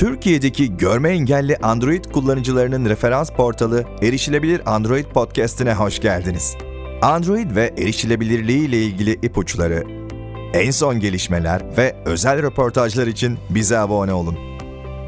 Türkiye'deki 0.00 0.76
görme 0.76 1.10
engelli 1.10 1.56
Android 1.56 2.04
kullanıcılarının 2.04 2.88
referans 2.88 3.30
portalı 3.30 3.84
Erişilebilir 4.02 4.62
Android 4.74 5.04
Podcast'ine 5.04 5.74
hoş 5.74 6.00
geldiniz. 6.00 6.56
Android 7.02 7.56
ve 7.56 7.74
erişilebilirliği 7.78 8.68
ile 8.68 8.82
ilgili 8.82 9.12
ipuçları, 9.12 9.84
en 10.54 10.70
son 10.70 11.00
gelişmeler 11.00 11.76
ve 11.76 11.96
özel 12.04 12.42
röportajlar 12.42 13.06
için 13.06 13.38
bize 13.50 13.78
abone 13.78 14.12
olun. 14.12 14.36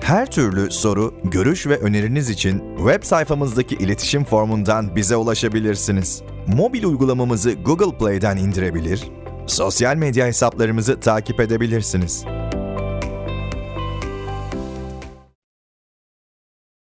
Her 0.00 0.30
türlü 0.30 0.70
soru, 0.70 1.14
görüş 1.24 1.66
ve 1.66 1.78
öneriniz 1.78 2.30
için 2.30 2.62
web 2.76 3.02
sayfamızdaki 3.02 3.74
iletişim 3.74 4.24
formundan 4.24 4.96
bize 4.96 5.16
ulaşabilirsiniz. 5.16 6.22
Mobil 6.46 6.84
uygulamamızı 6.84 7.52
Google 7.52 7.98
Play'den 7.98 8.36
indirebilir, 8.36 9.02
sosyal 9.46 9.96
medya 9.96 10.26
hesaplarımızı 10.26 11.00
takip 11.00 11.40
edebilirsiniz. 11.40 12.24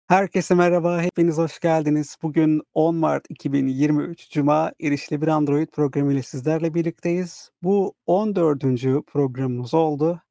Herkese 0.08 0.56
merhaba, 0.56 1.02
hepiniz 1.02 1.38
hoş 1.38 1.60
geldiniz. 1.60 2.18
Bugün 2.24 2.62
10 2.74 2.96
Mart 2.96 3.26
2023 3.30 4.30
Cuma 4.32 4.72
Erişilebilir 4.82 5.28
Android 5.32 5.68
programı 5.68 6.14
ile 6.14 6.24
sizlerle 6.24 6.74
birlikteyiz. 6.74 7.52
Bu 7.64 7.94
14. 8.06 9.04
programımız 9.08 9.74
oldu. 9.74 10.22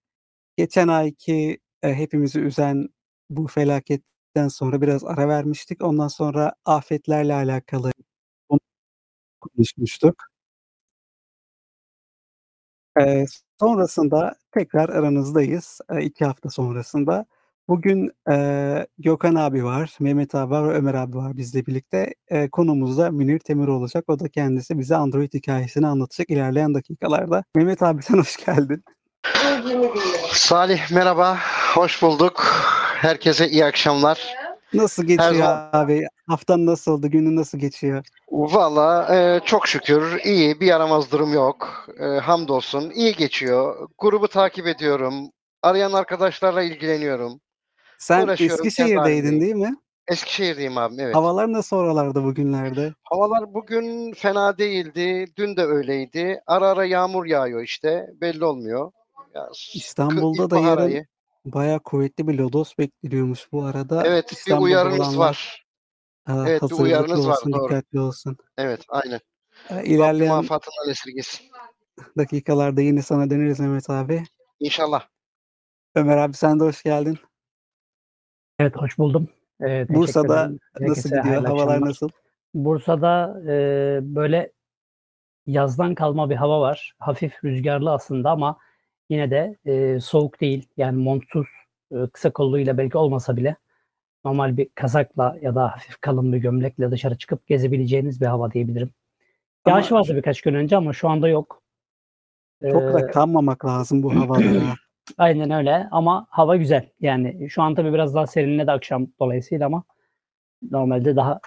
Geçen 0.57 0.89
ayki 0.89 1.61
e, 1.83 1.95
hepimizi 1.95 2.41
üzen 2.41 2.89
bu 3.31 3.47
felaketten 3.47 4.48
sonra 4.48 4.81
biraz 4.83 5.05
ara 5.05 5.29
vermiştik. 5.29 5.84
Ondan 5.84 6.09
sonra 6.09 6.55
afetlerle 6.65 7.34
alakalı 7.34 7.93
konuşmuştuk. 9.41 10.25
E, 13.01 13.25
sonrasında 13.61 14.37
tekrar 14.53 14.89
aranızdayız. 14.89 15.81
E, 15.91 16.03
iki 16.03 16.25
hafta 16.25 16.51
sonrasında. 16.51 17.27
Bugün, 17.73 18.11
eee, 18.28 18.87
Gökhan 18.98 19.34
abi 19.34 19.65
var, 19.65 19.97
Mehmet 20.01 20.34
abi 20.34 20.51
var 20.51 20.75
Ömer 20.75 20.95
abi 20.95 21.17
var 21.17 21.37
bizle 21.37 21.67
birlikte. 21.67 22.15
Eee, 22.31 22.51
konumuz 22.51 22.98
da 22.98 23.11
Münir 23.11 23.39
Temir 23.39 23.69
olacak. 23.69 24.05
O 24.09 24.19
da 24.19 24.28
kendisi 24.28 24.78
bize 24.78 24.97
Android 24.97 25.33
hikâyesini 25.34 25.87
anlatacak 25.87 26.31
ilerleyen 26.31 26.75
dakikalarda. 26.75 27.45
Mehmet 27.55 27.83
abi 27.83 28.03
sen 28.03 28.19
hoş 28.19 28.37
geldin. 28.47 28.84
Salih 30.33 30.91
merhaba, 30.91 31.39
hoş 31.75 32.03
bulduk. 32.03 32.45
Herkese 32.97 33.48
iyi 33.48 33.65
akşamlar. 33.65 34.34
Nasıl 34.75 35.05
geçiyor 35.05 35.34
zaman- 35.34 35.69
abi? 35.73 36.06
Haftan 36.27 36.67
nasıldı? 36.67 37.06
Günün 37.09 37.37
nasıl 37.37 37.59
geçiyor? 37.59 38.05
Valla 38.31 39.17
e, 39.17 39.41
çok 39.45 39.67
şükür 39.69 40.20
iyi, 40.25 40.61
bir 40.61 40.67
yaramaz 40.67 41.12
durum 41.12 41.33
yok. 41.33 41.87
E, 42.00 42.05
hamdolsun, 42.05 42.91
iyi 42.91 43.15
geçiyor. 43.15 43.89
Grubu 43.98 44.28
takip 44.28 44.67
ediyorum. 44.67 45.15
Arayan 45.62 45.93
arkadaşlarla 45.93 46.62
ilgileniyorum. 46.62 47.41
Sen 48.03 48.28
Eskişehir'deydin 48.28 49.41
değil 49.41 49.55
mi? 49.55 49.77
Eskişehir'deyim 50.08 50.78
abim, 50.78 51.00
evet. 51.00 51.14
Havalar 51.14 51.53
nasıl 51.53 51.77
oralarda 51.77 52.25
bugünlerde? 52.25 52.94
Havalar 53.03 53.55
bugün 53.55 54.12
fena 54.12 54.59
değildi, 54.59 55.27
dün 55.36 55.56
de 55.56 55.62
öyleydi. 55.62 56.42
Ara 56.47 56.69
ara 56.69 56.84
yağmur 56.84 57.27
yağıyor 57.27 57.62
işte, 57.62 58.11
belli 58.20 58.44
olmuyor. 58.44 58.92
Ya, 59.34 59.48
İstanbul'da 59.75 60.50
da 60.50 60.59
yarın 60.59 60.83
ayı. 60.83 61.06
Bayağı 61.44 61.81
kuvvetli 61.81 62.28
bir 62.28 62.39
lodos 62.39 62.78
bekliyormuş 62.78 63.53
bu 63.53 63.64
arada. 63.64 64.06
Evet, 64.06 64.31
bir 64.31 64.37
İstanbul'da 64.37 64.64
uyarınız 64.64 65.00
olanlar, 65.00 65.19
var. 65.19 65.66
eee, 66.28 66.34
Evet, 66.48 66.62
bir 66.62 66.77
uyarınız 66.77 67.27
var, 67.27 67.33
olsun, 67.33 67.53
doğru. 67.53 67.64
dikkatli 67.64 68.00
olsun. 68.00 68.37
Evet, 68.59 68.84
aynen. 68.89 69.20
İlerleyen 69.84 70.44
dakikalarda 72.19 72.81
yine 72.81 73.03
sana 73.03 73.31
döneriz 73.31 73.61
Mehmet 73.61 73.91
abi. 73.91 74.22
İnşallah. 74.61 75.09
Ömer 75.94 76.16
abi 76.16 76.34
sen 76.34 76.61
de 76.61 76.64
hoş 76.64 76.83
geldin. 76.83 77.19
Evet 78.58 78.77
hoş 78.77 78.98
buldum. 78.98 79.28
Ee, 79.62 79.86
Bursa'da 79.89 80.50
nasıl 80.81 81.08
gidiyor? 81.08 81.44
Havalar 81.44 81.62
akşamlar. 81.62 81.81
nasıl? 81.88 82.09
Bursa'da 82.54 83.43
e, 83.47 83.54
böyle 84.03 84.53
yazdan 85.47 85.94
kalma 85.94 86.31
bir 86.31 86.37
hava 86.37 86.60
var. 86.60 86.94
Hafif 86.99 87.44
rüzgarlı 87.44 87.93
aslında 87.93 88.31
ama 88.31 88.59
yine 89.10 89.31
de 89.31 89.56
e, 89.66 90.00
soğuk 90.00 90.41
değil. 90.41 90.69
Yani 90.77 91.03
montsuz, 91.03 91.47
e, 91.93 91.97
kısa 92.12 92.31
kolluyla 92.31 92.78
belki 92.78 92.99
olmasa 92.99 93.37
bile 93.37 93.56
normal 94.25 94.56
bir 94.56 94.69
kazakla 94.75 95.38
ya 95.43 95.54
da 95.54 95.72
hafif 95.72 96.00
kalın 96.00 96.32
bir 96.32 96.38
gömlekle 96.38 96.91
dışarı 96.91 97.19
çıkıp 97.19 97.47
gezebileceğiniz 97.47 98.21
bir 98.21 98.27
hava 98.27 98.53
diyebilirim. 98.53 98.91
Ama 99.65 99.77
Yağış 99.77 99.93
vardı 99.93 100.16
birkaç 100.16 100.41
gün 100.41 100.54
önce 100.54 100.77
ama 100.77 100.93
şu 100.93 101.09
anda 101.09 101.28
yok. 101.28 101.62
çok 102.62 102.82
da 102.82 103.00
Ee, 103.00 103.06
kanmamak 103.06 103.65
lazım 103.65 104.03
bu 104.03 104.15
havalara. 104.15 104.75
Aynen 105.19 105.51
öyle 105.51 105.89
ama 105.91 106.27
hava 106.31 106.57
güzel. 106.57 106.89
Yani 107.01 107.51
şu 107.51 107.63
an 107.63 107.75
tabii 107.75 107.93
biraz 107.93 108.15
daha 108.15 108.27
serinledi 108.27 108.71
akşam 108.73 109.07
dolayısıyla 109.21 109.67
ama 109.67 109.85
normalde 110.71 111.17
daha 111.17 111.41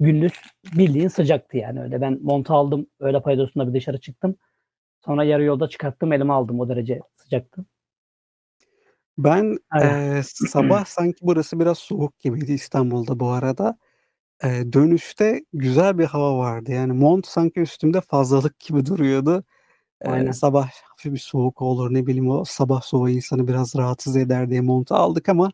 gündüz 0.00 0.32
bildiğin 0.78 1.08
sıcaktı 1.08 1.56
yani 1.58 1.82
öyle. 1.82 2.00
Ben 2.02 2.18
montu 2.22 2.54
aldım 2.54 2.86
öğle 3.00 3.22
paydosunda 3.22 3.68
bir 3.68 3.74
dışarı 3.74 4.00
çıktım. 4.00 4.36
Sonra 5.06 5.24
yarı 5.24 5.44
yolda 5.44 5.68
çıkarttım 5.68 6.12
elime 6.14 6.32
aldım 6.32 6.60
o 6.60 6.70
derece 6.70 7.00
sıcaktı. 7.16 7.66
Ben 9.18 9.58
Aynen. 9.70 10.16
eee, 10.16 10.22
sabah 10.24 10.84
sanki 10.86 11.18
burası 11.22 11.60
biraz 11.60 11.78
soğuk 11.78 12.18
gibiydi 12.20 12.52
İstanbul'da 12.52 13.20
bu 13.20 13.28
arada. 13.30 13.78
Eee, 14.44 14.72
dönüşte 14.74 15.42
güzel 15.52 15.98
bir 15.98 16.04
hava 16.06 16.38
vardı. 16.38 16.72
Yani 16.72 16.92
mont 16.92 17.26
sanki 17.26 17.60
üstümde 17.60 18.00
fazlalık 18.00 18.60
gibi 18.60 18.86
duruyordu. 18.86 19.44
Aynen. 20.04 20.30
sabah 20.30 20.70
hafif 20.90 21.12
bir 21.12 21.18
soğuk 21.18 21.62
olur 21.62 21.94
ne 21.94 22.06
bileyim 22.06 22.30
o 22.30 22.44
sabah 22.44 22.82
soğuğu 22.82 23.08
insanı 23.10 23.48
biraz 23.48 23.76
rahatsız 23.76 24.16
eder 24.16 24.50
diye 24.50 24.60
montu 24.60 24.94
aldık 24.94 25.28
ama 25.28 25.50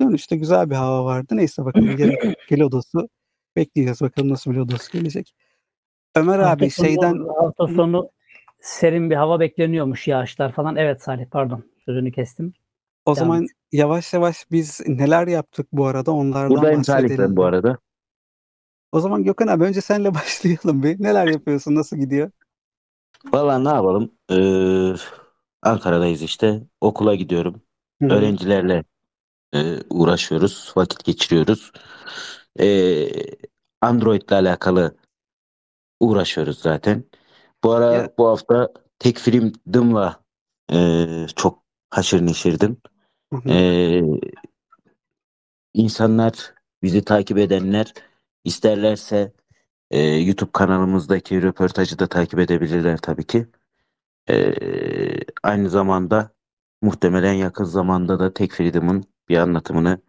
dönüşte 0.00 0.36
güzel 0.36 0.70
bir 0.70 0.74
hava 0.74 1.04
vardı. 1.04 1.36
Neyse 1.36 1.64
bakalım 1.64 1.98
yarın 1.98 2.34
Lodosu 2.52 3.08
bekleyeceğiz. 3.56 4.00
Bakalım 4.00 4.28
nasıl 4.30 4.50
bir 4.50 4.56
Lodos 4.56 4.88
gelecek. 4.88 5.34
Ömer 6.16 6.38
Hafta 6.38 6.50
abi 6.64 6.70
sonu, 6.70 6.86
şeyden 6.86 7.26
hafta 7.40 7.66
sonu 7.68 8.10
serin 8.60 9.10
bir 9.10 9.16
hava 9.16 9.40
bekleniyormuş 9.40 10.08
yağışlar 10.08 10.52
falan. 10.52 10.76
Evet 10.76 11.02
Salih 11.02 11.26
pardon 11.30 11.64
sözünü 11.84 12.12
kestim. 12.12 12.52
o 13.06 13.16
Devam 13.16 13.26
zaman 13.28 13.42
et. 13.44 13.50
yavaş 13.72 14.12
yavaş 14.12 14.50
biz 14.50 14.80
neler 14.86 15.26
yaptık 15.26 15.66
bu 15.72 15.86
arada 15.86 16.12
onlardan 16.12 16.50
Buradayım 16.50 16.84
Salih 16.84 17.02
bahsedelim. 17.04 17.30
ben 17.30 17.36
bu 17.36 17.44
arada. 17.44 17.78
O 18.92 19.00
zaman 19.00 19.24
Gökhan 19.24 19.46
abi 19.46 19.64
önce 19.64 19.80
senle 19.80 20.14
başlayalım 20.14 20.82
bir. 20.82 21.02
Neler 21.02 21.26
yapıyorsun? 21.26 21.74
Nasıl 21.74 21.96
gidiyor? 21.96 22.30
Valla 23.32 23.58
ne 23.58 23.68
yapalım? 23.68 24.12
Ee, 24.30 24.94
Ankara'dayız 25.62 26.22
işte. 26.22 26.62
Okula 26.80 27.14
gidiyorum. 27.14 27.62
Hı 28.02 28.08
hı. 28.08 28.12
Öğrencilerle 28.14 28.84
e, 29.54 29.80
uğraşıyoruz. 29.90 30.72
Vakit 30.76 31.04
geçiriyoruz. 31.04 31.72
Ee, 32.60 33.08
Android'le 33.80 34.32
alakalı 34.32 34.96
uğraşıyoruz 36.00 36.58
zaten. 36.58 37.04
Bu 37.64 37.72
ara 37.72 37.92
Ya- 37.94 38.12
bu 38.18 38.28
hafta 38.28 38.68
tek 38.98 39.18
film 39.18 39.52
Dım'la 39.72 40.20
e, 40.72 41.06
çok 41.36 41.62
haşır 41.90 42.26
neşirdim. 42.26 42.76
Hı 43.32 43.36
hı. 43.36 43.48
Ee, 43.50 44.02
insanlar, 45.74 46.54
bizi 46.82 47.04
takip 47.04 47.38
edenler 47.38 47.94
isterlerse 48.44 49.32
e, 49.90 50.00
YouTube 50.00 50.50
kanalımızdaki 50.52 51.42
röportajı 51.42 51.98
da 51.98 52.06
takip 52.06 52.38
edebilirler 52.38 52.98
tabii 52.98 53.24
ki. 53.26 53.46
Ee, 54.30 54.54
aynı 55.42 55.70
zamanda 55.70 56.34
muhtemelen 56.82 57.32
yakın 57.32 57.64
zamanda 57.64 58.18
da 58.18 58.34
Tek 58.34 58.52
Freedom'un 58.52 59.04
bir 59.28 59.36
anlatımını 59.36 60.00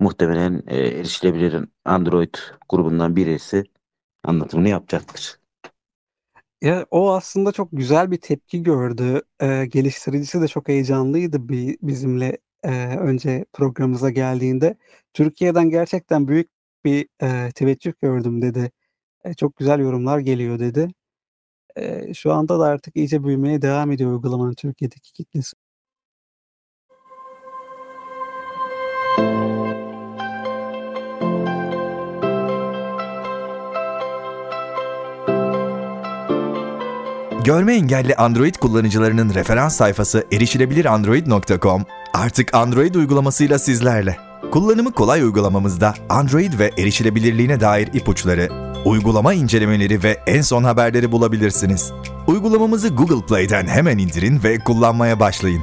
muhtemelen 0.00 0.62
e, 0.66 0.78
erişilebilir 0.78 1.64
Android 1.84 2.34
grubundan 2.68 3.16
birisi 3.16 3.64
anlatımını 4.24 4.68
yapacaktır. 4.68 5.38
Ya 6.62 6.86
o 6.90 7.12
aslında 7.12 7.52
çok 7.52 7.68
güzel 7.72 8.10
bir 8.10 8.16
tepki 8.20 8.62
gördü. 8.62 9.22
Ee, 9.40 9.66
geliştiricisi 9.66 10.40
de 10.40 10.48
çok 10.48 10.68
heyecanlıydı 10.68 11.48
bi- 11.48 11.78
bizimle 11.82 12.38
e, 12.62 12.98
önce 12.98 13.44
programımıza 13.52 14.10
geldiğinde. 14.10 14.76
Türkiye'den 15.12 15.70
gerçekten 15.70 16.28
büyük 16.28 16.50
bir 16.84 17.08
e, 17.22 17.52
teveccüh 17.54 17.92
gördüm 18.02 18.42
dedi. 18.42 18.70
E, 19.26 19.34
çok 19.34 19.56
güzel 19.56 19.78
yorumlar 19.80 20.18
geliyor 20.18 20.58
dedi. 20.58 20.88
E, 21.76 22.14
şu 22.14 22.32
anda 22.32 22.60
da 22.60 22.64
artık 22.64 22.96
iyice 22.96 23.24
büyümeye 23.24 23.62
devam 23.62 23.92
ediyor 23.92 24.12
uygulamanın 24.12 24.54
Türkiye'deki 24.54 25.12
kitlesi. 25.12 25.56
Görme 37.44 37.74
engelli 37.74 38.14
Android 38.16 38.54
kullanıcılarının 38.54 39.34
referans 39.34 39.76
sayfası 39.76 40.24
erişilebilirandroid.com 40.32 41.82
artık 42.14 42.54
Android 42.54 42.94
uygulamasıyla 42.94 43.58
sizlerle. 43.58 44.16
Kullanımı 44.50 44.92
kolay 44.92 45.22
uygulamamızda 45.22 45.94
Android 46.08 46.58
ve 46.58 46.70
erişilebilirliğine 46.78 47.60
dair 47.60 47.88
ipuçları, 47.94 48.65
uygulama 48.86 49.34
incelemeleri 49.34 50.02
ve 50.02 50.16
en 50.26 50.40
son 50.40 50.64
haberleri 50.64 51.12
bulabilirsiniz. 51.12 51.92
Uygulamamızı 52.28 52.88
Google 52.88 53.26
Play'den 53.26 53.66
hemen 53.66 53.98
indirin 53.98 54.40
ve 54.44 54.58
kullanmaya 54.58 55.20
başlayın. 55.20 55.62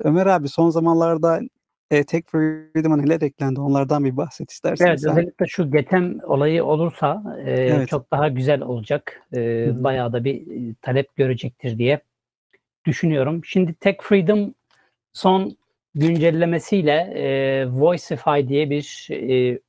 Ömer 0.00 0.26
abi 0.26 0.48
son 0.48 0.70
zamanlarda 0.70 1.40
e, 1.90 2.04
Tech 2.04 2.22
Freedom 2.26 2.98
neler 2.98 3.20
eklendi 3.20 3.60
onlardan 3.60 4.04
bir 4.04 4.16
bahset 4.16 4.50
istersen. 4.50 4.86
Evet 4.86 5.00
sen. 5.00 5.10
özellikle 5.10 5.46
şu 5.46 5.70
Getem 5.70 6.18
olayı 6.22 6.64
olursa 6.64 7.22
e, 7.44 7.50
evet. 7.50 7.88
çok 7.88 8.10
daha 8.10 8.28
güzel 8.28 8.62
olacak. 8.62 9.22
E, 9.34 9.70
bayağı 9.84 10.12
da 10.12 10.24
bir 10.24 10.34
e, 10.34 10.74
talep 10.82 11.16
görecektir 11.16 11.78
diye 11.78 12.00
düşünüyorum. 12.84 13.44
Şimdi 13.44 13.74
Tech 13.74 13.96
Freedom 14.02 14.54
son 15.12 15.56
güncellemesiyle 15.96 16.92
e, 16.92 17.66
Voicify 17.70 18.48
diye 18.48 18.70
bir 18.70 19.08
e, 19.10 19.60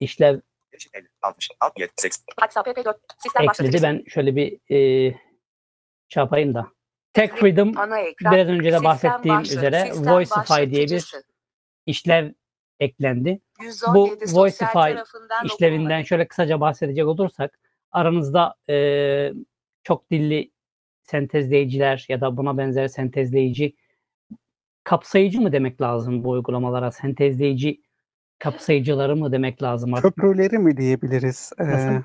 işlev 0.00 0.40
WhatsApp 2.36 2.68
PP4 2.68 2.94
sistem 3.18 3.42
ekledi. 3.42 3.48
başlatıcısı. 3.48 3.82
Ben 3.84 4.04
şöyle 4.08 4.36
bir 4.36 4.52
e, 4.74 4.78
şey 6.08 6.20
yapayım 6.20 6.54
da. 6.54 6.68
Tech 7.12 7.32
Freedom 7.32 7.72
biraz 8.20 8.48
önce 8.48 8.72
de 8.72 8.84
bahsettiğim 8.84 9.38
başlat- 9.38 9.56
üzere 9.56 9.92
Voicify 9.94 10.70
diye 10.70 10.86
bir 10.86 11.12
işlev 11.86 12.32
eklendi. 12.80 13.40
117 13.62 14.28
sosyal 14.28 14.42
Voicify 14.42 14.72
tarafından 14.72 15.46
işlevinden 15.46 16.02
şöyle 16.02 16.28
kısaca 16.28 16.60
bahsedecek 16.60 17.06
olursak 17.06 17.58
aranızda 17.92 18.54
e, 18.68 19.32
çok 19.84 20.10
dilli 20.10 20.50
sentezleyiciler 21.02 22.06
ya 22.08 22.20
da 22.20 22.36
buna 22.36 22.58
benzer 22.58 22.88
sentezleyici 22.88 23.74
kapsayıcı 24.84 25.40
mı 25.40 25.52
demek 25.52 25.80
lazım 25.80 26.24
bu 26.24 26.30
uygulamalara? 26.30 26.90
Sentezleyici 26.90 27.80
kapsayıcıları 28.38 29.16
mı 29.16 29.32
demek 29.32 29.62
lazım 29.62 29.94
artık? 29.94 30.14
Köprüleri 30.14 30.58
mi 30.58 30.76
diyebiliriz? 30.76 31.52
Ee, 31.58 31.66
Nasıl? 31.66 32.02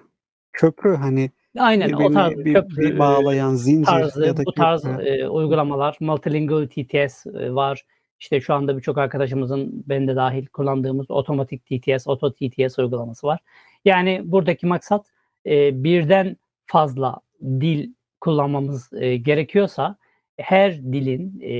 köprü 0.54 0.95
hani 0.95 1.31
Aynen 1.57 1.92
o 1.92 2.12
tarz 2.12 2.38
bir, 2.38 2.54
köprü, 2.54 2.77
bir 2.77 3.00
bağlayan 3.00 3.56
zincir 3.56 3.86
tarzı, 3.86 4.25
ya 4.25 4.38
da 4.38 4.45
bu 4.45 4.54
tarz 4.54 4.86
e, 4.86 5.27
uygulamalar, 5.27 5.98
multilingual 6.00 6.68
TTS 6.68 7.25
e, 7.25 7.56
var. 7.56 7.86
İşte 8.19 8.42
şu 8.42 8.54
anda 8.54 8.78
birçok 8.78 8.98
arkadaşımızın 8.98 9.83
ben 9.88 10.07
de 10.07 10.16
dahil 10.16 10.45
kullandığımız 10.45 11.12
otomatik 11.12 11.66
TTS, 11.66 12.07
auto 12.07 12.33
TTS 12.33 12.80
uygulaması 12.80 13.28
var. 13.28 13.39
Yani 13.86 14.21
buradaki 14.25 14.68
maksat 14.68 15.06
e, 15.45 15.83
birden 15.83 16.38
fazla 16.66 17.18
dil 17.42 17.94
kullanmamız 18.21 18.94
e, 18.94 19.18
gerekiyorsa 19.18 19.98
her 20.37 20.83
dilin 20.83 21.39
e, 21.41 21.53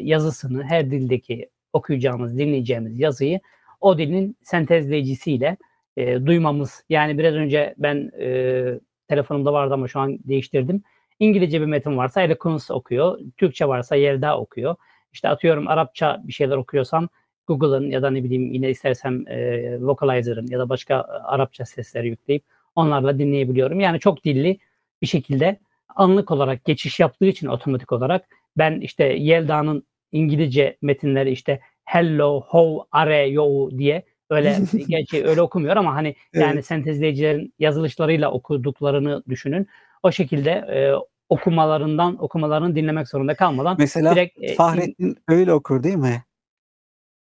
yazısını, 0.00 0.64
her 0.64 0.90
dildeki 0.90 1.48
okuyacağımız, 1.72 2.38
dinleyeceğimiz 2.38 3.00
yazıyı 3.00 3.40
o 3.80 3.98
dilin 3.98 4.36
sentezleyicisiyle 4.42 5.56
e, 5.96 6.26
duymamız. 6.26 6.84
Yani 6.88 7.18
biraz 7.18 7.34
önce 7.34 7.74
ben 7.78 8.10
e, 8.20 8.80
telefonumda 9.08 9.52
vardı 9.52 9.74
ama 9.74 9.88
şu 9.88 10.00
an 10.00 10.18
değiştirdim. 10.24 10.82
İngilizce 11.20 11.60
bir 11.60 11.66
metin 11.66 11.96
varsa 11.96 12.22
Eloquence 12.22 12.72
okuyor. 12.72 13.18
Türkçe 13.36 13.68
varsa 13.68 13.96
Yelda 13.96 14.38
okuyor. 14.40 14.76
İşte 15.12 15.28
atıyorum 15.28 15.68
Arapça 15.68 16.22
bir 16.24 16.32
şeyler 16.32 16.56
okuyorsam 16.56 17.08
Google'ın 17.46 17.90
ya 17.90 18.02
da 18.02 18.10
ne 18.10 18.24
bileyim 18.24 18.52
yine 18.52 18.70
istersem 18.70 19.28
e, 19.28 19.78
Vocalizer'ın 19.80 20.46
ya 20.46 20.58
da 20.58 20.68
başka 20.68 20.94
e, 20.94 20.98
Arapça 21.00 21.64
sesleri 21.64 22.08
yükleyip 22.08 22.42
onlarla 22.76 23.18
dinleyebiliyorum. 23.18 23.80
Yani 23.80 24.00
çok 24.00 24.24
dilli 24.24 24.58
bir 25.02 25.06
şekilde 25.06 25.58
anlık 25.98 26.30
olarak 26.30 26.64
geçiş 26.64 27.00
yaptığı 27.00 27.26
için 27.26 27.46
otomatik 27.46 27.92
olarak 27.92 28.24
ben 28.58 28.80
işte 28.80 29.04
Yelda'nın 29.04 29.86
İngilizce 30.12 30.76
metinleri 30.82 31.30
işte 31.30 31.60
hello, 31.84 32.40
how, 32.40 32.88
are, 32.92 33.28
you 33.28 33.70
diye 33.78 34.04
öyle 34.30 34.58
gerçi 34.88 35.26
öyle 35.26 35.42
okumuyor 35.42 35.76
ama 35.76 35.94
hani 35.94 36.14
yani 36.34 36.52
Evet. 36.52 36.66
sentezleyicilerin 36.66 37.54
yazılışlarıyla 37.58 38.30
okuduklarını 38.30 39.22
düşünün. 39.28 39.66
O 40.02 40.12
şekilde 40.12 40.50
e, 40.50 40.92
okumalarından 41.28 42.22
okumalarını 42.24 42.76
dinlemek 42.76 43.08
zorunda 43.08 43.34
kalmadan 43.34 43.76
Mesela 43.78 44.14
direkt 44.14 44.42
e, 44.42 44.54
Fahrettin 44.54 45.16
öyle 45.28 45.52
okur 45.52 45.82
değil 45.82 45.96
mi? 45.96 46.22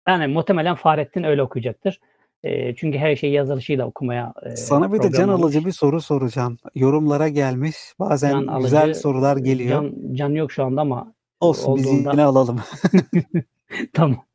yani 0.07 0.27
muhtemelen 0.27 0.75
Fahrettin 0.75 1.23
öyle 1.23 1.41
okuyacaktır. 1.41 1.99
E, 2.43 2.75
çünkü 2.75 2.97
her 2.97 3.15
şeyi 3.15 3.33
yazılışıyla 3.33 3.85
okumaya 3.87 4.33
e, 4.45 4.55
Sana 4.55 4.93
bir 4.93 5.01
de 5.01 5.11
can 5.11 5.29
alıcı 5.29 5.65
bir 5.65 5.71
soru 5.71 6.01
soracağım. 6.01 6.57
Yorumlara 6.75 7.27
gelmiş. 7.27 7.75
Bazen 7.99 8.31
Can 8.31 8.61
güzel 8.61 8.83
alıcı, 8.83 8.99
sorular 8.99 9.37
geliyor. 9.37 9.81
Can, 9.81 10.13
can 10.15 10.29
yok 10.29 10.51
şu 10.51 10.63
anda 10.63 10.81
ama 10.81 11.13
Olsun 11.39 11.71
olduğunda- 11.71 12.11
yine 12.11 12.23
alalım. 12.23 12.59
tamam. 13.93 14.25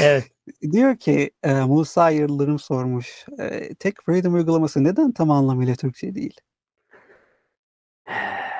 Evet. 0.00 0.24
Diyor 0.72 0.96
ki 0.96 1.30
e, 1.42 1.52
Musa 1.54 2.10
Yıldırım 2.10 2.58
sormuş. 2.58 3.26
E, 3.38 3.74
Tech 3.74 3.94
Freedom 4.06 4.34
uygulaması 4.34 4.84
neden 4.84 5.12
tam 5.12 5.30
anlamıyla 5.30 5.74
Türkçe 5.74 6.14
değil? 6.14 6.40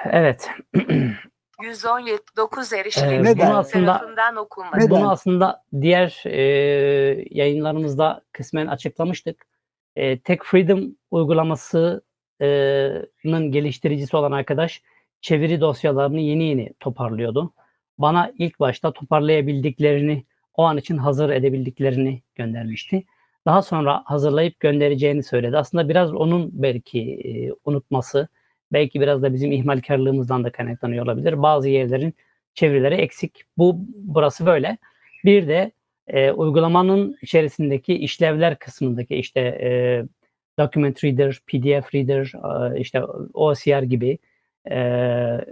Evet. 0.04 0.48
119 1.62 2.72
Ee, 2.72 2.76
erişilebilir 2.78 3.24
Neden? 3.24 3.48
bunu 3.48 3.58
aslında 3.58 3.98
tarafından 3.98 4.36
okunmadı. 4.36 4.76
Neden? 4.76 4.90
Bunu 4.90 5.10
aslında 5.10 5.64
diğer 5.80 6.22
e, 6.26 6.40
yayınlarımızda 7.30 8.22
kısmen 8.32 8.66
açıklamıştık. 8.66 9.46
E, 9.96 10.18
Tech 10.18 10.40
Freedom 10.44 10.96
uygulamasının 11.10 12.02
geliştiricisi 13.52 14.16
olan 14.16 14.32
arkadaş 14.32 14.82
çeviri 15.20 15.60
dosyalarını 15.60 16.20
yeni 16.20 16.44
yeni 16.44 16.72
toparlıyordu. 16.80 17.52
Bana 17.98 18.32
ilk 18.38 18.60
başta 18.60 18.92
toparlayabildiklerini, 18.92 20.24
o 20.54 20.62
an 20.62 20.76
için 20.76 20.96
hazır 20.96 21.30
edebildiklerini 21.30 22.22
göndermişti. 22.34 23.04
Daha 23.46 23.62
sonra 23.62 24.02
hazırlayıp 24.04 24.60
göndereceğini 24.60 25.22
söyledi. 25.22 25.58
Aslında 25.58 25.88
biraz 25.88 26.14
onun 26.14 26.50
belki 26.52 27.00
e, 27.00 27.52
unutması, 27.64 28.28
belki 28.72 29.00
biraz 29.00 29.22
da 29.22 29.32
bizim 29.32 29.52
ihmalkarlığımızdan 29.52 30.44
da 30.44 30.52
kaynaklanıyor 30.52 31.04
olabilir. 31.04 31.42
Bazı 31.42 31.68
yerlerin 31.68 32.14
çevirileri 32.54 32.94
eksik. 32.94 33.42
Bu 33.58 33.76
burası 33.94 34.46
böyle. 34.46 34.78
Bir 35.24 35.48
de 35.48 35.72
e, 36.06 36.30
uygulamanın 36.30 37.16
içerisindeki 37.22 37.94
işlevler 37.94 38.58
kısmındaki 38.58 39.16
işte 39.16 39.40
e, 39.40 40.02
document 40.58 41.04
reader, 41.04 41.40
PDF 41.46 41.94
reader, 41.94 42.32
e, 42.76 42.80
işte 42.80 43.04
OCR 43.34 43.82
gibi, 43.82 44.18
e, 44.70 44.78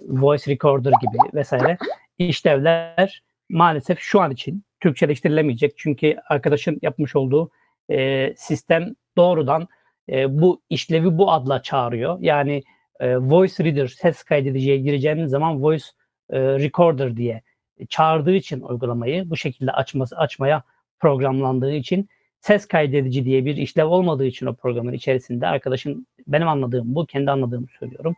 voice 0.08 0.52
recorder 0.52 0.92
gibi 1.00 1.34
vesaire 1.34 1.78
işlevler 2.18 3.22
maalesef 3.48 3.98
şu 4.00 4.20
an 4.20 4.30
için 4.30 4.64
Türkçeleştirilemeyecek. 4.80 5.72
Çünkü 5.76 6.16
arkadaşın 6.28 6.78
yapmış 6.82 7.16
olduğu 7.16 7.50
e, 7.90 8.32
sistem 8.36 8.94
doğrudan 9.16 9.68
e, 10.08 10.40
bu 10.40 10.62
işlevi 10.70 11.18
bu 11.18 11.32
adla 11.32 11.62
çağırıyor. 11.62 12.18
Yani 12.20 12.62
e, 13.00 13.16
voice 13.16 13.64
reader 13.64 13.86
ses 13.86 14.22
kaydediciye 14.22 14.78
gireceğiniz 14.78 15.30
zaman 15.30 15.62
voice 15.62 15.84
e, 16.30 16.40
recorder 16.40 17.16
diye 17.16 17.42
çağırdığı 17.88 18.32
için 18.34 18.60
uygulamayı 18.60 19.30
bu 19.30 19.36
şekilde 19.36 19.72
açması 19.72 20.16
açmaya 20.16 20.62
programlandığı 21.00 21.72
için 21.72 22.08
ses 22.40 22.66
kaydedici 22.66 23.24
diye 23.24 23.44
bir 23.44 23.56
işlev 23.56 23.86
olmadığı 23.86 24.24
için 24.24 24.46
o 24.46 24.54
programın 24.54 24.92
içerisinde 24.92 25.46
arkadaşın 25.46 26.06
benim 26.26 26.48
anladığım 26.48 26.94
bu 26.94 27.06
kendi 27.06 27.30
anladığımı 27.30 27.66
söylüyorum. 27.78 28.16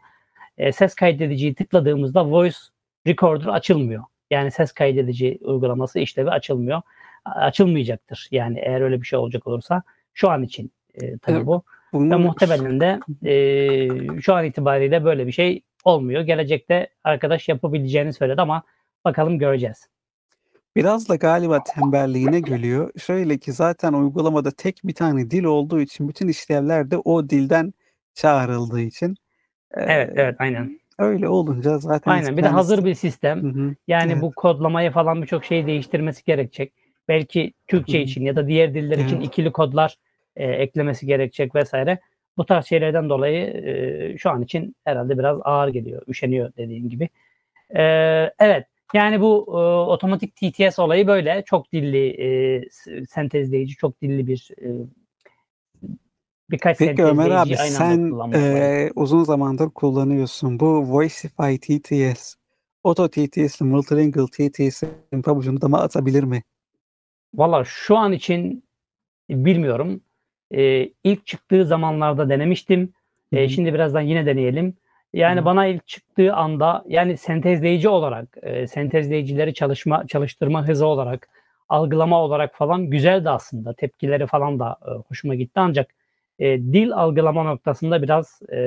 E, 0.58 0.72
ses 0.72 0.94
kaydediciyi 0.94 1.54
tıkladığımızda 1.54 2.30
voice 2.30 2.56
recorder 3.06 3.46
açılmıyor. 3.46 4.04
Yani 4.30 4.50
ses 4.50 4.72
kaydedici 4.72 5.38
uygulaması 5.40 5.98
işlevi 5.98 6.30
açılmıyor. 6.30 6.82
Açılmayacaktır. 7.24 8.28
Yani 8.30 8.58
eğer 8.58 8.80
öyle 8.80 9.00
bir 9.00 9.06
şey 9.06 9.18
olacak 9.18 9.46
olursa 9.46 9.82
şu 10.14 10.30
an 10.30 10.42
için 10.42 10.72
e, 10.94 11.18
tabii 11.18 11.36
Evet. 11.36 11.46
bu. 11.46 11.62
Ve 11.94 11.98
Bunu 11.98 12.18
muhtemelen 12.18 12.80
de 12.80 13.00
e, 13.28 14.20
şu 14.20 14.34
an 14.34 14.44
itibariyle 14.44 15.04
böyle 15.04 15.26
bir 15.26 15.32
şey 15.32 15.62
olmuyor. 15.84 16.22
Gelecekte 16.22 16.88
arkadaş 17.04 17.48
yapabileceğini 17.48 18.12
söyledi 18.12 18.40
ama 18.40 18.62
bakalım 19.04 19.38
göreceğiz. 19.38 19.88
biraz 20.76 21.08
da 21.08 21.16
galiba 21.16 21.62
tembelliğine 21.64 22.40
geliyor. 22.40 22.90
Şöyle 22.98 23.38
ki 23.38 23.52
zaten 23.52 23.92
uygulamada 23.92 24.50
tek 24.50 24.80
bir 24.84 24.94
tane 24.94 25.30
dil 25.30 25.44
olduğu 25.44 25.80
için 25.80 26.08
bütün 26.08 26.28
işlevler 26.28 26.90
de 26.90 26.98
o 26.98 27.28
dilden 27.28 27.74
çağrıldığı 28.14 28.80
için 28.80 29.16
e, 29.70 29.80
Evet, 29.82 30.10
evet, 30.16 30.36
aynen. 30.38 30.80
öyle 30.98 31.28
olunca 31.28 31.78
zaten 31.78 32.10
Aynen. 32.10 32.36
Bir 32.36 32.42
de 32.42 32.48
hazır 32.48 32.84
bir 32.84 32.94
sistem. 32.94 33.42
Hı 33.42 33.48
hı. 33.60 33.74
Yani 33.88 34.12
Evet. 34.12 34.22
bu 34.22 34.32
kodlamayı 34.32 34.90
falan 34.90 35.22
birçok 35.22 35.44
şeyi 35.44 35.66
değiştirmesi 35.66 36.24
gerekecek. 36.24 36.72
Belki 37.08 37.52
Türkçe 37.66 37.98
Hı 37.98 38.02
hı. 38.02 38.04
için 38.04 38.24
ya 38.24 38.36
da 38.36 38.46
diğer 38.48 38.74
diller 38.74 38.98
için 38.98 39.16
Evet. 39.16 39.26
ikili 39.26 39.52
kodlar 39.52 39.96
e, 40.36 40.44
eklemesi 40.44 41.06
gerekecek 41.06 41.54
vesaire. 41.54 41.98
Bu 42.36 42.46
tarz 42.46 42.66
şeylerden 42.66 43.08
dolayı 43.08 43.46
e, 43.46 44.18
şu 44.18 44.30
an 44.30 44.42
için 44.42 44.76
herhalde 44.84 45.18
biraz 45.18 45.38
ağır 45.44 45.68
geliyor. 45.68 46.02
Üşeniyor 46.08 46.52
dediğim 46.56 46.88
gibi. 46.88 47.08
E, 47.76 47.82
evet. 48.38 48.66
Yani 48.94 49.20
bu 49.20 49.46
e, 49.48 49.90
otomatik 49.90 50.36
TTS 50.36 50.78
olayı 50.78 51.06
böyle. 51.06 51.42
Çok 51.46 51.72
dilli 51.72 52.08
e, 52.08 52.62
sentezleyici, 53.08 53.76
çok 53.76 54.02
dilli 54.02 54.26
bir 54.26 54.48
e, 54.62 54.68
birkaç 56.50 56.78
Peki 56.78 57.04
Ömer 57.04 57.30
abi 57.30 57.56
sen 57.56 58.32
e, 58.34 58.90
uzun 58.94 59.24
zamandır 59.24 59.70
kullanıyorsun. 59.70 60.60
Bu 60.60 60.66
Voicify 60.66 61.56
TTS, 61.56 62.34
Auto 62.84 63.08
TTS, 63.08 63.60
Multilingual 63.60 64.26
TTS'in 64.26 65.22
pabucunu 65.22 65.60
da 65.60 65.68
mı 65.68 65.78
atabilir 65.78 66.24
mi? 66.24 66.42
Valla 67.34 67.64
şu 67.64 67.96
an 67.96 68.12
için 68.12 68.64
bilmiyorum. 69.30 70.00
Ee, 70.54 70.88
ilk 71.04 71.26
çıktığı 71.26 71.66
zamanlarda 71.66 72.28
denemiştim. 72.28 72.92
Hı. 73.34 73.48
şimdi 73.48 73.74
birazdan 73.74 74.00
yine 74.00 74.26
deneyelim. 74.26 74.74
Yani 75.14 75.40
Hı. 75.40 75.44
bana 75.44 75.66
ilk 75.66 75.86
çıktığı 75.86 76.34
anda 76.34 76.84
yani 76.88 77.16
sentezleyici 77.16 77.88
olarak, 77.88 78.28
e, 78.42 78.66
sentezleyicileri 78.66 79.54
çalışma 79.54 80.06
çalıştırma 80.06 80.68
hızı 80.68 80.86
olarak, 80.86 81.28
algılama 81.68 82.22
olarak 82.22 82.54
falan 82.54 82.90
güzeldi 82.90 83.30
aslında. 83.30 83.74
Tepkileri 83.74 84.26
falan 84.26 84.58
da 84.58 84.76
e, 84.86 84.90
hoşuma 85.08 85.34
gitti 85.34 85.60
ancak 85.60 85.90
e, 86.38 86.58
dil 86.58 86.92
algılama 86.92 87.42
noktasında 87.42 88.02
biraz 88.02 88.40
e, 88.52 88.58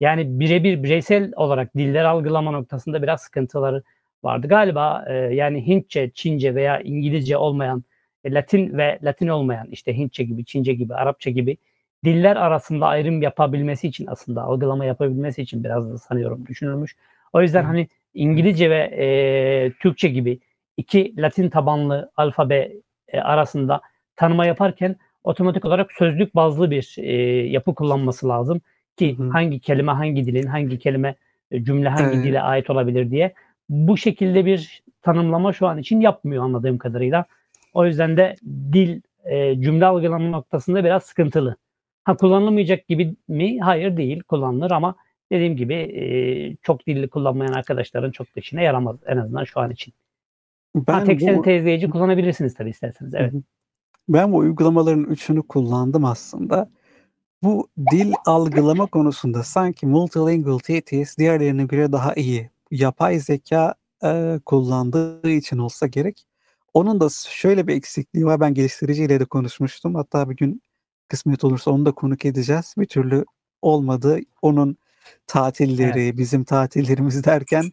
yani 0.00 0.40
birebir 0.40 0.82
bireysel 0.82 1.32
olarak 1.36 1.76
diller 1.76 2.04
algılama 2.04 2.50
noktasında 2.50 3.02
biraz 3.02 3.20
sıkıntıları 3.20 3.82
vardı. 4.24 4.48
Galiba 4.48 5.04
e, 5.08 5.14
yani 5.14 5.66
Hintçe, 5.66 6.10
Çince 6.14 6.54
veya 6.54 6.80
İngilizce 6.80 7.36
olmayan, 7.36 7.78
e, 7.78 7.82
Latin 8.26 8.78
ve 8.78 8.98
Latin 9.02 9.28
olmayan 9.28 9.66
işte 9.70 9.96
Hintçe 9.96 10.24
gibi, 10.24 10.44
Çince 10.44 10.72
gibi, 10.72 10.94
Arapça 10.94 11.30
gibi 11.30 11.56
diller 12.04 12.36
arasında 12.36 12.86
ayrım 12.86 13.22
yapabilmesi 13.22 13.88
için 13.88 14.06
aslında 14.06 14.42
algılama 14.42 14.84
yapabilmesi 14.84 15.42
için 15.42 15.64
biraz 15.64 15.92
da 15.92 15.98
sanıyorum 15.98 16.46
düşünülmüş. 16.46 16.96
O 17.32 17.42
yüzden 17.42 17.64
hani 17.64 17.88
İngilizce 18.14 18.70
ve 18.70 18.78
e, 18.78 19.72
Türkçe 19.80 20.08
gibi 20.08 20.38
iki 20.76 21.14
Latin 21.22 21.48
tabanlı 21.48 22.10
alfabe 22.16 22.72
e, 23.08 23.20
arasında 23.20 23.80
tanıma 24.16 24.46
yaparken 24.46 24.96
otomatik 25.24 25.64
olarak 25.64 25.92
sözlük 25.92 26.34
bazlı 26.34 26.70
bir 26.70 26.94
e, 26.98 27.12
yapı 27.48 27.74
kullanması 27.74 28.28
lazım 28.28 28.60
ki 28.96 29.18
Hı 29.18 29.22
hı. 29.22 29.28
hangi 29.30 29.60
kelime 29.60 29.92
hangi 29.92 30.26
dilin 30.26 30.46
hangi 30.46 30.78
kelime 30.78 31.14
e, 31.50 31.64
cümle 31.64 31.88
hangi 31.88 32.16
Evet. 32.16 32.24
dile 32.24 32.40
ait 32.42 32.70
olabilir 32.70 33.10
diye 33.10 33.34
bu 33.68 33.96
şekilde 33.96 34.46
bir 34.46 34.82
tanımlama 35.02 35.52
şu 35.52 35.66
an 35.66 35.78
için 35.78 36.00
yapmıyor 36.00 36.44
anladığım 36.44 36.78
kadarıyla. 36.78 37.24
O 37.72 37.86
yüzden 37.86 38.16
de 38.16 38.36
dil 38.72 39.00
e, 39.24 39.60
cümle 39.60 39.86
algılama 39.86 40.28
noktasında 40.28 40.84
biraz 40.84 41.02
sıkıntılı. 41.02 41.56
Ha 42.04 42.16
kullanılmayacak 42.16 42.88
gibi 42.88 43.14
mi? 43.28 43.60
Hayır 43.60 43.96
değil 43.96 44.22
kullanılır 44.22 44.70
ama 44.70 44.94
dediğim 45.32 45.56
gibi 45.56 45.74
e, 45.74 46.04
çok 46.62 46.86
dilli 46.86 47.08
kullanmayan 47.08 47.52
arkadaşların 47.52 48.10
çok 48.10 48.36
da 48.36 48.40
işine 48.40 48.64
yaramaz 48.64 48.96
en 49.06 49.16
azından 49.16 49.44
şu 49.44 49.60
an 49.60 49.70
için. 49.70 49.94
Ha, 50.76 50.80
Ben 50.88 51.04
tek 51.04 51.20
bu, 51.20 51.24
sentezleyici 51.24 51.90
kullanabilirsiniz 51.90 52.54
tabii 52.54 52.70
isterseniz. 52.70 53.14
Evet. 53.14 53.34
Ben 54.08 54.32
bu 54.32 54.36
uygulamaların 54.36 55.04
üçünü 55.04 55.42
kullandım 55.42 56.04
aslında. 56.04 56.70
Bu 57.42 57.68
dil 57.90 58.12
algılama 58.26 58.86
konusunda 58.86 59.42
sanki 59.42 59.86
multilingual 59.86 60.58
TTS 60.58 61.18
diğerlerine 61.18 61.64
göre 61.64 61.92
daha 61.92 62.14
iyi. 62.14 62.50
Yapay 62.70 63.18
zeka 63.18 63.74
e, 64.04 64.40
kullandığı 64.46 65.30
için 65.30 65.58
olsa 65.58 65.86
gerek. 65.86 66.26
Onun 66.74 67.00
da 67.00 67.08
şöyle 67.28 67.66
bir 67.66 67.74
eksikliği 67.76 68.26
var. 68.26 68.40
Ben 68.40 68.54
geliştiriciyle 68.54 69.20
de 69.20 69.24
konuşmuştum. 69.24 69.94
Hatta 69.94 70.30
bir 70.30 70.36
gün 70.36 70.62
kısmet 71.08 71.44
olursa 71.44 71.70
onu 71.70 71.86
da 71.86 71.92
konuk 71.92 72.24
edeceğiz. 72.24 72.74
Bir 72.78 72.86
türlü 72.86 73.24
olmadı. 73.62 74.20
Onun 74.42 74.76
tatilleri, 75.26 76.18
bizim 76.18 76.44
tatillerimiz 76.44 77.24
derken 77.24 77.72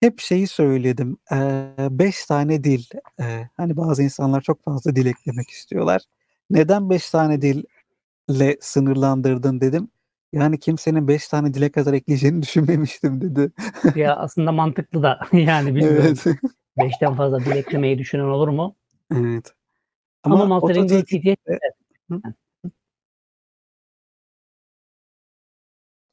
hep 0.00 0.20
şeyi 0.20 0.46
söyledim. 0.46 1.16
Eee 1.32 1.66
5 1.90 2.26
tane 2.26 2.64
dil. 2.64 2.84
Eee, 3.20 3.50
hani 3.56 3.76
bazı 3.76 4.02
insanlar 4.02 4.40
çok 4.40 4.64
fazla 4.64 4.96
dil 4.96 5.06
eklemek 5.06 5.50
istiyorlar. 5.50 6.02
Neden 6.50 6.90
5 6.90 7.10
tane 7.10 7.42
dille 7.42 8.56
sınırlandırdın 8.60 9.60
dedim. 9.60 9.88
Yani 10.32 10.58
kimsenin 10.58 11.08
5 11.08 11.28
tane 11.28 11.54
dile 11.54 11.68
kadar 11.70 11.92
ekleyeceğini 11.92 12.42
düşünmemiştim 12.42 13.20
dedi. 13.20 13.52
Ya 13.94 14.16
aslında 14.16 14.52
mantıklı 14.52 15.02
da 15.02 15.20
yani 15.32 15.74
bilmiyorum. 15.74 16.16
Evet. 16.24 16.38
Beşten 16.78 17.14
fazla 17.14 17.40
dil 17.40 17.56
eklemeyi 17.56 17.98
düşünen 17.98 18.24
olur 18.24 18.48
mu? 18.48 18.76
Evet. 19.14 19.54
Ama, 20.22 20.42
Ama 20.42 20.54
Auto 20.54 20.86
TTS 20.86 21.04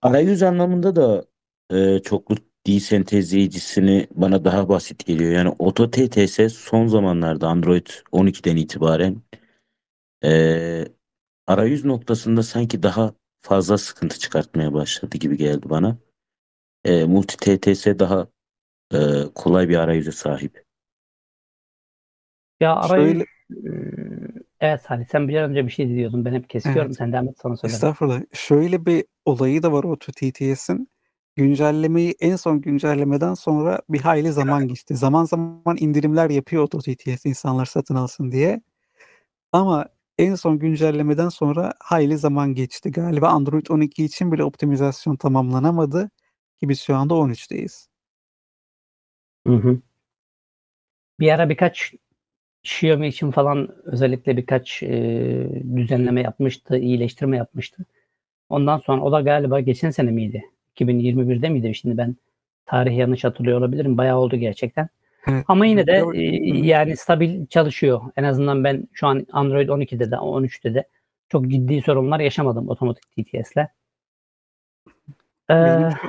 Arayüz 0.01 0.43
anlamında 0.43 0.95
da 0.95 1.25
e, 1.71 1.99
çoklu 1.99 2.35
dil 2.65 2.79
sentezleyicisini 2.79 4.07
bana 4.15 4.45
daha 4.45 4.69
basit 4.69 5.05
geliyor. 5.05 5.31
Yani 5.31 5.49
Auto 5.59 5.91
TTS 5.91 6.49
son 6.49 6.87
zamanlarda 6.87 7.47
Android 7.47 7.87
12'den 8.11 8.55
itibaren 8.55 9.21
e, 10.23 10.85
arayüz 11.47 11.85
noktasında 11.85 12.43
sanki 12.43 12.83
daha 12.83 13.13
fazla 13.41 13.77
sıkıntı 13.77 14.19
çıkartmaya 14.19 14.73
başladı 14.73 15.17
gibi 15.17 15.37
geldi 15.37 15.69
bana. 15.69 15.97
E, 16.85 17.03
Multi 17.03 17.37
TTS 17.37 17.99
daha 17.99 18.27
e, 18.93 19.33
kolay 19.35 19.69
bir 19.69 19.77
arayüze 19.77 20.11
sahip. 20.11 20.63
ya 22.59 22.75
arayüz 22.75 23.07
Şöyle, 23.07 23.25
Eee, 23.49 24.43
Evet 24.59 24.81
Salih 24.81 25.05
sen 25.11 25.27
bir 25.27 25.41
önce 25.41 25.65
bir 25.65 25.71
şey 25.71 25.89
diyordun. 25.89 26.25
Ben 26.25 26.33
hep 26.33 26.49
kesiyorum. 26.49 26.83
evet. 26.85 26.97
Sen 26.97 27.13
devam 27.13 27.27
et 27.27 27.37
sonra 27.41 27.57
söylerim. 27.57 27.75
Estağfurullah. 27.75 28.21
Şöyle 28.33 28.85
bir 28.85 29.05
olayı 29.25 29.63
da 29.63 29.71
var 29.71 29.83
Auto 29.83 30.11
TTS'in. 30.11 30.87
Güncellemeyi 31.35 32.15
en 32.19 32.35
son 32.35 32.61
güncellemeden 32.61 33.33
sonra 33.33 33.81
bir 33.89 33.99
hayli 33.99 34.31
zaman 34.31 34.67
geçti. 34.67 34.95
Zaman 34.95 35.25
zaman 35.25 35.77
indirimler 35.79 36.29
yapıyor 36.29 36.61
Auto 36.61 36.79
TTS 36.79 37.25
insanlar 37.29 37.65
satın 37.65 37.95
alsın 37.95 38.31
diye. 38.31 38.61
Ama 39.51 39.85
en 40.17 40.35
son 40.35 40.59
güncellemeden 40.59 41.29
sonra 41.29 41.73
hayli 41.79 42.17
zaman 42.17 42.53
geçti. 42.55 42.91
Galiba 42.91 43.29
Android 43.29 43.67
12 43.69 44.05
için 44.05 44.31
bile 44.31 44.43
optimizasyon 44.43 45.15
tamamlanamadı 45.15 46.09
ki 46.59 46.69
biz 46.69 46.81
şu 46.81 46.95
anda 46.95 47.13
13'teyiz. 47.13 47.87
Hı 49.47 49.53
hı. 49.53 49.79
Bir 51.19 51.31
ara 51.31 51.49
birkaç 51.49 51.93
Xiaomi 52.63 53.07
için 53.07 53.31
falan 53.31 53.69
özellikle 53.85 54.37
birkaç 54.37 54.83
eee, 54.83 55.63
düzenleme 55.75 56.21
yapmıştı, 56.21 56.77
iyileştirme 56.77 57.37
yapmıştı. 57.37 57.85
Ondan 58.49 58.77
sonra 58.77 59.01
o 59.01 59.11
da 59.11 59.21
galiba 59.21 59.59
geçen 59.59 59.89
sene 59.91 60.11
miydi? 60.11 60.43
2021'de 60.71 61.49
miydi? 61.49 61.75
Şimdi 61.75 61.97
ben 61.97 62.15
tarihi 62.65 62.95
yanlış 62.95 63.23
hatırlıyor 63.23 63.59
olabilirim. 63.59 63.97
Bayağı 63.97 64.17
oldu 64.19 64.35
gerçekten. 64.35 64.89
Evet. 65.27 65.45
Ama 65.47 65.65
yine 65.65 65.87
de 65.87 65.99
Hı 66.01 66.05
hı. 66.05 66.15
yani 66.65 66.97
stabil 66.97 67.45
çalışıyor. 67.47 68.01
En 68.17 68.23
azından 68.23 68.63
ben 68.63 68.87
şu 68.93 69.07
an 69.07 69.27
Android 69.31 69.69
12'de 69.69 70.11
de 70.11 70.15
13'te 70.15 70.73
de 70.73 70.83
çok 71.29 71.47
ciddi 71.47 71.81
sorunlar 71.81 72.19
yaşamadım 72.19 72.69
otomatik 72.69 73.03
TTS'le. 73.11 73.67
Şu, 75.49 76.07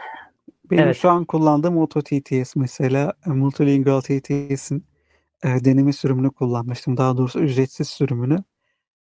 benim 0.75 0.85
evet. 0.85 0.97
şu 0.97 1.11
an 1.11 1.25
kullandığım 1.25 1.79
Auto 1.79 2.03
TTS 2.03 2.57
mesela 2.57 3.13
e, 3.27 3.31
Multilingual 3.31 4.01
TTS'in 4.01 4.87
e, 5.45 5.65
deneme 5.65 5.93
sürümünü 5.93 6.31
kullanmıştım. 6.31 6.97
Daha 6.97 7.17
doğrusu 7.17 7.41
ücretsiz 7.41 7.89
sürümünü. 7.89 8.39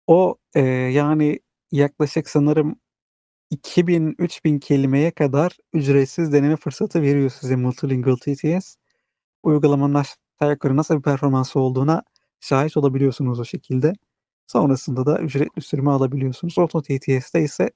O 0.08 0.38
e, 0.56 0.62
yani 0.62 1.40
yaklaşık 1.72 2.30
sanırım 2.30 2.76
2000-3000 3.52 4.60
kelimeye 4.60 5.12
kadar 5.12 5.58
ücretsiz 5.74 6.34
deneme 6.34 6.56
fırsatı 6.56 7.02
veriyor 7.02 7.30
size 7.30 7.56
Multilingual 7.56 8.16
TTS. 8.16 8.76
Uygulamanın 9.44 9.94
aşağı 9.94 10.52
yukarı 10.52 10.78
nasıl 10.78 10.98
bir 10.98 11.02
performansı 11.02 11.60
olduğuna 11.60 12.04
şahit 12.40 12.78
olabiliyorsunuz 12.78 13.40
o 13.40 13.46
şekilde. 13.46 13.94
Sonrasında 14.48 15.06
da 15.06 15.20
ücretli 15.20 15.62
sürümü 15.62 15.90
alabiliyorsunuz. 15.92 16.60
Auto 16.60 16.82
TTS'te 16.82 17.42
ise 17.44 17.70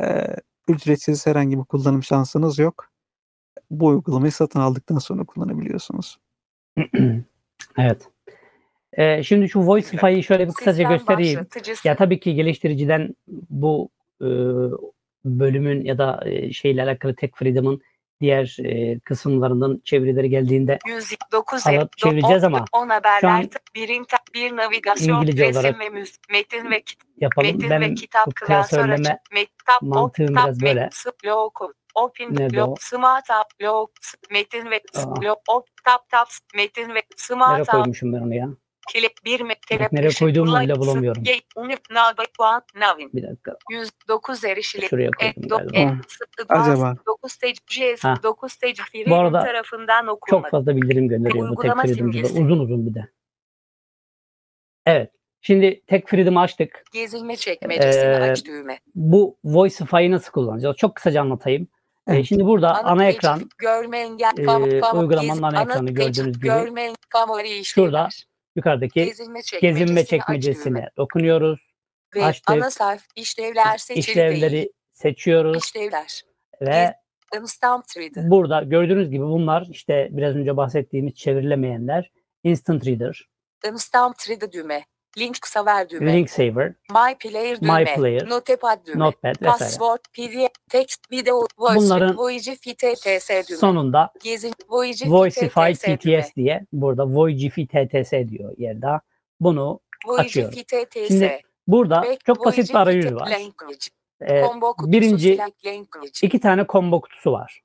e, 0.00 0.26
ücretsiz 0.68 1.26
herhangi 1.26 1.58
bir 1.58 1.64
kullanım 1.64 2.02
şansınız 2.02 2.58
yok. 2.58 2.91
Bu 3.70 3.86
uygulamayı 3.86 4.32
satın 4.32 4.60
aldıktan 4.60 4.98
sonra 4.98 5.24
kullanabiliyorsunuz. 5.24 6.18
Evet. 7.78 8.08
Eee, 8.98 9.22
şimdi 9.24 9.48
şu 9.48 9.60
Voicify'ı 9.60 10.22
şöyle 10.22 10.48
bir 10.48 10.52
kısaca 10.52 10.72
Sistem 10.72 10.90
göstereyim. 10.90 11.38
başlatıcısı. 11.38 11.88
Ya 11.88 11.96
tabii 11.96 12.20
ki 12.20 12.34
geliştiriciden 12.34 13.14
bu 13.50 13.88
e, 14.20 14.28
bölümün 15.24 15.84
ya 15.84 15.98
da 15.98 16.20
e, 16.24 16.52
şeyle 16.52 16.82
alakalı 16.82 17.14
Tech 17.14 17.30
Freedom'ın 17.36 17.80
diğer 18.20 18.56
e, 18.64 18.98
kısımlarından 19.00 19.80
çevirileri 19.84 20.30
geldiğinde 20.30 20.78
109 20.86 21.66
alıp 21.66 21.98
çevireceğiz 21.98 22.44
ama 22.44 22.64
10 22.72 22.86
şu 22.88 22.94
haberler 22.94 23.28
an 23.28 23.48
bir, 23.74 23.88
inter- 23.88 24.34
bir 24.34 24.56
navigasyon 24.56 25.16
İngilizce 25.16 25.48
resim 25.48 25.60
olarak 25.60 25.80
ve 25.80 25.88
müzik 25.88 26.30
metin 26.30 26.70
ve 26.70 26.80
kit- 26.82 27.02
yapalım. 27.16 27.46
metin 27.56 27.70
ve 27.70 27.80
Benim 27.80 27.94
kitap 27.94 28.34
klasörleme 28.34 29.18
tap 29.66 30.18
biraz 30.18 30.62
böyle. 30.62 30.80
met 30.80 30.94
open 31.94 32.52
lo 32.56 32.74
smart 32.80 33.30
app 33.30 33.50
lo 33.62 33.86
metin 34.30 34.70
ve 34.70 34.80
lo 35.24 35.36
op 35.48 35.66
tap 35.84 36.08
tap 36.08 36.28
metin 36.56 36.82
ve 36.88 36.92
Nereye 36.94 37.04
smart 37.16 37.60
app 37.60 37.70
koymuşum 37.70 38.12
ben 38.12 38.18
onu 38.20 38.34
ya? 38.34 38.48
kilit 38.88 39.24
bir 39.24 39.40
Bak 39.80 39.92
nereye 39.92 40.10
koyduğumu 40.18 40.56
bile 40.60 40.62
like, 40.68 40.80
bulamıyorum. 40.80 41.22
ye- 41.26 41.40
unip 41.56 41.80
nava 41.90 42.12
puan 42.36 42.62
navin 42.76 43.10
Bir 43.12 43.22
dakika. 43.22 43.56
109 43.70 44.44
erişili 44.44 44.86
Şuraya 44.86 45.10
e, 45.20 45.32
koydum 45.32 45.48
galiba. 45.48 45.78
e, 45.78 45.98
acaba? 46.48 46.96
9 47.06 47.32
stage 47.32 47.54
JS 47.70 48.04
Ha. 48.04 48.14
9 48.22 48.52
stage 48.52 48.74
Bu 49.06 49.14
arada 49.14 49.40
tarafından 49.44 50.06
Çok 50.06 50.14
okunmadı. 50.16 50.50
fazla 50.50 50.76
bildirim 50.76 51.08
gönderiyor 51.08 51.46
bu 51.46 51.50
Uygulama 51.50 51.82
Freedom'da. 51.82 52.26
Uzun 52.40 52.58
uzun 52.58 52.86
bir 52.86 52.94
de. 52.94 53.08
Evet. 54.86 55.10
Şimdi 55.40 55.82
Tech 55.86 56.06
Freedom'ı 56.06 56.40
açtık. 56.40 56.84
Gezilme 56.92 57.36
çekmecesini 57.36 58.02
Ee, 58.12 58.16
aç 58.30 58.44
düğme. 58.46 58.78
Bu 58.94 59.38
Voicify'ı 59.44 60.10
nasıl 60.10 60.32
kullanacağız? 60.32 60.76
Çok 60.76 60.94
kısaca 60.94 61.20
anlatayım. 61.20 61.68
E, 62.08 62.12
Evet. 62.14 62.26
şimdi 62.26 62.44
burada 62.44 62.74
Ana 62.74 62.88
ana 62.90 63.04
ekran 63.04 63.50
görme 63.58 63.98
engel 63.98 64.32
e, 64.38 64.82
uygulamanın 64.94 65.42
ana 65.42 65.62
ekranı 65.62 65.90
gördüğünüz 65.90 66.36
gibi 66.36 66.46
görme 66.46 66.92
şurada 67.64 68.08
yukarıdaki 68.56 69.04
Gezilme 69.04 69.42
çekmecesini 69.42 69.80
gezinme 69.80 70.04
çekmecesine 70.04 70.88
dokunuyoruz. 70.96 71.60
Ve 72.16 72.24
Açtık. 72.24 72.50
ana 72.50 72.70
sayfa 72.70 73.04
işlevler 73.16 73.78
seçili 73.78 74.16
değil. 74.16 74.32
İşlevleri 74.32 74.72
seçiyoruz. 74.92 75.64
İşlevler. 75.64 76.22
ve 76.60 76.94
Instant 77.40 77.96
Reader. 77.96 78.30
burada 78.30 78.62
gördüğünüz 78.62 79.10
gibi 79.10 79.24
bunlar 79.24 79.66
işte 79.70 80.08
biraz 80.10 80.36
önce 80.36 80.56
bahsettiğimiz 80.56 81.14
çevrilemeyenler 81.14 82.10
Instant 82.44 82.86
Reader, 82.86 83.28
Instant 83.66 84.30
Reader 84.30 84.52
düğme. 84.52 84.84
Link 85.18 85.40
kısa 85.40 85.66
ver 85.66 85.90
düğme. 85.90 86.12
Link 86.12 86.30
Saver, 86.30 86.68
My 86.90 87.14
Player 87.20 87.58
My 87.60 87.68
düğme. 87.68 87.94
Player, 87.94 88.28
Notepad 88.28 88.86
düğme. 88.86 88.98
Notepad 88.98 89.34
vesaire. 89.42 89.58
Password, 89.58 89.98
PDF, 90.12 90.52
text, 90.68 91.12
video, 91.12 91.46
voice, 91.58 91.76
Bunların 91.76 92.16
Voice 92.16 92.54
FTTS 92.54 93.28
düğme. 93.48 93.58
Sonunda 93.58 94.12
Gezin, 94.22 94.54
Voice 94.68 95.04
Voicify 95.10 95.72
FTTS 95.72 96.04
düğme. 96.04 96.22
TTS 96.22 96.36
diye 96.36 96.66
burada 96.72 97.06
Voicify 97.06 97.62
TTS 97.64 98.12
diyor 98.12 98.54
yerde. 98.58 98.86
Bunu 99.40 99.80
Voice 100.06 100.22
açıyorum. 100.22 100.54
FTTS. 100.54 101.08
Şimdi 101.08 101.40
burada 101.66 101.96
Back- 102.02 102.24
çok 102.26 102.46
basit 102.46 102.70
bir 102.70 102.74
arayüz 102.74 103.14
var. 103.14 103.30
Language. 103.30 103.86
Ee, 104.20 104.40
Combo 104.42 104.72
kutusu 104.72 104.92
birinci 104.92 105.38
language. 105.38 106.10
iki 106.22 106.40
tane 106.40 106.66
combo 106.68 107.00
kutusu 107.00 107.32
var. 107.32 107.60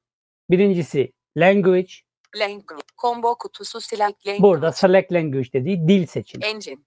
Birincisi 0.50 1.12
language. 1.38 1.92
Language. 2.36 2.84
Combo 3.02 3.36
kutusu 3.38 3.82
select 3.82 4.28
language. 4.28 4.42
Burada 4.44 4.72
select 4.72 5.14
language 5.14 5.54
dediği 5.54 5.88
dil 5.88 6.06
seçin. 6.06 6.42
Engine. 6.42 6.78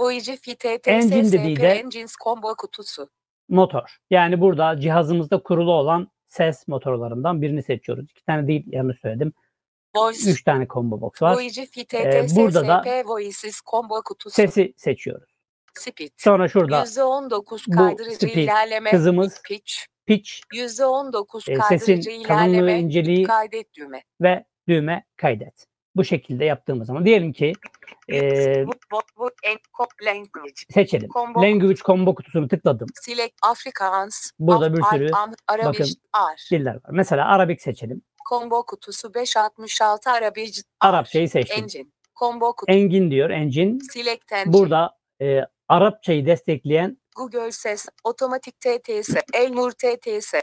Voyager 0.00 0.36
FTTS 0.36 0.88
Engine 0.88 1.32
dediği 1.32 1.56
SP 1.56 1.62
de- 1.62 1.68
Engines 1.68 2.14
combo 2.24 2.54
kutusu. 2.54 3.08
Motor. 3.48 3.96
Yani 4.10 4.40
burada 4.40 4.80
cihazımızda 4.80 5.42
kurulu 5.42 5.72
olan 5.72 6.08
ses 6.28 6.68
motorlarından 6.68 7.42
birini 7.42 7.62
seçiyoruz. 7.62 8.10
İki 8.10 8.24
tane 8.24 8.46
değil 8.46 8.64
yanlış 8.66 9.00
söyledim. 9.00 9.32
Voice. 9.96 10.30
Üç 10.30 10.44
tane 10.44 10.66
combo 10.68 11.00
box 11.00 11.22
var. 11.22 11.34
Voyager 11.36 11.66
FTTS 11.66 12.36
burada 12.36 12.68
da 12.68 13.02
Voices 13.06 13.60
combo 13.70 14.02
kutusu. 14.02 14.34
Sesi 14.34 14.74
seçiyoruz. 14.76 15.30
Speed. 15.74 16.10
Sonra 16.16 16.48
şurada 16.48 16.82
%19 16.82 17.64
bu 17.68 17.76
kaydırıcı 17.76 18.16
speed 18.16 18.34
ilerleme. 18.36 18.92
hızımız, 18.92 19.42
Pitch. 19.42 19.72
pitch, 20.06 20.30
%19 20.54 21.48
e, 21.48 21.54
kaydırıcı 21.54 21.84
sesin 22.02 22.22
kalınlığı, 22.22 22.46
ilerleme. 22.46 22.80
inceliği 22.80 23.22
Kaydet 23.22 23.74
düğme. 23.74 24.02
ve 24.20 24.44
düğme 24.68 25.04
kaydet. 25.16 25.66
Bu 26.00 26.04
şekilde 26.04 26.44
yaptığımız 26.44 26.86
zaman 26.86 27.04
diyelim 27.04 27.32
ki 27.32 27.52
e, 28.12 28.64
seçelim. 30.70 31.08
Combo 31.08 31.42
Language 31.42 31.80
combo 31.84 32.14
kutusunu 32.14 32.48
tıkladım. 32.48 32.88
Select 32.94 33.34
Afrikaans. 33.42 34.30
Burada 34.38 34.76
bir 34.76 34.80
Ar- 34.82 34.90
sürü 34.90 35.10
Arabic. 35.48 35.66
bakın 35.68 35.86
Ar. 36.12 36.46
Diller 36.50 36.74
var. 36.74 36.90
Mesela 36.90 37.26
Arabik 37.26 37.62
seçelim. 37.62 38.02
Combo 38.30 38.66
kutusu 38.66 39.14
566 39.14 40.10
Arabic. 40.10 40.60
Ar. 40.80 40.88
Arapçayı 40.90 41.28
seçtim. 41.28 41.62
Engine. 41.64 41.86
Combo 42.18 42.56
kutu. 42.56 42.72
Engin 42.72 43.10
diyor 43.10 43.30
engine. 43.30 43.78
Select 43.92 44.32
engine. 44.32 44.52
Burada 44.52 44.98
e, 45.22 45.40
Arapçayı 45.68 46.26
destekleyen 46.26 46.99
Google 47.16 47.52
Ses, 47.52 47.88
Otomatik 48.04 48.60
TTS, 48.60 49.14
Elmur 49.34 49.70
TTS, 49.70 50.34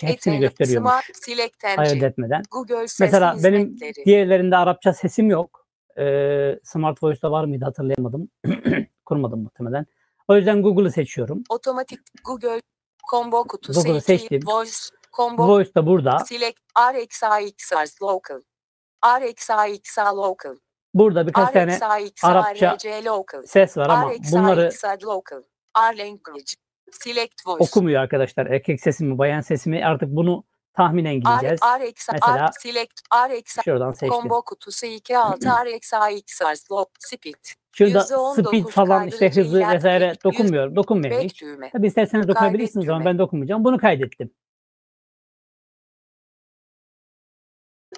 hepsini 0.00 0.38
gösteriyormuş. 0.38 0.90
Smart 0.90 1.04
Select 1.24 1.64
ayırt 1.64 2.02
etmeden. 2.02 2.42
Google 2.50 2.88
Ses 2.88 3.00
Mesela 3.00 3.36
benim 3.44 3.60
hizmetleri, 3.60 4.04
diğerlerinde 4.04 4.56
Arapça 4.56 4.92
sesim 4.92 5.30
yok. 5.30 5.66
Ee, 5.98 6.58
Smart 6.64 7.02
Voice'da 7.02 7.30
var 7.30 7.44
mıydı 7.44 7.64
hatırlayamadım. 7.64 8.28
Kurmadım 9.06 9.42
muhtemelen. 9.42 9.86
O 10.28 10.36
yüzden 10.36 10.62
Google'ı 10.62 10.92
seçiyorum. 10.92 11.42
Otomatik 11.48 12.00
Google, 12.24 12.60
Combo 13.10 13.44
kutusu 13.44 13.80
Google'ı 13.80 13.98
2, 13.98 14.04
seçtim. 14.04 14.40
Voice, 14.46 14.72
Combo, 15.16 15.48
Voice 15.48 15.74
da 15.74 15.86
burada. 15.86 16.18
Select, 16.18 16.58
RXAXR 16.78 18.02
Local, 18.02 18.40
RXAXR 19.06 20.16
Local, 20.16 20.56
Burada 20.94 21.26
birkaç 21.26 21.52
tane 21.52 21.76
RXAXR 21.76 22.26
Arapça 22.26 22.76
ses 23.46 23.76
var 23.76 23.88
ama 23.88 24.12
bunları 24.32 24.70
R 25.92 25.98
Language, 25.98 26.52
Select 26.92 27.46
Voice, 27.46 27.64
okumuyor 27.64 28.02
arkadaşlar. 28.02 28.46
Erkek 28.46 28.80
sesimi, 28.80 29.18
bayan 29.18 29.40
sesimi 29.40 29.84
artık 29.86 30.08
bunu 30.08 30.44
tahminen 30.74 31.14
gideceğiz. 31.14 31.60
R, 31.62 31.92
Mesela- 32.12 32.48
R, 32.48 32.52
Select, 32.60 33.00
RX, 33.14 33.64
Şuradan 33.64 33.92
seçtim. 33.92 34.08
Combo 34.08 34.42
kutusu 34.42 34.86
26 34.86 35.48
RXAXR 35.48 36.54
Slow 36.54 36.92
Speed. 36.98 37.44
Şurada 37.72 37.98
%19 37.98 38.48
speed 38.48 38.64
falan 38.66 39.06
işte 39.08 39.30
hızı 39.30 39.68
vesaire. 39.68 40.14
Dokunmuyorum 40.24 40.76
Back 40.76 41.24
hiç. 41.24 41.44
Tabi 41.72 41.86
isterseniz 41.86 42.28
dokunabilirsiniz 42.28 42.88
ama 42.88 43.04
ben 43.04 43.18
dokunmayacağım. 43.18 43.64
Bunu 43.64 43.78
kaydettim. 43.78 44.30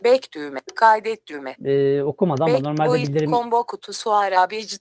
Back 0.04 0.32
düğme. 0.32 0.60
Kaydet 0.74 1.26
düğme. 1.26 1.56
Ee, 1.64 2.02
okumadı 2.02 2.44
ama 2.44 2.58
normalde 2.58 2.98
bildirim 2.98 3.30
Combo 3.30 3.66
kutusu 3.66 4.12
Arabic. 4.12 4.76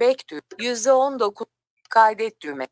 Back 0.00 0.28
düğme. 0.28 0.40
%19 0.58 1.46
kaydet 1.86 2.40
düğme. 2.42 2.66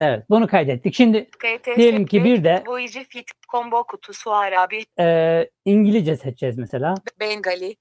Evet 0.00 0.24
bunu 0.30 0.46
kaydettik. 0.46 0.94
Şimdi 0.94 1.30
TTS 1.30 1.76
Diyelim 1.76 2.06
ki 2.06 2.24
bir 2.24 2.44
de- 2.44 2.64
Voice 2.66 3.04
Fit 3.04 3.30
Combo 3.52 3.84
kutusu 3.86 4.32
Arabic. 4.32 4.86
e, 5.00 5.50
İngilizce 5.64 6.16
seçeceğiz 6.16 6.58
mesela. 6.58 6.94
Bengali. 7.20 7.76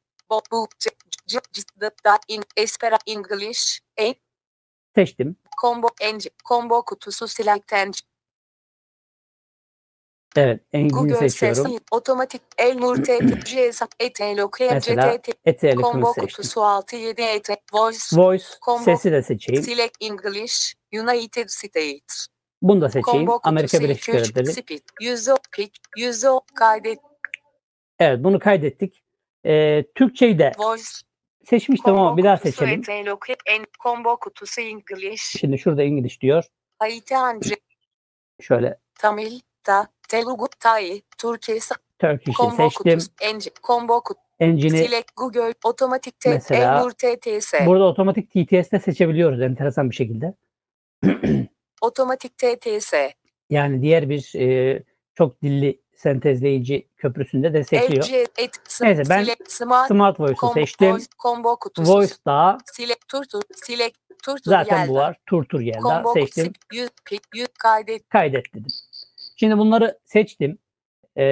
İn 2.28 2.44
Espera 2.58 2.98
English. 3.08 3.80
En 3.98 4.16
Seçtim. 4.96 5.36
combo. 5.62 5.88
Combo 6.50 6.86
kutusu 6.86 7.28
Select 7.28 7.74
Engine. 7.74 8.08
Evet 10.38 10.62
Google 10.74 11.16
seçiyorum. 11.16 11.64
Sesi, 11.64 11.80
otomatik 11.92 12.42
Elmur 12.58 12.96
TT, 12.96 13.10
GSM, 13.46 13.86
ETL, 14.00 14.48
Mesela 14.74 15.18
Eti 15.46 15.76
combo 15.76 16.14
kutusu 16.14 16.62
67 16.62 17.22
ET, 17.22 17.50
Voice, 17.74 18.00
Voice 18.14 18.46
Combo- 18.62 18.84
sesi 18.84 19.12
de 19.12 19.22
seçeyim. 19.24 19.64
Select 19.64 19.98
English, 20.00 20.74
United 20.94 21.48
States, 21.48 22.28
Bunu 22.62 22.82
da 22.82 22.90
seçeyim. 22.90 23.04
combo 23.06 23.40
Amerika 23.44 23.80
Birleşik 23.80 24.04
2, 24.04 24.14
Devletleri. 24.14 24.54
Speed, 24.54 24.82
100, 25.02 25.30
pitch, 25.52 25.80
100, 25.98 26.26
kaydet, 26.56 27.00
Evet 28.00 28.24
bunu 28.24 28.40
kaydettik. 28.40 29.04
E, 29.46 29.84
Türkçeyi 29.96 30.40
de 30.40 30.52
Voice, 30.58 30.84
seçmiştim 31.46 31.94
combo 31.94 32.02
ama 32.08 32.18
bir 32.18 32.24
daha 32.24 32.38
seçelim. 32.38 32.82
En 33.48 33.66
combo 33.84 34.18
kutusu 34.20 34.62
English, 34.62 35.22
Şimdi 35.22 35.58
şurada 35.60 35.84
İngiliz 35.84 36.22
diyor. 36.22 36.44
Haiti 36.80 37.18
Andre, 37.18 37.56
Şöyle 38.42 38.80
Tamil, 38.96 39.40
Ta, 39.64 39.88
Telugu, 40.08 40.48
Thai, 40.60 41.02
Türkçe, 41.18 41.60
Turkish'i 42.00 42.38
combo 42.38 42.70
kutusu, 42.70 43.12
Engine, 43.22 43.54
combo 43.64 44.02
kutusu, 44.02 44.28
Engine'i 44.40 44.78
Select 44.78 45.16
Google, 45.16 45.54
otomatik 45.64 46.20
T, 46.20 46.30
Mesela- 46.30 46.78
Elmur 46.80 46.92
TTS, 46.92 47.54
burada 47.66 47.84
otomatik 47.84 48.30
TTS 48.30 48.72
de 48.72 48.80
seçebiliyoruz 48.80 49.42
enteresan 49.42 49.90
bir 49.90 49.96
şekilde. 49.96 50.34
otomatik 51.82 52.38
TTS, 52.38 52.94
Yani 53.50 53.82
diğer 53.82 54.10
bir 54.10 54.36
e, 54.40 54.84
çok 55.16 55.42
dilli 55.42 55.82
sentezleyici 55.96 56.88
köprüsünde 56.98 57.54
destekliyor. 57.54 58.04
LG, 58.06 58.14
et, 58.38 58.52
Neyse, 58.82 59.04
ben 59.10 59.24
select, 59.24 59.52
smart, 59.52 59.88
Smart 59.88 60.20
Voice'u 60.20 60.36
combo, 60.40 60.54
seçtim. 60.54 60.92
voice, 60.92 61.06
combo 61.24 61.56
kutusu, 61.60 61.92
Voice 61.94 62.14
daha 62.26 62.58
select, 62.74 63.08
turtur, 63.08 63.42
select, 63.56 63.98
turtur, 64.24 64.52
zaten 64.52 64.78
yelda, 64.80 64.90
bu 64.90 64.96
var. 64.96 65.18
Turtur 65.26 65.60
Yelda 65.60 65.82
combo 65.82 66.14
seçtim. 66.14 66.46
kutusu, 66.54 66.82
yüz, 66.82 66.90
pik, 67.06 67.22
yüz, 67.36 67.48
kaydet, 67.60 68.10
Kaydet 68.10 68.46
dedim. 68.54 68.72
Şimdi 69.40 69.58
bunları 69.58 70.00
seçtim. 70.06 70.58
E, 71.16 71.26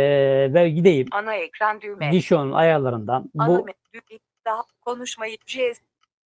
ve 0.54 0.70
gideyim. 0.70 1.08
ana 1.12 1.36
ekran 1.36 1.82
düğme, 1.82 2.12
Dishon'un 2.12 2.52
ayarlarından 2.52 3.32
ana 3.38 3.48
bu 3.50 3.68
daha 4.46 4.62
konuşmayı, 4.82 5.38
CS, 5.46 5.82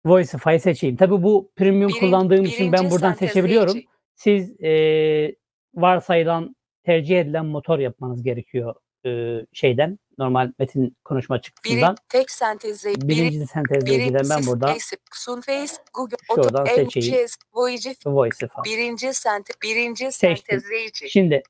Voicify 0.06 0.58
seçeyim. 0.58 0.96
Tabii 0.96 1.24
bu 1.24 1.52
premium 1.56 1.90
Birin- 1.90 2.00
kullandığım 2.00 2.46
için 2.46 2.72
ben 2.72 2.92
buradan 2.92 3.14
seçebiliyorum. 3.14 3.78
Siz 4.16 4.62
e, 4.62 5.36
varsayılan 5.76 6.56
tercih 6.84 7.20
edilen 7.20 7.46
motor 7.46 7.80
yapmanız 7.80 8.24
gerekiyor 8.24 8.76
e, 9.06 9.42
şeyden. 9.54 10.00
Normal 10.18 10.52
metin 10.60 10.98
konuşma 11.04 11.36
Biri, 11.36 11.42
çıktısından. 11.42 11.96
tek 12.10 12.32
sentezleyici, 12.32 13.08
biri, 13.08 13.18
Birinci 13.18 13.48
sentezleyiciden 13.48 14.24
ben 14.30 14.46
buradan 14.46 14.78
Sunface, 15.14 15.74
Google, 15.94 16.18
Şuradan 16.36 16.66
seçeyim. 16.66 17.24
LGS, 17.24 17.36
Voyager, 17.54 17.96
Voicify. 18.06 18.60
birinci 18.66 19.14
sente, 19.14 19.54
birinci 19.64 20.12
sentezleyici, 20.12 21.10
Şimdi 21.10 21.44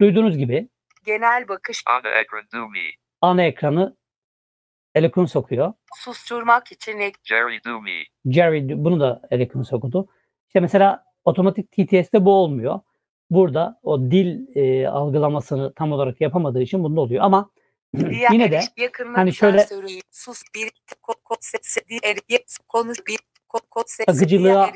duyduğunuz 0.00 0.36
gibi 0.36 0.68
genel 1.04 1.48
bakış, 1.48 1.84
Ana 3.20 3.42
ekranı 3.44 3.96
Eloquence 4.94 5.30
sokuyor. 5.30 5.72
susturmak 5.96 6.72
için 6.72 6.98
ek, 6.98 7.18
Jerry 7.24 7.64
Dumi. 7.64 8.02
Jerry 8.26 8.84
bunu 8.84 9.00
da 9.00 9.22
Eloquence 9.30 9.76
okudu. 9.76 10.08
İşte 10.48 10.60
mesela 10.60 11.04
otomatik 11.24 11.72
TTS'de 11.72 12.24
bu 12.24 12.34
olmuyor. 12.34 12.80
Burada 13.30 13.80
o 13.82 14.10
dil 14.10 14.56
e, 14.56 14.88
algılamasını 14.88 15.72
tam 15.74 15.92
olarak 15.92 16.20
yapamadığı 16.20 16.62
için 16.62 16.84
bunda 16.84 17.00
oluyor. 17.00 17.24
Ama 17.24 17.50
Diğer 17.96 18.30
yine 18.32 18.50
de 18.50 18.60
hani 19.14 19.34
şöyle- 19.34 19.66
sus 20.10 20.42
bir 20.54 20.70
konuş 22.68 22.98
bir 23.06 23.18
Akıcılığa 24.06 24.72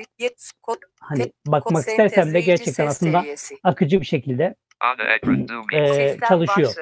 hani 1.01 1.33
bakmak 1.47 1.89
istersem 1.89 2.35
de 2.35 2.41
gerçekten 2.41 2.87
aslında 2.87 3.25
akıcı 3.65 4.01
bir 4.01 4.07
şekilde 4.07 4.55
e, 5.73 6.19
çalışıyor. 6.29 6.75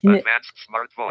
Şimdi 0.00 0.22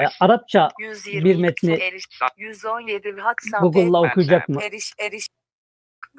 e. 0.02 0.08
Arapça 0.20 0.70
120 0.80 1.26
bir 1.26 1.36
metni 1.36 1.74
eriş 1.74 2.06
117 2.38 3.04
Watson 3.04 3.62
Google'la 3.62 4.02
okuyacak 4.02 4.50
mı? 4.50 4.60
eriş 4.64 4.94
eriş 5.00 5.28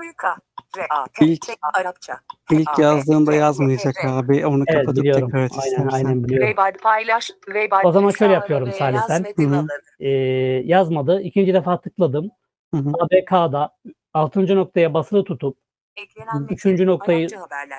Büyük 0.01 0.25
A. 0.25 0.37
R 0.77 0.87
A. 0.91 1.07
İlk, 1.21 1.47
T 1.47 1.55
Arapça. 1.75 2.21
İlk 2.51 2.79
yazdığında 2.79 3.35
yazmayacak 3.35 3.95
abi. 4.05 4.47
Onu 4.47 4.65
evet, 4.67 4.81
kapatıp 4.81 5.03
biliyorum. 5.03 5.27
tekrar 5.27 5.45
et 5.45 5.53
aynen, 5.63 5.89
aynen 5.93 6.25
biliyorum. 6.25 6.47
Reybad 6.47 6.75
paylaş. 6.83 7.31
Reybad 7.49 7.85
o 7.85 7.93
zaman 7.93 8.11
şöyle 8.11 8.33
yapıyorum 8.33 8.73
Salih 8.73 9.01
ee, 10.01 10.09
yazmadı. 10.65 11.21
İkinci 11.21 11.55
defa 11.55 11.81
tıkladım. 11.81 12.31
ABK'da 12.75 13.77
6. 14.15 14.57
noktaya 14.57 14.95
basılı 14.95 15.25
tutup 15.25 15.59
Eklenen 15.97 16.47
üçüncü 16.51 16.87
noktayı 16.87 17.29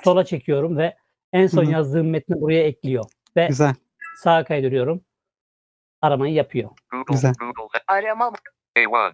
sola 0.04 0.26
çekiyorum 0.26 0.78
ve 0.78 0.98
en 1.34 1.48
son 1.48 1.64
Hı-hı. 1.64 1.72
yazdığım 1.72 2.10
metni 2.10 2.42
buraya 2.42 2.64
ekliyor. 2.64 3.06
Ve 3.38 3.48
Güzel. 3.48 3.76
sağa 4.24 4.44
kaydırıyorum. 4.44 5.02
Aramayı 6.02 6.34
yapıyor. 6.34 6.70
Google, 6.92 7.14
Güzel. 7.14 7.34
Google. 7.40 7.80
Arama. 7.88 8.32
A1. 8.78 9.14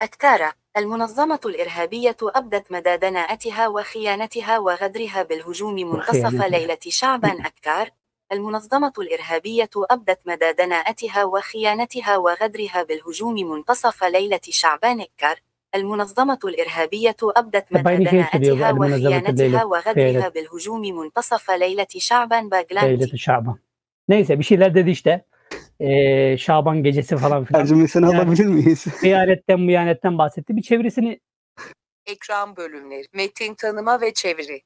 Ektara. 0.00 0.52
المنظمة 0.76 1.40
الإرهابية 1.46 2.16
أبدت 2.22 2.72
مدى 2.72 2.96
دناءتها 2.96 3.68
وخيانتها 3.68 4.58
وغدرها 4.58 5.22
بالهجوم 5.22 5.74
منتصف. 5.74 6.44
ليلة 6.44 6.78
شعبان 6.88 7.46
أكار 7.46 7.90
المنظمة 8.32 8.92
الإرهابية 8.98 9.70
أبدت 9.76 10.18
مدى 10.26 10.52
دناءتها 10.52 11.24
وخيانتها 11.24 12.16
وغدرها 12.16 12.82
بالهجوم 12.82 13.34
منتصف 13.34 14.04
ليلة 14.04 14.40
شعبان 14.50 15.00
أكار 15.00 15.40
المنظمة 15.74 16.38
الإرهابية 16.44 17.16
أبدت 17.22 17.72
مدى 17.72 17.96
دناءتها 18.04 18.72
وخيانتها 18.72 19.64
وغدرها. 19.64 20.28
بالهجوم 20.28 20.80
منتصف 20.80 21.50
ليلة 21.50 21.86
شعبان 21.98 22.48
باغلانتي 22.48 22.96
Devleti 22.96 23.18
Şaban. 23.18 23.58
Neyse 24.08 24.38
bir 24.38 24.44
şeyler 24.44 24.74
dedi 24.74 24.90
işte. 24.90 25.24
Ee, 25.80 26.36
Şaban 26.38 26.82
gecesi 26.82 27.16
falan 27.16 27.44
filan. 27.44 27.62
Tercümesini 27.62 28.04
Yani- 28.04 28.16
alabilir 28.16 28.46
miyiz? 28.46 28.86
Hıyanetten 29.02 29.60
mıyanetten 29.60 30.18
bahsetti. 30.18 30.56
Bir 30.56 30.62
çevirisini 30.62 31.20
ekran 32.06 32.56
bölümleri. 32.56 33.04
Metin 33.14 33.54
tanıma 33.54 34.00
ve 34.00 34.12
çeviri. 34.14 34.62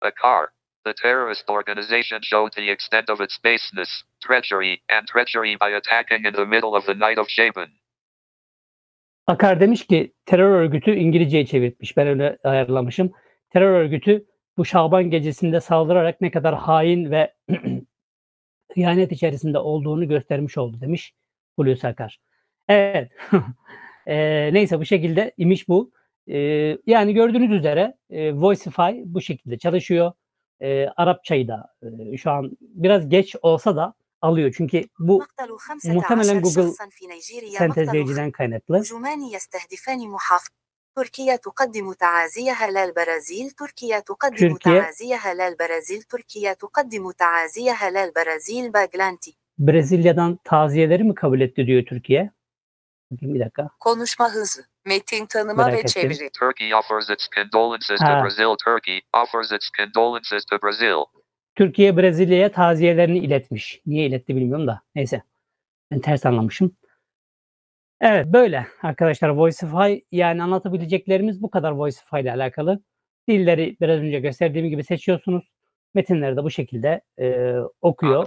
A 0.00 0.10
car. 0.22 0.46
The 0.84 0.94
terrorist 1.02 1.50
organization 1.50 2.20
showed 2.22 2.52
the 2.52 2.70
extent 2.70 3.10
of 3.10 3.20
its 3.20 3.44
baseness, 3.44 4.02
treachery, 4.26 4.76
and 4.98 5.06
treachery 5.12 5.54
by 5.60 5.74
attacking 5.76 6.26
in 6.26 6.32
the 6.32 6.44
middle 6.44 6.68
of 6.68 6.86
the 6.86 6.94
night 6.94 7.18
of 7.18 7.28
Shaban. 7.28 7.68
Akar 9.26 9.60
demiş 9.60 9.86
ki 9.86 10.12
terör 10.26 10.50
örgütü 10.50 10.94
İngilizceye 10.94 11.46
çevirtmiş. 11.46 11.96
Ben 11.96 12.06
öyle 12.06 12.38
ayarlamışım. 12.44 13.12
Terör 13.50 13.80
örgütü 13.80 14.24
bu 14.56 14.64
Şaban 14.64 15.10
gecesinde 15.10 15.60
saldırarak 15.60 16.20
ne 16.20 16.30
kadar 16.30 16.54
hain 16.54 17.10
ve 17.10 17.34
hıyanet 18.74 19.12
içerisinde 19.12 19.58
olduğunu 19.58 20.08
göstermiş 20.08 20.58
oldu 20.58 20.80
demiş 20.80 21.12
Hulusi 21.56 21.88
Akar. 21.88 22.20
Evet. 22.68 23.12
e, 24.06 24.16
neyse 24.52 24.80
bu 24.80 24.84
şekilde 24.84 25.32
imiş 25.36 25.68
bu. 25.68 25.90
E, 26.26 26.38
yani 26.86 27.14
gördüğünüz 27.14 27.52
üzere 27.52 27.96
e, 28.10 28.32
Voicify 28.32 28.92
bu 29.04 29.20
şekilde 29.20 29.58
çalışıyor. 29.58 30.12
E, 30.60 30.86
Arapçayı 30.96 31.48
da 31.48 31.74
e, 31.82 32.16
şu 32.16 32.30
an 32.30 32.56
biraz 32.60 33.08
geç 33.08 33.36
olsa 33.42 33.76
da 33.76 33.94
alıyor. 34.20 34.54
Çünkü 34.56 34.84
bu 34.98 35.22
muhtemelen 35.84 36.40
Google 36.40 36.72
sentezleyiciden 37.58 38.30
kaynaklı. 38.30 38.84
هجومان 40.97 41.05
يستهدفان 41.05 41.33
محافظ 41.33 41.33
تركيا 41.35 41.35
تقدم 41.35 41.93
تعازيها 41.93 42.71
للبرازيل 42.71 43.51
تركيا 43.51 43.99
تقدم 43.99 44.57
تركيا. 44.57 44.81
تعازيها 44.81 45.33
للبرازيل 45.33 46.01
تركيا 46.03 46.53
تقدم 46.53 47.11
تعازيها 47.11 47.89
للبرازيل 47.89 48.71
باغلانتي 48.71 49.37
Brezilya'dan 49.59 50.39
taziyeleri 50.43 51.03
mi 51.03 51.15
kabul 51.15 51.41
etti 51.41 51.67
diyor 51.67 51.83
Türkiye. 51.85 52.31
Bakayım 53.11 53.35
bir 53.35 53.39
dakika. 53.39 53.69
Konuşma 53.79 54.29
hızı. 54.33 54.65
Metin 54.85 55.25
tanıma 55.25 55.53
Merak 55.63 55.73
ve 55.73 55.79
ettim. 55.79 56.01
çeviri. 56.01 56.29
Turkey 56.39 56.75
offers 56.75 57.09
its 57.09 57.27
condolences 57.35 57.99
to 57.99 58.05
Ha. 58.05 58.23
Brazil. 58.23 58.55
Turkey 58.65 59.01
offers 59.23 59.51
its 59.51 59.69
condolences 59.77 60.45
to 60.45 60.57
Brazil. 60.63 60.97
Türkiye 61.55 61.97
Brezilya'ya 61.97 62.51
taziyelerini 62.51 63.19
iletmiş. 63.19 63.81
Niye 63.85 64.05
iletti 64.07 64.35
bilmiyorum 64.35 64.67
da. 64.67 64.81
Neyse. 64.95 65.21
Ben 65.91 65.99
ters 65.99 66.25
anlamışım. 66.25 66.77
Evet 68.00 68.26
böyle 68.26 68.66
arkadaşlar 68.82 69.28
Voicify 69.28 69.94
yani 70.12 70.42
anlatabileceklerimiz 70.42 71.42
bu 71.42 71.50
kadar 71.50 71.70
Voicify 71.70 72.20
ile 72.20 72.32
alakalı. 72.32 72.80
Dilleri 73.28 73.76
biraz 73.80 74.00
önce 74.00 74.20
gösterdiğim 74.20 74.68
gibi 74.68 74.84
seçiyorsunuz. 74.84 75.52
Metinleri 75.94 76.36
de 76.36 76.44
bu 76.44 76.50
şekilde 76.50 77.00
e, 77.20 77.54
okuyor. 77.80 78.26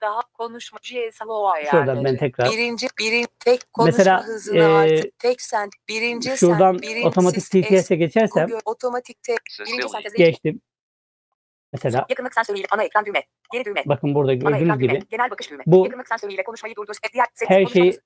Daha 0.00 0.20
konuşma 0.32 0.78
GSO 0.78 1.46
ayarları. 1.46 1.70
Şuradan 1.70 2.04
ben 2.04 2.16
tekrar 2.16 2.50
Birinci, 2.52 2.86
birin, 2.98 3.26
tek 3.44 3.72
konuşma 3.72 3.98
Mesela, 3.98 4.26
hızını 4.26 4.58
e, 4.58 4.64
artık 4.64 5.18
tek 5.18 5.40
sent, 5.40 5.72
birinci 5.88 6.36
şuradan 6.36 6.78
birinci 6.82 7.06
otomatik 7.06 7.42
TTS'e 7.50 7.96
geçersem 7.96 8.46
Google 8.48 8.62
otomatik 8.64 9.22
tek, 9.22 9.38
birinci 9.66 9.88
sentezleyici, 9.88 10.30
geçtim. 10.30 10.60
Mesela 11.72 12.06
yakınlık 12.08 12.34
sensörüyle 12.34 12.66
ana 12.70 12.84
ekran 12.84 13.06
düğme, 13.06 13.22
geri 13.52 13.64
düğme, 13.64 13.82
bakın 13.86 14.14
burada 14.14 14.34
gördüğünüz 14.34 14.80
düğme, 14.80 14.94
gibi 14.94 15.08
genel 15.10 15.30
bakış 15.30 15.50
düğme, 15.50 15.62
bu- 15.66 15.84
yakınlık 15.84 16.08
sensörüyle 16.08 16.44
konuşmayı 16.44 16.76
durdur, 16.76 16.94
diğer 17.12 17.26
ses, 17.34 17.50
her 17.50 17.66
şeyi 17.66 17.98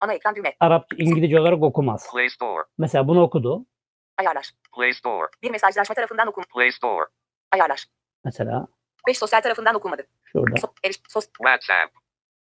ana 0.00 0.12
ekran 0.14 0.36
düğme, 0.36 0.52
Arapça, 0.60 0.96
İngilizce 0.98 1.40
olarak 1.40 1.62
okumaz. 1.62 2.12
Play 2.12 2.28
Store. 2.28 2.62
Mesela 2.78 3.08
bunu 3.08 3.22
okudu. 3.22 3.66
ayarlar, 4.18 4.50
Play 4.76 4.92
Store. 4.92 5.26
bir 5.42 5.50
mesajlaşma 5.50 5.94
tarafından 5.94 6.26
okum, 6.28 6.44
Play 6.54 6.70
Store. 6.72 7.04
ayarlar, 7.52 7.84
Mesela 8.24 8.66
5 9.08 9.18
sosyal 9.18 9.40
tarafından 9.40 9.74
okunmadı, 9.74 10.06
şurada. 10.24 10.60
so, 10.60 10.66
eriş, 10.84 10.96
sos, 11.08 11.24
WhatsApp. 11.26 11.94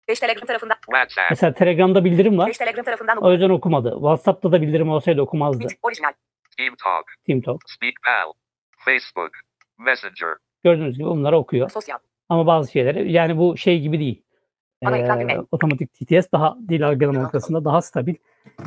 5 0.09 0.20
telegram 0.20 0.46
tarafından, 0.46 0.76
WhatsApp. 0.87 1.31
Mesela 1.31 1.53
Telegram'da 1.55 2.05
bildirim 2.05 2.38
var. 2.38 2.48
5 2.48 2.59
telegram 2.59 2.85
tarafından 2.85 3.16
O 3.16 3.18
okunmadı, 3.20 3.33
yüzden 3.33 3.50
okumadı. 3.50 3.90
WhatsApp'ta 3.94 4.53
da 4.53 4.62
bildirim 4.62 4.90
olsaydı 4.90 5.20
okumazdı. 5.22 5.61
Bit- 5.64 5.79
orijinal, 5.83 6.12
Team 6.57 6.74
Talk. 6.85 7.05
TeamTalk. 7.26 7.61
SpeakPal. 7.66 8.33
Facebook. 8.85 9.31
Messenger. 9.79 10.37
Gördüğünüz 10.64 10.98
gibi 10.98 11.07
bunları 11.09 11.37
okuyor. 11.38 11.70
sosyal, 11.70 11.98
Ama 12.29 12.46
bazı 12.46 12.72
şeyleri 12.72 13.12
yani 13.12 13.38
bu 13.38 13.57
şey 13.57 13.81
gibi 13.81 13.98
değil. 14.00 14.24
Düğme. 14.86 15.38
otomatik 15.52 15.94
TTS 15.94 16.32
daha 16.32 16.58
dil 16.68 16.88
algılama 16.88 17.22
noktasında 17.22 17.64
daha 17.64 17.82
stabil. 17.82 18.14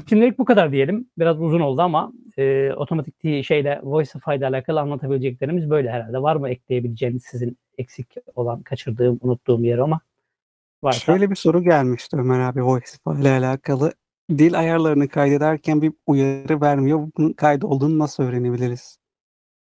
Şimdilik 0.09 0.39
bu 0.39 0.45
kadar 0.45 0.71
diyelim. 0.71 1.07
Biraz 1.17 1.41
uzun 1.41 1.59
oldu 1.59 1.81
ama 1.81 2.13
e, 2.37 2.73
otomatik 2.73 3.45
şeyle 3.45 3.79
Voicify 3.83 4.35
ile 4.35 4.47
alakalı 4.47 4.79
anlatabileceklerimiz 4.79 5.69
böyle 5.69 5.91
herhalde. 5.91 6.21
Var 6.21 6.35
mı 6.35 6.49
ekleyebileceğiniz 6.49 7.23
sizin 7.23 7.57
eksik 7.77 8.15
olan, 8.35 8.61
kaçırdığım, 8.61 9.19
unuttuğum 9.21 9.63
yer 9.63 9.77
ama 9.77 9.99
varsa. 10.83 10.99
Şöyle 10.99 11.29
bir 11.29 11.35
soru 11.35 11.63
gelmişti 11.63 12.17
Ömer 12.17 12.39
abi 12.39 12.63
Voicify 12.63 13.21
ile 13.21 13.29
alakalı. 13.29 13.93
Dil 14.29 14.59
ayarlarını 14.59 15.07
kaydederken 15.07 15.81
bir 15.81 15.93
uyarı 16.07 16.61
vermiyor. 16.61 17.07
Bunun 17.17 17.33
kaydı 17.33 17.67
olduğunu 17.67 17.99
nasıl 17.99 18.23
öğrenebiliriz? 18.23 18.97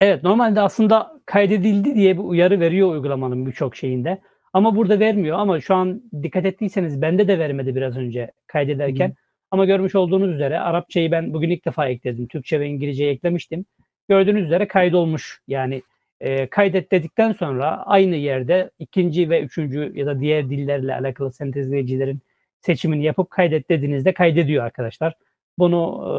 Evet 0.02 0.24
normalde 0.24 0.62
aslında 0.62 1.22
kaydedildi 1.26 1.96
diye 1.96 2.18
bir 2.18 2.24
uyarı 2.24 2.60
veriyor 2.60 2.92
uygulamanın 2.92 3.46
birçok 3.46 3.76
şeyinde. 3.76 4.22
Ama 4.54 4.76
burada 4.76 5.00
vermiyor 5.00 5.40
ama 5.40 5.62
şu 5.62 5.76
an 5.76 6.04
dikkat 6.24 6.46
ettiyseniz 6.46 7.02
bende 7.02 7.28
de 7.28 7.40
vermedi 7.40 7.76
biraz 7.76 7.98
önce 7.98 8.32
kaydederken. 8.48 9.14
Ama 9.52 9.66
görmüş 9.66 9.96
olduğunuz 9.96 10.34
üzere 10.34 10.60
Arapçayı 10.60 11.12
ben 11.12 11.34
bugün 11.34 11.50
ilk 11.50 11.66
defa 11.66 11.88
ekledim. 11.90 12.28
Türkçe 12.28 12.60
ve 12.60 12.68
İngilizceyi 12.68 13.12
eklemiştim. 13.12 13.66
Gördüğünüz 14.10 14.46
üzere 14.46 14.68
kaydolmuş. 14.68 15.42
Yani 15.48 15.82
e, 16.22 16.48
kaydet 16.48 16.92
dedikten 16.92 17.32
sonra 17.32 17.84
aynı 17.86 18.16
yerde 18.16 18.72
ikinci 18.80 19.30
ve 19.30 19.42
üçüncü 19.42 19.92
ya 19.96 20.06
da 20.06 20.20
diğer 20.20 20.50
dillerle 20.50 20.96
alakalı 20.96 21.32
sentezleyicilerin 21.32 22.20
seçimini 22.62 23.04
yapıp 23.04 23.30
kaydet 23.30 23.70
dediğinizde 23.70 24.14
kaydediyor 24.14 24.66
arkadaşlar. 24.66 25.14
Bunu 25.58 26.04
e, 26.06 26.12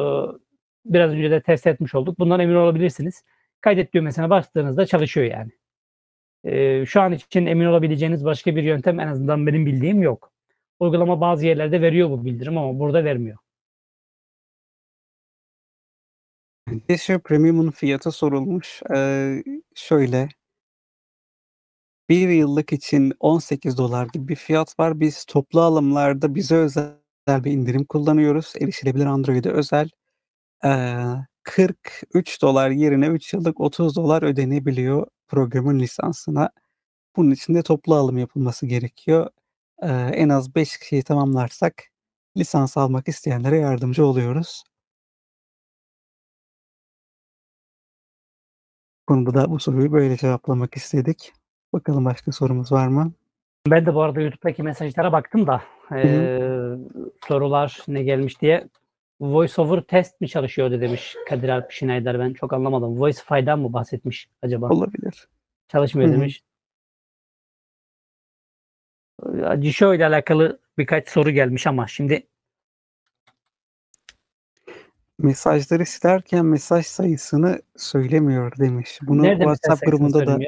biraz 0.85 1.11
önce 1.11 1.31
de 1.31 1.41
test 1.41 1.67
etmiş 1.67 1.95
olduk. 1.95 2.19
Bundan 2.19 2.39
emin 2.39 2.55
olabilirsiniz. 2.55 3.23
Kaydet 3.61 3.93
düğmesine 3.93 4.29
bastığınızda 4.29 4.85
çalışıyor 4.85 5.27
yani. 5.31 5.51
Ee, 6.43 6.85
şu 6.85 7.01
an 7.01 7.11
için 7.11 7.45
emin 7.45 7.65
olabileceğiniz 7.65 8.25
başka 8.25 8.55
bir 8.55 8.63
yöntem 8.63 8.99
en 8.99 9.07
azından 9.07 9.47
benim 9.47 9.65
bildiğim 9.65 10.01
yok. 10.03 10.31
Uygulama 10.79 11.21
bazı 11.21 11.45
yerlerde 11.47 11.81
veriyor 11.81 12.09
bu 12.09 12.25
bildirim 12.25 12.57
ama 12.57 12.79
burada 12.79 13.03
vermiyor. 13.03 13.37
Kesher 16.87 17.19
Premium'un 17.19 17.71
fiyatı 17.71 18.11
sorulmuş. 18.11 18.81
Ee, 18.95 19.43
şöyle. 19.75 20.29
Bir 22.09 22.29
yıllık 22.29 22.73
için 22.73 23.13
18 23.19 23.77
dolar 23.77 24.07
gibi 24.13 24.27
bir 24.27 24.35
fiyat 24.35 24.79
var. 24.79 24.99
Biz 24.99 25.25
toplu 25.25 25.61
alımlarda 25.61 26.35
bize 26.35 26.55
özel 26.55 26.95
bir 27.27 27.51
indirim 27.51 27.85
kullanıyoruz. 27.85 28.53
Erişilebilir 28.61 29.05
Android'e 29.05 29.49
özel. 29.49 29.89
Ee, 30.65 30.69
43 31.43 32.41
dolar 32.41 32.69
yerine 32.69 33.07
3 33.07 33.33
yıllık 33.33 33.59
30 33.61 33.95
dolar 33.95 34.23
ödenebiliyor 34.23 35.07
programın 35.27 35.79
lisansına. 35.79 36.49
Bunun 37.15 37.31
için 37.31 37.53
de 37.55 37.63
toplu 37.63 37.95
alım 37.95 38.17
yapılması 38.17 38.65
gerekiyor. 38.65 39.29
Ee, 39.83 39.87
en 39.91 40.29
az 40.29 40.55
5 40.55 40.77
kişiyi 40.77 41.03
tamamlarsak 41.03 41.83
lisans 42.37 42.77
almak 42.77 43.07
isteyenlere 43.07 43.57
yardımcı 43.57 44.05
oluyoruz. 44.05 44.63
Konuda 49.07 49.33
da 49.33 49.49
bu 49.51 49.59
soruyu 49.59 49.91
böyle 49.91 50.17
cevaplamak 50.17 50.77
istedik. 50.77 51.33
Bakalım 51.73 52.05
başka 52.05 52.31
sorumuz 52.31 52.71
var 52.71 52.87
mı? 52.87 53.13
Ben 53.67 53.85
de 53.85 53.93
bu 53.95 54.01
arada 54.01 54.21
YouTube'daki 54.21 54.63
mesajlara 54.63 55.11
baktım 55.11 55.47
da 55.47 55.61
eee, 55.91 56.77
sorular 57.27 57.79
ne 57.87 58.03
gelmiş 58.03 58.41
diye 58.41 58.67
voice 59.21 59.61
over 59.61 59.81
test 59.81 60.21
mi 60.21 60.29
çalışıyordu 60.29 60.81
demiş 60.81 61.15
Kadir 61.29 61.49
Alp 61.49 61.71
Schneider. 61.71 62.19
Ben 62.19 62.33
çok 62.33 62.53
anlamadım. 62.53 62.99
Voicify'dan 62.99 63.59
mı 63.59 63.73
bahsetmiş 63.73 64.29
acaba? 64.41 64.69
Olabilir. 64.69 65.27
Çalışmıyor 65.67 66.09
Hı 66.09 66.13
hı. 66.13 66.17
demiş. 66.17 66.43
Cisho 69.59 69.93
ile 69.93 70.05
alakalı 70.05 70.59
birkaç 70.77 71.09
soru 71.09 71.29
gelmiş 71.29 71.67
ama 71.67 71.87
şimdi 71.87 72.27
Mesajları 75.19 75.85
silerken 75.85 76.45
mesaj 76.45 76.85
sayısını 76.85 77.61
söylemiyor 77.77 78.57
demiş. 78.57 78.99
Bunu 79.01 79.23
nerede 79.23 79.43
WhatsApp 79.43 79.85
grubunda 79.85 80.27
da 80.27 80.39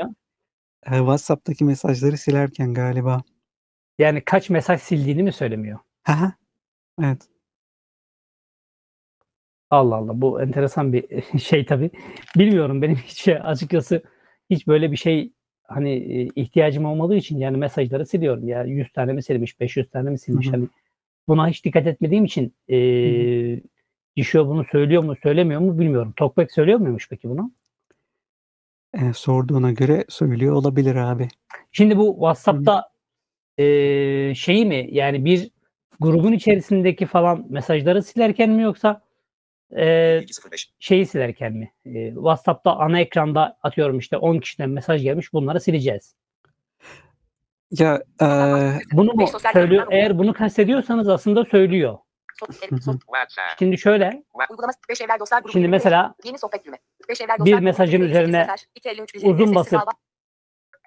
e, 0.86 0.98
WhatsApp'taki 0.98 1.66
mesajları 1.66 2.18
silerken 2.18 2.74
galiba. 2.74 3.24
Yani 4.00 4.22
kaç 4.26 4.50
mesaj 4.50 4.82
sildiğini 4.82 5.24
mi 5.24 5.32
söylemiyor? 5.32 5.80
Haha. 6.04 6.34
Evet. 7.02 7.33
Allah 9.74 9.96
Allah 9.96 10.22
bu 10.22 10.42
enteresan 10.42 10.94
bir 10.94 11.06
şey 11.40 11.66
tabii. 11.66 11.90
Bilmiyorum 12.38 12.82
benim 12.82 12.96
hiç 12.96 13.28
açıkçası 13.28 14.04
hiç 14.50 14.68
böyle 14.68 14.92
bir 14.92 14.98
şey 14.98 15.32
hani 15.64 15.92
e, 15.92 16.30
ihtiyacım 16.36 16.86
olmadığı 16.86 17.16
için 17.16 17.38
yani 17.38 17.58
mesajları 17.58 18.06
siliyorum. 18.06 18.48
Ya 18.48 18.64
100 18.64 18.92
tane 18.92 19.14
mi 19.14 19.24
silmiş, 19.24 19.60
500 19.60 19.90
tane 19.90 20.10
mi 20.10 20.20
silmiş 20.20 20.54
hani 20.54 20.68
buna 21.28 21.48
hiç 21.48 21.66
dikkat 21.66 21.88
etmediğim 21.88 22.26
için 22.26 22.54
e, 22.70 22.78
Dişo 24.18 24.48
bunu 24.48 24.64
söylüyor 24.64 25.04
mu 25.04 25.16
söylemiyor 25.16 25.62
mu 25.62 25.80
bilmiyorum. 25.80 26.14
Talkback 26.18 26.52
söylüyor 26.52 26.80
muymuş 26.80 27.10
peki 27.10 27.30
bunu? 27.30 27.52
E, 28.94 29.14
sorduğuna 29.14 29.72
göre 29.72 30.06
söylüyor 30.10 30.56
olabilir 30.56 30.96
abi. 30.96 31.28
Şimdi 31.72 31.98
bu 31.98 32.14
WhatsApp'ta 32.14 32.90
e, 33.58 33.66
şeyi 34.36 34.66
mi 34.66 34.88
yani 34.92 35.26
bir 35.26 35.52
grubun 36.00 36.32
içerisindeki 36.34 37.06
falan 37.06 37.46
mesajları 37.50 38.04
silerken 38.04 38.50
mi 38.50 38.62
yoksa 38.62 39.02
e, 39.78 40.22
şeyi 40.80 41.06
silerken 41.06 41.54
mi? 41.54 41.74
E, 41.86 42.10
WhatsApp'ta 42.14 42.76
ana 42.76 43.00
ekranda 43.00 43.58
atıyorum 43.64 44.00
işte 44.00 44.18
10 44.18 44.40
kişiden 44.40 44.70
mesaj 44.70 45.02
gelmiş 45.04 45.34
bunları 45.34 45.60
sileceğiz. 45.62 46.16
Ya 47.72 48.04
e, 48.22 48.26
Bunu 48.94 49.14
mu 49.14 49.20
Beş 49.20 49.30
söylüyor? 49.54 49.88
Eğer 49.92 50.18
bunu 50.18 50.34
kastediyorsanız 50.34 51.10
aslında 51.10 51.46
söylüyor. 51.46 51.98
Şimdi 53.60 53.78
şöyle 53.78 54.24
uygulama 54.50 54.74
5 54.90 55.02
evler 55.02 55.20
dostlar 55.20 55.40
grubu. 55.40 55.52
şimdi 55.52 55.64
21, 55.64 55.72
mesela 55.78 56.16
Yeni 56.24 56.38
sohbet 56.38 56.66
düğme. 56.66 56.78
5 57.10 57.22
evler 57.22 57.46
Bir 57.46 57.60
mesajın 57.60 57.92
28 57.98 58.12
üzerine 58.12 58.38
mesaj, 58.38 58.66
253 58.76 59.16
uzun 59.24 59.56
basıp-. 59.56 59.82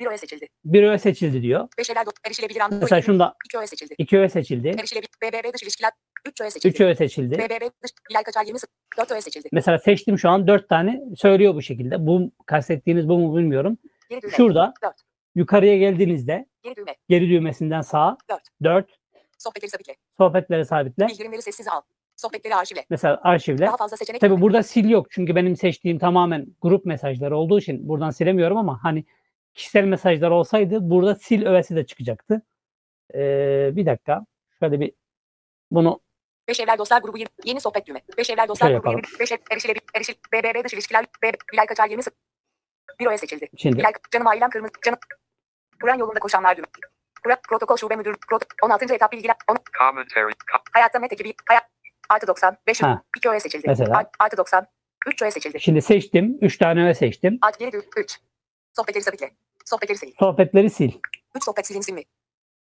Bir 0.00 0.06
öğe 0.06 0.18
seçildi. 0.18 0.46
bir 0.64 0.82
öğe 0.82 0.98
seçildi 0.98 1.42
diyor. 1.42 1.68
5 1.78 1.90
evler 1.90 2.02
do- 2.02 2.26
erişilebilir 2.26 2.60
Android. 2.60 2.82
Mesela 2.82 3.02
şunda 3.02 3.34
2 3.46 3.58
öğe 3.58 3.66
seçildi. 3.66 3.94
iki 3.98 4.18
öğe 4.18 4.28
seçildi. 4.28 4.68
Erişilebilir 4.68 5.10
BBB 5.22 5.54
dış 5.54 5.62
ilişkiler 5.62 5.90
3 6.26 6.40
öğe 6.40 6.50
seçildi. 6.50 6.68
Üç 6.74 6.80
öğe 6.80 6.94
seçildi. 6.94 7.38
BBB 7.38 7.62
dış 7.82 7.90
Bilal 8.10 8.22
Kaçar 8.22 8.44
20 8.44 8.58
4 8.98 9.10
öğe 9.12 9.20
seçildi. 9.20 9.48
Mesela 9.52 9.78
seçtim 9.78 10.18
şu 10.18 10.28
an 10.28 10.46
dört 10.46 10.68
tane 10.68 11.00
söylüyor 11.16 11.54
bu 11.54 11.62
şekilde. 11.62 12.06
Bu 12.06 12.30
kastettiğiniz 12.46 13.08
bu 13.08 13.18
mu 13.18 13.36
bilmiyorum. 13.36 13.78
Geri 14.10 14.22
düğme. 14.22 14.32
Şurada 14.32 14.74
Dört. 14.82 14.96
yukarıya 15.34 15.78
geldiğinizde 15.78 16.46
Geri 16.62 16.76
düğme. 16.76 16.96
geri 17.08 17.30
düğmesinden 17.30 17.80
sağa 17.80 18.16
Dört. 18.30 18.42
4 18.62 18.98
Sohbetleri 19.38 19.70
sabitle. 19.70 19.94
sohbetleri 20.18 20.64
sabitle. 20.64 21.06
Bildirimleri 21.08 21.42
sessize 21.42 21.70
al. 21.70 21.80
Sohbetleri 22.16 22.54
arşivle. 22.54 22.84
Mesela 22.90 23.20
arşivle. 23.22 23.66
Daha 23.66 23.76
fazla 23.76 23.96
seçenek. 23.96 24.20
Tabii 24.20 24.40
burada 24.40 24.62
sil 24.70 24.86
yok. 24.90 25.06
Çünkü 25.10 25.34
benim 25.36 25.56
seçtiğim 25.56 25.98
tamamen 25.98 26.46
grup 26.62 26.84
mesajları 26.84 27.36
olduğu 27.36 27.58
için 27.58 27.88
buradan 27.88 28.10
silemiyorum 28.10 28.56
ama 28.56 28.78
hani 28.82 29.04
kişisel 29.54 29.84
mesajlar 29.84 30.30
olsaydı 30.30 30.78
burada 30.90 31.14
sil 31.24 31.42
öğesi 31.46 31.76
de 31.76 31.86
çıkacaktı. 31.86 32.42
Ee, 33.14 33.70
bir 33.76 33.86
dakika. 33.86 34.26
Şöyle 34.60 34.80
bir 34.80 34.92
bunu 35.70 36.00
5 36.48 36.60
evler 36.60 36.78
dostlar 36.78 37.02
grubu 37.02 37.18
20. 37.18 37.28
Yeni 37.44 37.60
sohbet 37.60 37.86
düğme. 37.86 38.00
5 38.18 38.30
evler 38.30 38.48
dostlar 38.48 38.66
Şöyle 38.68 38.78
grubu 38.78 38.90
20. 38.90 39.02
5 39.20 39.32
ev 39.32 39.36
erişilebilir. 39.50 39.82
Erişil. 39.94 40.14
BBB 40.32 40.64
dış 40.64 40.72
ilişkiler. 40.74 41.04
B, 41.22 41.32
Bilal 41.52 41.66
Kaçar 41.66 41.88
20 41.88 42.02
Bir 43.00 43.06
öğe 43.06 43.18
seçildi. 43.18 43.48
şimdi 43.56 43.78
Bilal 43.78 43.92
canım 44.10 44.26
ailem 44.26 44.50
kırmızı. 44.50 44.72
Canım. 44.84 44.98
Kur'an 45.82 45.98
yolunda 45.98 46.18
koşanlar 46.20 46.56
düğme. 46.56 46.66
Kur'an 47.24 47.38
protokol 47.48 47.76
şube 47.76 47.96
müdür. 47.96 48.16
Prot 48.28 48.44
16. 48.62 48.94
etap 48.94 49.12
bilgiler. 49.12 49.36
On, 49.50 49.56
Commentary. 49.78 50.32
Co- 50.32 50.60
hayatta 50.72 50.98
met 50.98 51.12
ekibi. 51.12 51.34
Hayat. 51.48 51.64
Artı 52.08 52.26
90. 52.26 52.56
5 52.66 52.82
Ha. 52.82 53.02
2 53.16 53.28
öğe 53.28 53.40
seçildi. 53.40 53.64
Mesela? 53.68 53.98
Art- 53.98 54.14
Artı 54.18 54.36
90. 54.36 54.66
3 55.06 55.22
öğe 55.22 55.30
seçildi. 55.30 55.60
şimdi 55.60 55.82
seçtim. 55.82 56.38
3 56.40 56.58
tane 56.58 56.84
öğe 56.84 56.94
seçtim. 56.94 57.38
Alt 57.42 57.58
geri 57.58 57.72
düğüm. 57.72 57.82
3. 57.96 58.18
Sohbetleri 58.76 59.04
sabitle. 59.04 59.30
Sohbetleri 59.64 59.98
sil. 60.02 60.10
Sohbetleri 60.18 60.70
sil. 60.78 60.92
3 61.34 61.44
sohbet 61.44 61.66
silinsin 61.66 61.94
mi? 61.94 62.02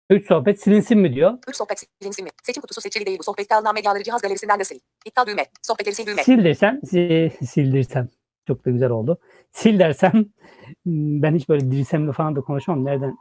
3 0.09 0.27
sohbet 0.27 0.61
silinsin 0.61 0.97
mi 0.99 1.13
diyor. 1.13 1.33
3 1.47 1.55
sohbet 1.55 1.83
silinsin 1.99 2.25
mi? 2.25 2.31
Seçim 2.43 2.61
kutusu 2.61 2.81
seçili 2.81 3.05
değil 3.05 3.19
bu. 3.19 3.23
Sohbette 3.23 3.55
alınan 3.55 3.73
medyaları 3.75 4.03
cihaz 4.03 4.21
galerisinden 4.21 4.59
de 4.59 4.63
sil. 4.69 4.79
İptal 5.05 5.25
düğme. 5.25 5.45
Sohbetleri 5.61 5.95
sil 5.97 6.05
düğme. 6.05 6.23
Sildirsem, 6.23 6.79
si- 6.85 7.31
sildirsem. 7.45 8.09
Çok 8.47 8.65
da 8.65 8.69
güzel 8.69 8.89
oldu. 8.89 9.17
Sil 9.59 9.75
dersem 9.79 10.11
hmm, 10.83 11.21
ben 11.21 11.35
hiç 11.35 11.49
böyle 11.49 11.71
dirsemli 11.71 12.11
falan 12.11 12.35
da 12.35 12.41
konuşmam. 12.41 12.85
Nereden? 12.85 13.17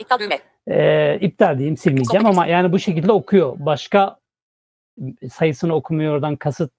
İptal 0.00 0.18
düğme. 0.18 0.38
Ee, 0.68 1.18
iptal 1.20 1.58
diyeyim 1.58 1.76
silmeyeceğim 1.76 2.26
ama 2.26 2.46
yani 2.46 2.72
bu 2.72 2.78
şekilde 2.78 3.12
okuyor. 3.12 3.56
Başka 3.58 4.18
sayısını 5.32 5.74
okumuyor 5.74 6.14
oradan 6.14 6.36
kasıt 6.36 6.72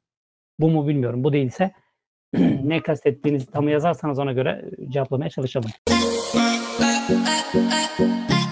bu 0.60 0.70
mu 0.70 0.88
bilmiyorum. 0.88 1.24
Bu 1.24 1.34
değilse 1.34 1.72
ne 2.64 2.82
kastettiğinizi 2.82 3.52
tam 3.52 3.70
yazarsanız 3.70 4.20
ona 4.20 4.32
göre 4.32 4.72
cevaplamaya 4.90 5.30
çalışalım. 5.30 5.72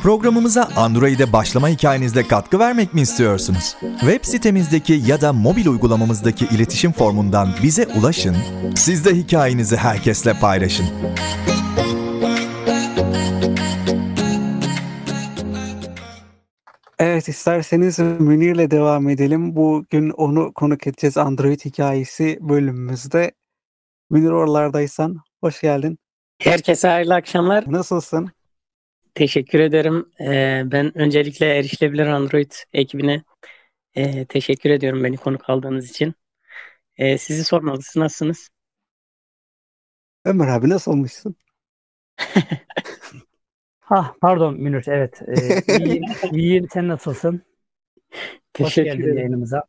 Programımıza 0.04 0.70
Android'e 0.76 1.34
başlama 1.34 1.70
hikayenizle 1.70 2.28
katkı 2.28 2.60
vermek 2.60 2.94
mi 2.94 3.02
istiyorsunuz? 3.02 3.76
Web 4.00 4.26
sitemizdeki 4.26 4.94
ya 4.94 5.22
da 5.22 5.34
mobil 5.34 5.68
uygulamamızdaki 5.68 6.46
iletişim 6.46 6.92
formundan 6.92 7.50
bize 7.64 7.88
ulaşın, 7.88 8.38
siz 8.76 9.06
de 9.06 9.16
hikayenizi 9.16 9.78
herkesle 9.78 10.34
paylaşın. 10.34 10.86
Evet 17.00 17.28
isterseniz 17.30 18.00
Münir'le 18.00 18.72
devam 18.72 19.10
edelim. 19.10 19.56
Bugün 19.56 20.10
onu 20.10 20.54
konuk 20.54 20.88
edeceğiz 20.88 21.18
Android 21.18 21.60
hikayesi 21.60 22.38
bölümümüzde. 22.42 23.32
Münir 24.10 24.30
oralardaysan 24.30 25.18
hoş 25.42 25.62
geldin. 25.62 25.98
Herkese 26.40 26.88
hayırlı 26.88 27.16
akşamlar. 27.16 27.64
Nasılsın? 27.68 28.30
Teşekkür 29.20 29.60
ederim. 29.60 30.06
Ee, 30.22 30.64
ben 30.66 30.98
öncelikle 30.98 31.58
Erişilebilir 31.58 32.08
Android 32.08 32.52
ekibine 32.74 33.24
e, 33.96 34.26
teşekkür 34.26 34.70
ediyorum 34.70 35.04
beni 35.04 35.18
konuk 35.18 35.50
aldığınız 35.50 35.90
için. 35.90 36.14
Ee, 36.98 37.18
sizi 37.18 37.44
sormalı. 37.44 37.82
Siz 37.82 37.96
nasılsınız? 37.96 38.50
Ömer 40.26 40.48
abi 40.48 40.70
nasıl 40.70 40.92
olmuşsun? 40.92 41.36
Ha 43.80 44.16
pardon 44.22 44.54
Münir 44.54 44.86
evet. 44.88 45.22
Ee, 45.28 45.78
iyiyim, 45.78 46.04
iyiyim. 46.32 46.68
Sen 46.74 46.88
nasılsın? 46.88 47.42
Hoş 48.14 48.36
Teşekkür 48.54 48.84
geldin 48.84 49.04
ederim. 49.04 49.18
yayınımıza. 49.18 49.64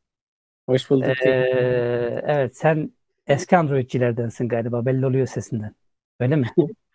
Hoş 0.66 0.90
bulduk. 0.90 1.26
Ee, 1.26 2.22
evet 2.26 2.56
sen 2.56 2.92
eski 3.26 3.56
Androidçilerdensin 3.56 4.48
galiba 4.48 4.86
belli 4.86 5.06
oluyor 5.06 5.26
sesinden. 5.26 5.74
Öyle 6.20 6.36
mi? 6.36 6.46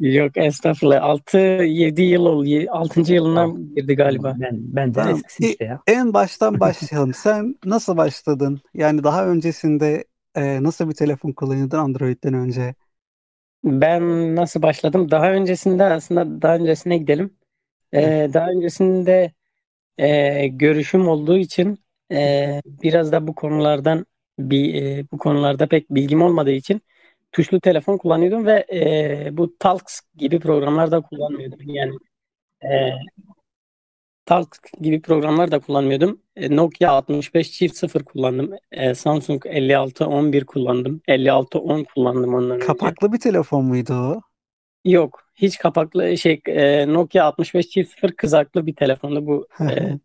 Yok 0.00 0.36
estağfurullah. 0.36 1.02
6-7 1.02 2.02
yıl 2.02 2.26
oldu. 2.26 2.70
6. 2.70 3.14
yılına 3.14 3.46
girdi 3.76 3.94
galiba. 3.94 4.36
Ben, 4.40 4.56
ben 4.60 4.88
de 4.88 4.92
Tamam. 4.92 5.14
eskisi 5.14 5.50
işte 5.50 5.64
ya. 5.64 5.80
En 5.86 6.14
baştan 6.14 6.60
başlayalım. 6.60 7.14
Sen 7.14 7.54
nasıl 7.64 7.96
başladın? 7.96 8.60
Yani 8.74 9.04
daha 9.04 9.26
öncesinde 9.26 10.04
e, 10.34 10.62
nasıl 10.62 10.88
bir 10.88 10.94
telefon 10.94 11.32
kullanıyordun 11.32 11.78
Android'den 11.78 12.34
önce? 12.34 12.74
Ben 13.64 14.36
nasıl 14.36 14.62
başladım? 14.62 15.10
Daha 15.10 15.32
öncesinde 15.32 15.84
aslında 15.84 16.42
daha 16.42 16.56
öncesine 16.56 16.98
gidelim. 16.98 17.36
Ee, 17.92 18.30
daha 18.34 18.48
öncesinde 18.48 19.32
e, 19.98 20.46
görüşüm 20.48 21.08
olduğu 21.08 21.36
için 21.38 21.78
e, 22.12 22.60
biraz 22.64 23.12
da 23.12 23.26
bu 23.26 23.34
konulardan 23.34 24.06
bir 24.38 24.82
e, 24.82 25.04
bu 25.12 25.18
konularda 25.18 25.66
pek 25.66 25.90
bilgim 25.90 26.22
olmadığı 26.22 26.50
için 26.52 26.80
tuşlu 27.34 27.60
telefon 27.60 27.96
kullanıyordum 27.96 28.46
ve 28.46 28.66
e, 28.72 29.36
bu 29.36 29.58
Talks 29.58 30.00
gibi 30.16 30.40
programlar 30.40 30.90
da 30.90 31.00
kullanmıyordum. 31.00 31.58
Yani 31.64 31.94
e, 32.64 32.90
Talks 34.26 34.58
gibi 34.80 35.02
programlar 35.02 35.50
da 35.50 35.58
kullanmıyordum. 35.58 36.20
E, 36.36 36.56
Nokia 36.56 36.92
65 36.92 37.52
çift 37.52 37.76
0 37.76 38.04
kullandım. 38.04 38.50
E, 38.72 38.94
Samsung 38.94 39.44
5611 39.44 40.44
kullandım. 40.44 41.00
5610 41.08 41.84
kullandım 41.84 42.50
önce. 42.50 42.66
Kapaklı 42.66 43.12
bir 43.12 43.20
telefon 43.20 43.64
muydu 43.64 43.94
o? 43.94 44.20
Yok. 44.84 45.20
Hiç 45.34 45.58
kapaklı 45.58 46.18
şey 46.18 46.40
e, 46.46 46.92
Nokia 46.92 47.24
65 47.24 47.68
çift 47.68 47.94
0 47.94 48.12
kızaklı 48.12 48.66
bir 48.66 48.76
telefondu 48.76 49.26
bu. 49.26 49.48
E, 49.60 49.98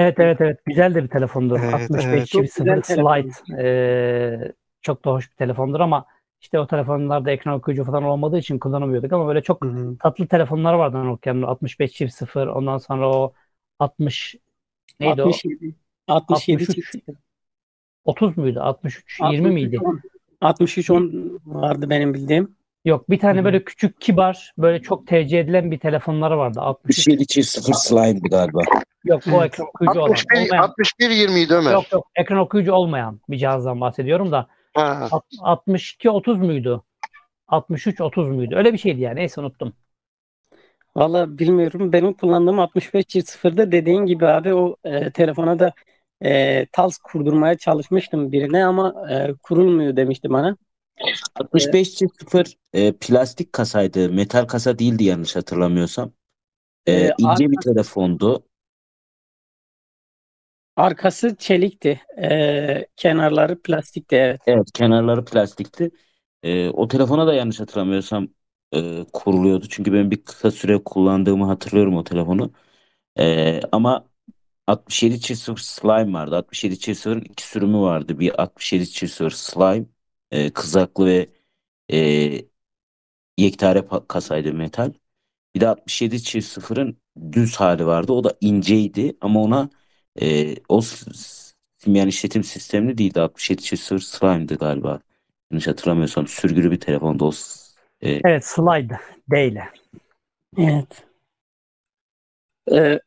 Evet 0.00 0.14
evet 0.18 0.40
evet 0.40 0.58
güzel 0.66 0.94
de 0.94 1.04
bir 1.04 1.08
telefondur. 1.08 1.60
Evet, 1.60 1.74
65 1.74 2.04
evet. 2.04 2.26
Çok 2.28 2.44
çift 2.44 2.56
güzel 2.58 2.82
sıfır 2.82 2.94
telefon. 2.94 3.30
slide. 3.30 3.62
Ee, 3.62 4.52
çok 4.82 5.04
da 5.04 5.10
hoş 5.10 5.30
bir 5.30 5.36
telefondur 5.36 5.80
ama 5.80 6.06
işte 6.40 6.60
o 6.60 6.66
telefonlarda 6.66 7.30
ekran 7.30 7.54
okuyucu 7.54 7.84
falan 7.84 8.02
olmadığı 8.02 8.38
için 8.38 8.58
kullanamıyorduk 8.58 9.12
ama 9.12 9.26
böyle 9.26 9.42
çok 9.42 9.64
Hı 9.64 9.68
hı. 9.68 9.96
tatlı 9.98 10.26
telefonlar 10.26 10.74
vardı 10.74 11.06
Nokia'nın 11.06 11.42
65 11.42 11.92
çift 11.92 12.14
0 12.14 12.46
ondan 12.46 12.78
sonra 12.78 13.08
o 13.08 13.32
60 13.78 14.36
neydi 15.00 15.22
o? 15.22 15.26
67 15.26 15.74
67 16.08 16.62
63. 16.62 16.92
çift 16.92 17.08
30 18.04 18.36
muydu? 18.36 18.60
63 18.60 19.20
20 19.32 19.50
miydi? 19.50 19.78
63 20.40 20.90
10 20.90 21.40
vardı 21.46 21.90
benim 21.90 22.14
bildiğim. 22.14 22.56
Yok 22.84 23.10
bir 23.10 23.18
tane 23.18 23.44
böyle 23.44 23.64
küçük 23.64 24.00
kibar 24.00 24.52
böyle 24.58 24.82
çok 24.82 25.06
tercih 25.06 25.40
edilen 25.40 25.70
bir 25.70 25.78
telefonları 25.78 26.38
vardı. 26.38 26.60
63. 26.60 26.98
67 26.98 27.26
çift 27.26 27.48
0 27.48 27.72
slime 27.72 28.28
galiba. 28.30 28.60
Yok 29.04 29.22
o 29.32 29.44
ekran 29.44 29.66
okuyucu 29.68 30.00
olan. 30.00 30.10
61, 30.10 30.36
Olmayan. 30.36 30.62
61 30.62 31.10
20 31.10 31.54
Ömer. 31.54 31.72
Yok 31.72 31.92
yok 31.92 32.06
ekran 32.16 32.38
okuyucu 32.38 32.72
olmayan 32.72 33.20
bir 33.28 33.38
cihazdan 33.38 33.80
bahsediyorum 33.80 34.32
da. 34.32 34.48
Ha. 34.74 35.08
Alt- 35.12 35.24
62 35.40 36.10
30 36.10 36.38
muydu? 36.40 36.84
63 37.48 38.00
30 38.00 38.28
muydu? 38.30 38.56
Öyle 38.56 38.72
bir 38.72 38.78
şeydi 38.78 39.00
yani. 39.00 39.16
Neyse 39.16 39.40
unuttum. 39.40 39.72
Valla 40.96 41.38
bilmiyorum. 41.38 41.92
Benim 41.92 42.12
kullandığım 42.14 42.58
65 42.60 43.06
çift 43.06 43.28
0'da 43.30 43.72
dediğin 43.72 44.06
gibi 44.06 44.26
abi 44.26 44.54
o 44.54 44.76
e, 44.84 45.10
telefona 45.10 45.58
da 45.58 45.72
e, 46.24 46.66
tals 46.72 46.98
kurdurmaya 46.98 47.58
çalışmıştım 47.58 48.32
birine 48.32 48.64
ama 48.64 48.94
e, 49.10 49.34
kurulmuyor 49.42 49.96
demişti 49.96 50.30
bana. 50.30 50.56
65 51.34 51.94
çift 51.94 52.22
0 52.22 52.56
e, 52.72 52.92
plastik 52.92 53.52
kasaydı. 53.52 54.12
Metal 54.12 54.44
kasa 54.44 54.78
değildi 54.78 55.04
yanlış 55.04 55.36
hatırlamıyorsam. 55.36 56.12
E, 56.86 56.92
E, 56.92 57.14
ince 57.18 57.50
bir 57.50 57.60
telefondu. 57.60 58.42
Arkası 60.76 61.36
çelikti. 61.36 62.00
E, 62.22 62.86
kenarları 62.96 63.62
plastikti 63.62 64.16
evet. 64.16 64.40
Evet 64.46 64.72
kenarları 64.74 65.24
plastikti. 65.24 65.90
E, 66.42 66.68
o 66.70 66.88
telefona 66.88 67.26
da 67.26 67.34
yanlış 67.34 67.60
hatırlamıyorsam 67.60 68.28
e, 68.74 69.04
kuruluyordu. 69.12 69.66
Çünkü 69.68 69.92
ben 69.92 70.10
bir 70.10 70.24
kısa 70.24 70.50
süre 70.50 70.84
kullandığımı 70.84 71.44
hatırlıyorum 71.46 71.96
o 71.96 72.04
telefonu. 72.04 72.52
E, 73.20 73.60
ama 73.72 74.06
67 74.66 75.20
çift 75.20 75.40
0 75.42 75.58
slime 75.58 76.12
vardı. 76.14 76.36
67 76.36 76.78
çift 76.78 77.00
0'ın 77.00 77.20
iki 77.22 77.44
sürümü 77.48 77.78
vardı. 77.78 78.18
Bir 78.20 78.42
67 78.42 78.90
çift 78.92 79.12
0 79.14 79.30
slime 79.30 79.86
e, 80.30 80.50
kızaklı 80.52 81.06
ve 81.06 81.30
e, 81.92 82.46
yekpare 83.38 83.78
pa- 83.80 84.06
kasaydı 84.08 84.54
metal. 84.54 84.92
Bir 85.54 85.60
de 85.60 85.68
67 85.68 86.22
çift 86.22 86.48
0'ın 86.48 86.98
düz 87.32 87.56
hali 87.56 87.86
vardı. 87.86 88.12
O 88.12 88.24
da 88.24 88.36
inceydi 88.40 89.16
ama 89.20 89.42
ona 89.42 89.70
e, 90.20 90.54
o 90.68 90.80
s- 90.80 91.12
s- 91.14 91.54
simyan 91.78 92.08
işletim 92.08 92.44
sistemli 92.44 92.98
değildi. 92.98 93.20
67 93.20 93.62
çift 93.62 93.82
0 93.82 93.98
slime'dı 93.98 94.54
galiba. 94.54 95.00
Yanlış 95.50 95.66
hatırlamıyorsam 95.66 96.26
sürgülü 96.26 96.70
bir 96.70 96.80
telefonda 96.80 97.24
o 97.24 97.32
e, 98.00 98.20
Evet 98.24 98.44
slide 98.46 98.96
değil. 99.30 99.58
Evet. 100.58 101.04
E, 102.72 103.00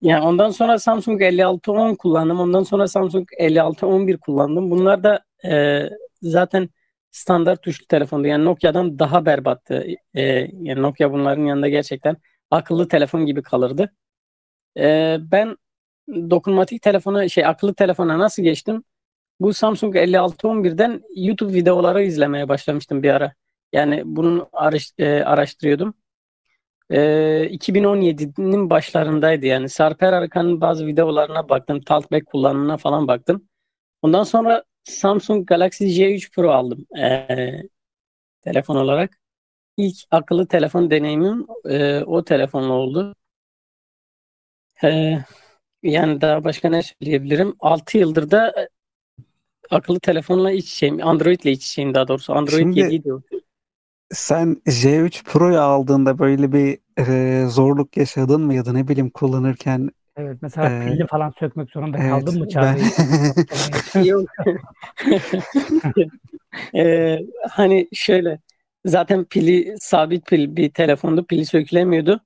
yani 0.00 0.24
ondan 0.24 0.50
sonra 0.50 0.78
Samsung 0.78 1.20
5610 1.20 1.94
kullandım. 1.94 2.40
Ondan 2.40 2.62
sonra 2.62 2.88
Samsung 2.88 3.28
5611 3.40 4.16
kullandım. 4.18 4.70
Bunlar 4.70 5.02
da 5.04 5.24
e, 5.48 5.82
zaten 6.22 6.68
standart 7.10 7.62
tuşlu 7.62 7.86
telefondu. 7.86 8.26
Yani 8.28 8.44
Nokia'dan 8.44 8.98
daha 8.98 9.26
berbattı. 9.26 9.86
E, 10.14 10.22
yani 10.52 10.82
Nokia 10.82 11.12
bunların 11.12 11.42
yanında 11.46 11.68
gerçekten 11.68 12.16
akıllı 12.50 12.88
telefon 12.88 13.26
gibi 13.26 13.42
kalırdı. 13.42 13.92
E, 14.78 15.16
ben 15.20 15.56
dokunmatik 16.08 16.82
telefona 16.82 17.28
şey 17.28 17.46
akıllı 17.46 17.74
telefona 17.74 18.18
nasıl 18.18 18.42
geçtim? 18.42 18.84
Bu 19.40 19.54
Samsung 19.54 19.96
5611'den 19.96 21.02
YouTube 21.16 21.54
videoları 21.54 22.02
izlemeye 22.04 22.48
başlamıştım 22.48 23.02
bir 23.02 23.10
ara. 23.10 23.34
Yani 23.72 24.02
bunun 24.06 24.46
araş- 24.52 24.94
e, 24.98 25.24
araştırıyordum. 25.24 25.94
Ee, 26.90 27.48
2017'nin 27.50 28.70
başlarındaydı 28.70 29.46
yani. 29.46 29.68
Sarper 29.68 30.12
Arkan'ın 30.12 30.60
bazı 30.60 30.86
videolarına 30.86 31.48
baktım. 31.48 31.80
Talkback 31.80 32.26
kullanımına 32.26 32.76
falan 32.76 33.08
baktım. 33.08 33.48
Ondan 34.02 34.24
sonra 34.24 34.64
Samsung 34.84 35.46
Galaxy 35.46 35.84
J3 35.86 36.32
Pro 36.34 36.50
aldım 36.50 36.86
ee, 37.00 37.62
telefon 38.42 38.76
olarak. 38.76 39.18
İlk 39.76 39.96
akıllı 40.10 40.48
telefon 40.48 40.90
deneyimim 40.90 41.46
ee, 41.70 42.00
o 42.06 42.24
telefonla 42.24 42.72
oldu. 42.74 43.14
Ee, 44.84 45.18
yani 45.82 46.20
daha 46.20 46.44
başka 46.44 46.68
ne 46.68 46.82
söyleyebilirim? 46.82 47.54
6 47.60 47.98
yıldır 47.98 48.30
da 48.30 48.48
e, 48.48 48.68
akıllı 49.70 50.00
telefonla 50.00 50.52
iç 50.52 50.72
içeyim. 50.72 51.06
Android 51.06 51.40
ile 51.40 51.50
iç 51.50 51.66
içeyim 51.66 51.94
daha 51.94 52.08
doğrusu. 52.08 52.34
Android 52.34 52.58
Şimdi- 52.58 52.78
7 52.78 52.94
idi 52.94 53.12
o. 53.12 53.20
Sen 54.12 54.62
J3 54.66 55.24
Pro'yu 55.24 55.60
aldığında 55.60 56.18
böyle 56.18 56.52
bir 56.52 56.78
e, 57.08 57.46
zorluk 57.46 57.96
yaşadın 57.96 58.40
mı 58.40 58.54
ya 58.54 58.64
da 58.64 58.72
ne 58.72 58.88
bileyim 58.88 59.10
kullanırken 59.10 59.90
Evet 60.18 60.38
mesela 60.42 60.70
Ee, 60.70 60.86
pilli 60.86 61.06
falan 61.06 61.32
sökmek 61.38 61.70
zorunda 61.70 61.98
evet, 61.98 62.10
kaldın 62.10 62.38
mı 62.38 62.44
ben 62.44 62.50
Çağrı? 62.50 62.78
Yok. 64.08 64.28
Ee, 66.74 67.18
hani 67.50 67.88
şöyle 67.92 68.38
zaten 68.84 69.24
pili 69.24 69.74
sabit 69.80 70.26
pil 70.26 70.56
bir 70.56 70.70
telefondu 70.70 71.26
pili 71.26 71.46
sökülemiyordu. 71.46 72.20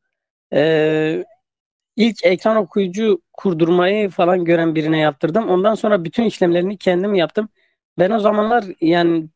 Ee, 0.52 1.24
ilk 2.06 2.24
ekran 2.24 2.56
okuyucu 2.56 3.22
kurdurmayı 3.32 4.08
falan 4.10 4.44
gören 4.44 4.74
birine 4.74 4.98
yaptırdım. 4.98 5.48
Ondan 5.48 5.74
sonra 5.74 6.04
bütün 6.04 6.24
işlemlerini 6.24 6.78
kendim 6.78 7.14
yaptım. 7.14 7.48
Ben 7.98 8.10
o 8.10 8.18
zamanlar 8.20 8.64
yani 8.80 9.28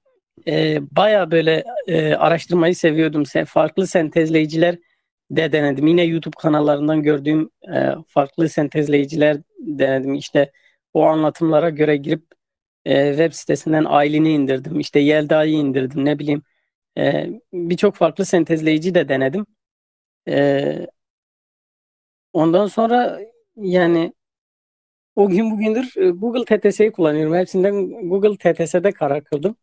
e, 0.48 0.79
baya 0.96 1.31
böyle 1.31 1.64
e, 1.87 2.14
araştırmayı 2.14 2.76
seviyordum. 2.76 3.22
Se- 3.22 3.44
Farklı 3.44 3.87
sentezleyiciler 3.87 4.79
de 5.31 5.52
denedim. 5.52 5.87
Yine 5.87 6.05
YouTube 6.05 6.37
kanallarından 6.38 7.02
gördüğüm 7.02 7.50
e, 7.74 7.92
farklı 8.09 8.48
sentezleyiciler 8.48 9.37
denedim. 9.59 10.14
İşte 10.14 10.52
o 10.94 11.02
anlatımlara 11.05 11.70
göre 11.70 11.96
girip 11.96 12.24
e, 12.85 13.09
web 13.09 13.33
sitesinden 13.33 13.85
Aylin'i 13.85 14.33
indirdim. 14.33 14.81
İşte 14.81 15.00
Yelda'yı 15.00 15.52
indirdim. 15.52 16.05
Ne 16.05 16.18
bileyim. 16.18 16.42
E, 16.98 17.31
birçok 17.52 17.96
farklı 17.96 18.24
sentezleyici 18.24 18.94
de 18.94 19.09
denedim. 19.09 19.46
E, 20.29 20.87
ondan 22.37 22.66
sonra 22.66 23.20
yani 23.57 24.12
o 25.16 25.29
gün 25.29 25.51
bugündür 25.51 25.92
e, 25.96 26.11
Google 26.11 26.44
TTS'yi 26.44 26.92
kullanıyorum. 26.92 27.35
Hepsinden 27.35 28.09
Google 28.09 28.37
TTS'de 28.37 28.92
karar 28.92 29.25
kıldım. 29.25 29.57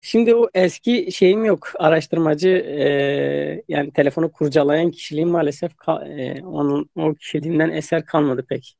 Şimdi 0.00 0.34
o 0.34 0.48
eski 0.54 1.12
şeyim 1.12 1.44
yok. 1.44 1.68
Araştırmacı 1.78 2.48
e, 2.48 3.64
yani 3.68 3.92
telefonu 3.92 4.32
kurcalayan 4.32 4.90
kişiliğim 4.90 5.28
maalesef 5.28 5.72
e, 5.88 6.42
onun 6.44 6.90
o 6.96 7.14
kişiliğimden 7.14 7.70
eser 7.70 8.06
kalmadı 8.06 8.46
pek. 8.48 8.76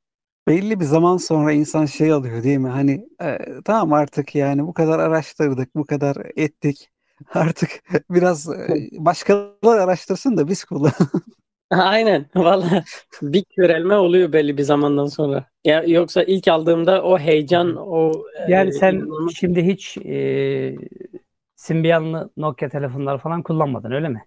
belli 0.48 0.80
bir 0.80 0.84
zaman 0.84 1.16
sonra 1.16 1.52
insan 1.52 1.86
şey 1.86 2.12
alıyor 2.12 2.42
değil 2.42 2.58
mi? 2.58 2.68
Hani 2.68 3.08
e, 3.22 3.38
tamam 3.64 3.92
artık 3.92 4.34
yani 4.34 4.66
bu 4.66 4.72
kadar 4.74 4.98
araştırdık, 4.98 5.74
bu 5.74 5.86
kadar 5.86 6.16
ettik. 6.36 6.90
Artık 7.34 7.70
biraz 8.10 8.48
e, 8.48 8.88
başkaları 8.92 9.82
araştırsın 9.82 10.36
da 10.36 10.48
biz 10.48 10.64
kullanalım. 10.64 11.22
Aynen. 11.70 12.26
Valla 12.36 12.84
bir 13.22 13.44
körelme 13.44 13.94
oluyor 13.96 14.32
belli 14.32 14.58
bir 14.58 14.62
zamandan 14.62 15.06
sonra. 15.06 15.44
Ya 15.64 15.82
yoksa 15.82 16.22
ilk 16.22 16.48
aldığımda 16.48 17.02
o 17.02 17.18
heyecan, 17.18 17.76
o 17.76 18.12
e, 18.48 18.52
Yani 18.52 18.72
sen 18.72 18.94
inanılmaz- 18.94 19.34
şimdi 19.36 19.62
hiç 19.66 19.96
e, 19.98 20.76
Symbian'lı 21.56 22.30
Nokia 22.36 22.68
telefonlar 22.68 23.18
falan 23.18 23.42
kullanmadın 23.42 23.90
öyle 23.90 24.08
mi? 24.08 24.24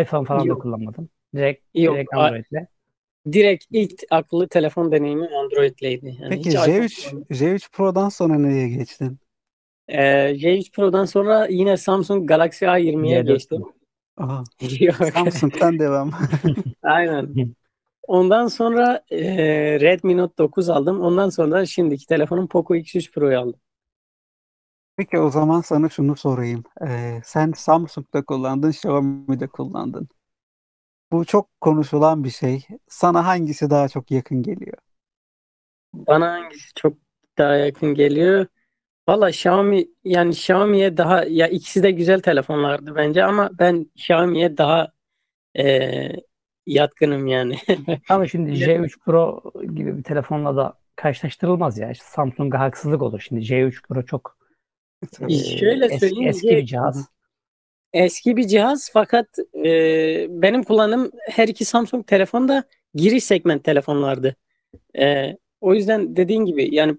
iPhone 0.00 0.24
falan 0.24 0.42
da 0.42 0.46
Yok. 0.48 0.62
kullanmadın. 0.62 1.10
Direkt, 1.34 1.64
Yok, 1.74 1.94
direkt 1.94 2.14
Android'le. 2.14 2.66
direkt 3.32 3.64
ilk 3.70 4.00
akıllı 4.10 4.48
telefon 4.48 4.92
deneyimi 4.92 5.28
Android'leydi. 5.36 6.16
Yani 6.20 6.28
Peki 6.28 6.48
hiç 6.50 6.54
iPhone 6.54 6.66
J3 6.66 7.04
kullanmadım. 7.04 7.36
J3 7.36 7.70
Pro'dan 7.72 8.08
sonra 8.08 8.38
nereye 8.38 8.68
geçtin? 8.68 9.18
Ee, 9.88 10.34
J3 10.38 10.72
Pro'dan 10.72 11.04
sonra 11.04 11.46
yine 11.46 11.76
Samsung 11.76 12.28
Galaxy 12.28 12.64
A20'ye 12.66 13.20
G4 13.20 13.28
geçtim. 13.28 13.62
Pro. 13.62 13.72
Aha, 14.16 14.44
Yok. 14.80 14.96
Samsung'dan 15.14 15.78
devam. 15.78 16.10
Aynen. 16.82 17.54
Ondan 18.08 18.48
sonra 18.48 19.04
e, 19.10 19.20
Redmi 19.80 20.16
Note 20.16 20.38
9 20.38 20.68
aldım. 20.68 21.00
Ondan 21.00 21.28
sonra 21.28 21.66
şimdiki 21.66 22.06
telefonum 22.06 22.48
Poco 22.48 22.74
X3 22.76 23.12
Pro'yu 23.12 23.40
aldım. 23.40 23.60
Peki 24.96 25.18
o 25.18 25.30
zaman 25.30 25.60
sana 25.60 25.88
şunu 25.88 26.16
sorayım. 26.16 26.64
Ee, 26.86 27.20
sen 27.24 27.52
Samsung'da 27.56 28.24
kullandın, 28.24 28.70
Xiaomi'de 28.70 29.46
kullandın. 29.46 30.08
Bu 31.12 31.24
çok 31.24 31.60
konuşulan 31.60 32.24
bir 32.24 32.30
şey. 32.30 32.66
Sana 32.88 33.26
hangisi 33.26 33.70
daha 33.70 33.88
çok 33.88 34.10
yakın 34.10 34.42
geliyor? 34.42 34.78
Bana 35.94 36.32
hangisi 36.32 36.74
çok 36.74 36.96
daha 37.38 37.54
yakın 37.56 37.94
geliyor? 37.94 38.46
Valla 39.08 39.30
Xiaomi 39.30 39.86
yani 40.04 40.30
Xiaomi'ye 40.30 40.96
daha 40.96 41.24
ya 41.24 41.48
ikisi 41.48 41.82
de 41.82 41.90
güzel 41.90 42.20
telefonlardı 42.20 42.94
bence 42.96 43.24
ama 43.24 43.50
ben 43.58 43.90
Xiaomi'ye 43.96 44.56
daha 44.56 44.92
e, 45.58 45.90
yatkınım 46.66 47.26
yani. 47.26 47.58
Ama 48.08 48.28
şimdi 48.28 48.50
J3 48.50 48.98
Pro 49.04 49.42
gibi 49.74 49.98
bir 49.98 50.02
telefonla 50.02 50.56
da 50.56 50.74
karşılaştırılmaz 50.96 51.78
ya. 51.78 51.90
İşte 51.90 52.04
Samsung'a 52.08 52.60
haksızlık 52.60 53.02
olur. 53.02 53.20
Şimdi 53.20 53.40
J3 53.40 53.82
Pro 53.88 54.02
çok 54.02 54.36
e, 55.28 55.38
Şöyle 55.38 55.98
söyleyeyim, 55.98 56.28
eski 56.28 56.48
bir 56.48 56.66
cihaz. 56.66 57.08
Eski 57.92 58.36
bir 58.36 58.46
cihaz 58.46 58.90
fakat 58.92 59.26
e, 59.54 59.72
benim 60.30 60.62
kullandığım 60.62 61.10
her 61.30 61.48
iki 61.48 61.64
Samsung 61.64 62.06
telefon 62.06 62.48
da 62.48 62.64
giriş 62.94 63.24
segment 63.24 63.64
telefonlardı. 63.64 64.36
E, 64.98 65.36
o 65.60 65.74
yüzden 65.74 66.16
dediğin 66.16 66.44
gibi 66.44 66.74
yani 66.74 66.96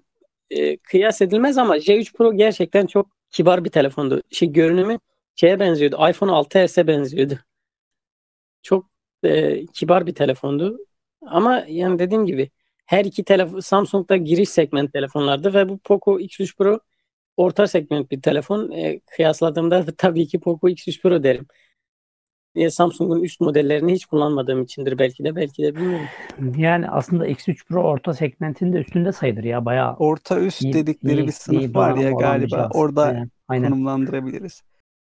e, 0.50 0.76
kıyas 0.76 1.22
edilmez 1.22 1.58
ama 1.58 1.76
J3 1.76 2.12
Pro 2.12 2.32
gerçekten 2.34 2.86
çok 2.86 3.06
kibar 3.30 3.64
bir 3.64 3.70
telefondu. 3.70 4.22
Şey 4.30 4.52
görünümü 4.52 4.98
şeye 5.36 5.60
benziyordu. 5.60 5.96
iPhone 6.10 6.32
6s'e 6.32 6.86
benziyordu. 6.86 7.38
Çok 8.62 8.86
e, 9.24 9.66
kibar 9.66 10.06
bir 10.06 10.14
telefondu. 10.14 10.78
Ama 11.26 11.64
yani 11.68 11.98
dediğim 11.98 12.26
gibi 12.26 12.50
her 12.86 13.04
iki 13.04 13.24
telefon 13.24 13.60
Samsung'da 13.60 14.16
giriş 14.16 14.48
segment 14.48 14.92
telefonlardı 14.92 15.54
ve 15.54 15.68
bu 15.68 15.78
Poco 15.78 16.20
X3 16.20 16.56
Pro 16.56 16.80
orta 17.36 17.66
segment 17.66 18.10
bir 18.10 18.22
telefon. 18.22 18.70
E, 18.70 19.00
kıyasladığımda 19.00 19.86
tabii 19.98 20.26
ki 20.26 20.40
Poco 20.40 20.68
X3 20.68 21.02
Pro 21.02 21.22
derim. 21.22 21.46
E, 22.58 22.70
Samsung'un 22.70 23.22
üst 23.22 23.40
modellerini 23.40 23.92
hiç 23.92 24.06
kullanmadığım 24.06 24.62
içindir 24.62 24.98
belki 24.98 25.24
de 25.24 25.36
belki 25.36 25.62
de 25.62 25.74
bilmiyorum. 25.76 26.06
Yani 26.56 26.90
aslında 26.90 27.26
X3 27.28 27.66
Pro 27.68 27.82
orta 27.82 28.14
segmentin 28.14 28.72
de 28.72 28.76
üstünde 28.78 29.12
sayılır 29.12 29.44
ya 29.44 29.64
bayağı. 29.64 29.96
Orta 29.96 30.40
üst 30.40 30.62
iyi- 30.62 30.72
dedikleri 30.72 31.20
iyi- 31.20 31.26
bir 31.26 31.32
sınıf 31.32 31.62
iyi 31.62 31.74
var 31.74 31.96
ya 31.96 32.10
galiba. 32.10 32.70
Orada 32.74 33.02
Aynen, 33.02 33.30
aynen. 33.48 33.70
konumlandırabiliriz. 33.70 34.62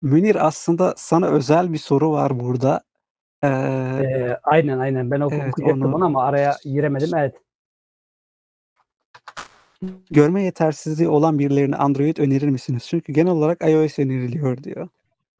Münir 0.01 0.47
aslında 0.47 0.93
sana 0.97 1.27
özel 1.27 1.73
bir 1.73 1.77
soru 1.77 2.11
var 2.11 2.39
burada. 2.39 2.81
Ee, 3.43 3.47
Ee, 3.47 4.37
aynen 4.43 4.79
aynen 4.79 5.11
ben 5.11 5.19
oku- 5.21 5.35
Evet, 5.35 5.49
okuyacaktım 5.53 5.93
onu 5.93 6.05
ama 6.05 6.23
araya 6.23 6.55
giremedim. 6.63 7.09
Evet. 7.17 7.35
görme 10.11 10.43
yetersizliği 10.43 11.09
olan 11.09 11.39
birilerine 11.39 11.75
Android 11.75 12.17
önerir 12.17 12.49
misiniz? 12.49 12.85
Çünkü 12.87 13.13
genel 13.13 13.31
olarak 13.31 13.61
iOS 13.69 13.99
öneriliyor 13.99 14.63
diyor. 14.63 14.87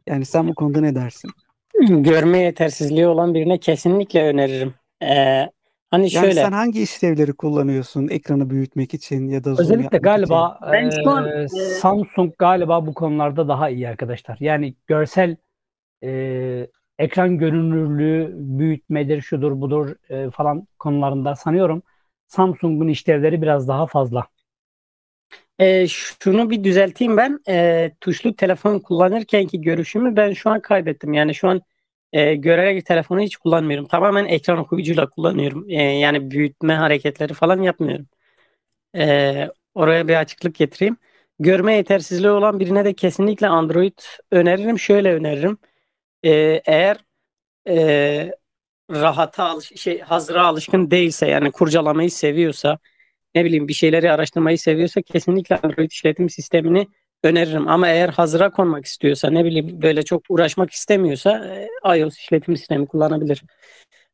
Yani 0.08 0.26
sen 0.26 0.48
bu 0.48 0.56
konuda 0.56 0.82
ne 0.82 0.96
dersin? 0.96 1.32
Görme 1.80 2.38
yetersizliği 2.40 3.08
olan 3.08 3.34
birine 3.34 3.58
kesinlikle 3.58 4.24
öneririm. 4.28 4.74
E, 5.04 5.08
hani 5.92 6.02
Yani 6.02 6.10
şöyle. 6.10 6.34
sen 6.34 6.52
hangi 6.52 6.82
işlevleri 6.82 7.34
kullanıyorsun 7.34 8.08
ekranı 8.08 8.50
büyütmek 8.50 8.94
için 8.94 9.28
ya 9.28 9.44
da 9.44 9.56
zoom 9.56 9.60
Özellikle 9.62 9.98
galiba 9.98 10.60
Ben 10.74 10.90
şu 11.04 11.12
an, 11.12 11.26
eee, 11.28 11.44
e, 11.44 11.48
Samsung 11.48 12.34
galiba 12.40 12.86
bu 12.88 12.94
konularda 12.94 13.48
daha 13.48 13.70
iyi 13.70 13.90
arkadaşlar. 13.90 14.38
Yani 14.40 14.76
görsel 14.88 15.36
eee, 16.02 16.68
ekran 17.00 17.38
görünürlüğü, 17.38 18.34
büyütmedir, 18.38 19.22
şudur 19.22 19.62
budur 19.62 19.96
eee, 20.10 20.30
falan 20.30 20.68
konularında 20.80 21.36
sanıyorum 21.36 21.84
Samsung'un 22.28 22.88
işlevleri 22.88 23.42
biraz 23.42 23.68
daha 23.68 23.88
fazla. 23.88 24.28
E, 25.60 25.88
şunu 25.88 26.50
bir 26.50 26.64
düzelteyim 26.64 27.18
ben. 27.18 27.40
E, 27.50 27.92
tuşlu 28.02 28.36
telefon 28.36 28.80
kullanırkenki 28.80 29.62
görüşümü 29.62 30.16
ben 30.16 30.34
şu 30.34 30.50
an 30.50 30.62
kaybettim. 30.62 31.14
Yani 31.14 31.36
şu 31.36 31.48
an 31.50 31.62
e, 32.14 32.36
görerek 32.36 32.86
telefonu 32.86 33.22
hiç 33.22 33.38
kullanmıyorum. 33.38 33.88
Tamamen 33.88 34.26
ekran 34.26 34.58
okuyucuyla 34.58 35.10
kullanıyorum. 35.10 35.70
E, 35.70 35.74
yani 35.84 36.32
büyütme 36.32 36.74
hareketleri 36.76 37.34
falan 37.34 37.62
yapmıyorum. 37.62 38.06
E, 38.98 39.50
oraya 39.76 40.08
bir 40.08 40.16
açıklık 40.16 40.56
getireyim. 40.56 40.98
Görme 41.40 41.76
yetersizliği 41.76 42.32
olan 42.32 42.60
birine 42.60 42.86
de 42.86 42.94
kesinlikle 42.94 43.48
Android 43.48 44.00
öneririm. 44.32 44.80
Şöyle 44.80 45.14
öneririm. 45.14 45.58
E, 46.24 46.32
eğer 46.66 46.98
e, 47.70 48.32
rahata 48.92 49.44
alış 49.44 49.74
şey 49.76 50.00
hazıra 50.02 50.48
alışkın 50.48 50.92
değilse 50.92 51.28
yani 51.28 51.52
kurcalamayı 51.52 52.12
seviyorsa 52.12 52.80
ne 53.38 53.46
bileyim 53.46 53.68
bir 53.68 53.74
şeyleri 53.74 54.12
araştırmayı 54.12 54.60
seviyorsa 54.60 55.02
kesinlikle 55.02 55.58
Android 55.58 55.92
işletim 55.92 56.30
sistemini 56.30 56.88
öneririm. 57.24 57.68
Ama 57.68 57.88
eğer 57.90 58.10
hazıra 58.10 58.50
konmak 58.52 58.86
istiyorsa 58.86 59.30
ne 59.30 59.46
bileyim 59.46 59.82
böyle 59.82 60.04
çok 60.04 60.24
uğraşmak 60.30 60.72
istemiyorsa 60.72 61.58
e, 61.86 62.00
iOS 62.00 62.18
işletim 62.18 62.58
sistemi 62.58 62.88
kullanabilir. 62.88 63.44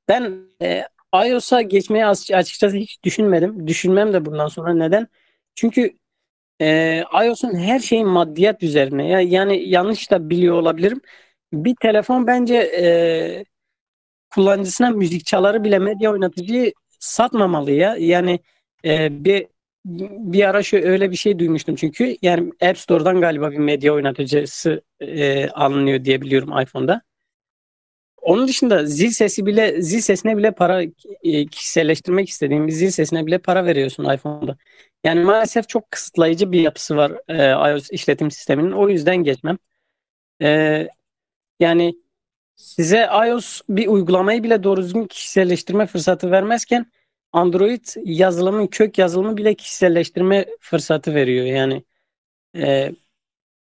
Ben 0.08 0.34
e, 0.62 0.84
iOS'a 1.28 1.62
geçmeyi 1.62 2.06
as- 2.06 2.32
açıkçası 2.32 2.78
hiç 2.78 3.04
düşünmedim. 3.04 3.68
Düşünmem 3.68 4.14
de 4.14 4.26
bundan 4.26 4.48
sonra 4.48 4.74
neden? 4.74 5.08
Çünkü 5.56 5.92
e, 6.62 7.04
iOS'un 7.26 7.56
her 7.56 7.80
şeyin 7.80 8.08
maddiyat 8.08 8.64
üzerine. 8.64 9.08
Ya, 9.10 9.22
yani 9.22 9.70
yanlış 9.70 10.12
da 10.12 10.30
biliyor 10.30 10.56
olabilirim. 10.56 11.02
Bir 11.54 11.76
telefon 11.82 12.28
bence 12.28 12.56
e, 12.56 13.46
kullanıcısına 14.32 14.90
müzik 14.90 15.26
çaları 15.26 15.64
bile 15.64 15.80
medya 15.80 16.12
oynatıcıyı 16.12 16.74
satmamalı 17.00 17.72
ya. 17.72 17.96
Yani 18.00 18.40
e, 18.86 19.26
bir 19.26 19.48
bir 19.86 20.50
ara 20.50 20.64
şu 20.64 20.78
öyle 20.78 21.12
bir 21.12 21.16
şey 21.16 21.40
duymuştum 21.40 21.76
çünkü 21.76 22.18
yani 22.22 22.52
App 22.62 22.78
Store'dan 22.78 23.22
galiba 23.22 23.52
bir 23.52 23.58
medya 23.58 23.94
oynatıcısı 23.94 24.82
e, 25.00 25.50
alınıyor 25.50 26.06
diye 26.06 26.22
biliyorum 26.22 26.62
iPhone'da. 26.62 27.02
Onun 28.22 28.48
dışında 28.48 28.86
zil 28.86 29.10
sesi 29.10 29.46
bile 29.46 29.82
zil 29.82 30.00
sesine 30.00 30.38
bile 30.38 30.52
para 30.52 30.84
e, 31.24 31.46
kişiselleştirmek 31.48 32.30
istediğim 32.30 32.70
zil 32.72 32.90
sesine 32.90 33.26
bile 33.26 33.38
para 33.38 33.66
veriyorsun 33.66 34.14
iPhone'da. 34.14 34.58
Yani 35.04 35.24
maalesef 35.24 35.70
çok 35.70 35.92
kısıtlayıcı 35.92 36.52
bir 36.52 36.62
yapısı 36.62 36.96
var 36.98 37.12
e, 37.28 37.72
iOS 37.72 37.92
işletim 37.92 38.32
sisteminin. 38.32 38.72
O 38.72 38.90
yüzden 38.90 39.18
geçmem. 39.18 39.58
E, 40.42 40.88
yani 41.60 41.96
size 42.56 43.10
iOS 43.28 43.62
bir 43.70 43.88
uygulamayı 43.88 44.44
bile 44.44 44.64
doğru 44.64 44.82
düzgün 44.82 45.06
kişiselleştirme 45.06 45.86
fırsatı 45.86 46.32
vermezken 46.32 46.92
Android 47.34 47.86
yazılımın 48.06 48.68
kök 48.68 48.98
yazılımı 48.98 49.38
bile 49.38 49.56
kişiselleştirme 49.56 50.46
fırsatı 50.60 51.16
veriyor. 51.16 51.46
Yani 51.46 51.84
e, 52.58 52.92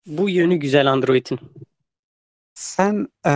bu 0.07 0.31
yönü 0.31 0.57
güzel 0.57 0.93
Android'in. 0.93 1.39
Sen 2.55 3.09
e, 3.25 3.31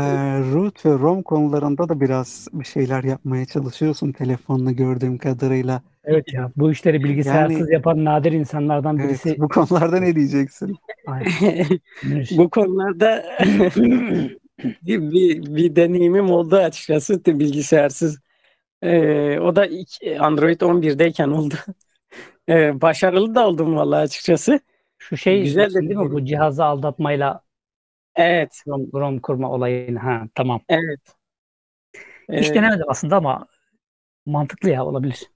root 0.52 0.86
ve 0.86 0.90
ROM 0.90 1.22
konularında 1.22 1.88
da 1.88 2.00
biraz 2.00 2.48
bir 2.52 2.64
şeyler 2.64 3.04
yapmaya 3.04 3.46
çalışıyorsun 3.46 4.12
telefonla 4.12 4.72
gördüğüm 4.72 5.18
kadarıyla. 5.18 5.82
Evet 6.04 6.32
ya 6.32 6.52
bu 6.56 6.72
işleri 6.72 7.04
bilgisayarsız 7.04 7.70
yapan 7.70 8.04
nadir 8.04 8.32
insanlardan 8.32 8.98
Evet, 8.98 9.08
birisi. 9.08 9.40
bu 9.40 9.48
konularda 9.48 10.00
ne 10.00 10.16
diyeceksin? 10.16 10.76
Bu 12.38 12.50
konularda 12.50 13.24
bir, 13.76 14.30
bir, 15.12 15.56
bir 15.56 15.76
deneyimim 15.76 16.30
oldu 16.30 16.56
açıkçası 16.56 17.24
bilgisayarsız. 17.26 18.23
Ee, 18.84 19.38
o 19.40 19.56
da 19.56 19.66
ilk 19.66 19.88
Android 20.20 20.60
11'deyken 20.60 21.28
oldu. 21.28 21.54
Ee, 22.48 22.80
başarılı 22.80 23.34
da 23.34 23.48
oldum 23.48 23.76
vallahi 23.76 24.00
açıkçası. 24.00 24.60
Şu 24.98 25.16
şey 25.16 25.42
Güzel 25.42 25.70
de 25.70 25.80
değil 25.80 25.96
mi? 25.96 26.10
Bu 26.12 26.24
cihazı 26.24 26.64
aldatmayla 26.64 27.40
Evet, 28.16 28.62
ROM, 28.68 28.86
ROM 28.94 29.18
kurma 29.18 29.50
olayını. 29.50 29.98
Ha 29.98 30.22
tamam. 30.34 30.60
evet. 30.68 31.00
Hiç 32.32 32.50
Ee, 32.50 32.54
denemedim 32.54 32.84
aslında 32.88 33.16
ama 33.16 33.46
mantıklı 34.26 34.70
ya 34.70 34.84
olabilir. 34.86 35.30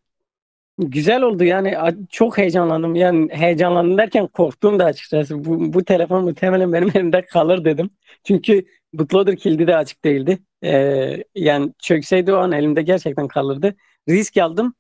Güzel 0.79 1.23
oldu 1.23 1.45
yani 1.45 1.77
çok 2.11 2.39
heyecanlandım. 2.39 2.95
Yani 2.95 3.29
heyecanlandım 3.33 3.99
derken 3.99 4.27
korktum 4.27 4.79
da 4.79 4.85
açıkçası. 4.85 5.45
Bu, 5.45 5.73
bu 5.73 5.85
telefon 5.85 6.25
muhtemelen 6.25 6.73
benim 6.73 6.89
elimde 6.95 7.25
kalır 7.25 7.65
dedim. 7.65 7.91
Çünkü 8.25 8.65
bootloader 8.93 9.37
kilidi 9.37 9.67
de 9.67 9.77
açık 9.77 10.05
değildi. 10.05 10.39
Ee, 10.65 11.25
yani 11.35 11.73
çökseydi 11.79 12.33
o 12.33 12.37
an 12.37 12.53
elimde 12.53 12.83
gerçekten 12.83 13.29
kalırdı. 13.29 13.75
Risk 14.09 14.37
aldım 14.37 14.75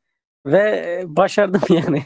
ve 0.46 1.02
başardım 1.06 1.60
yani. 1.70 2.02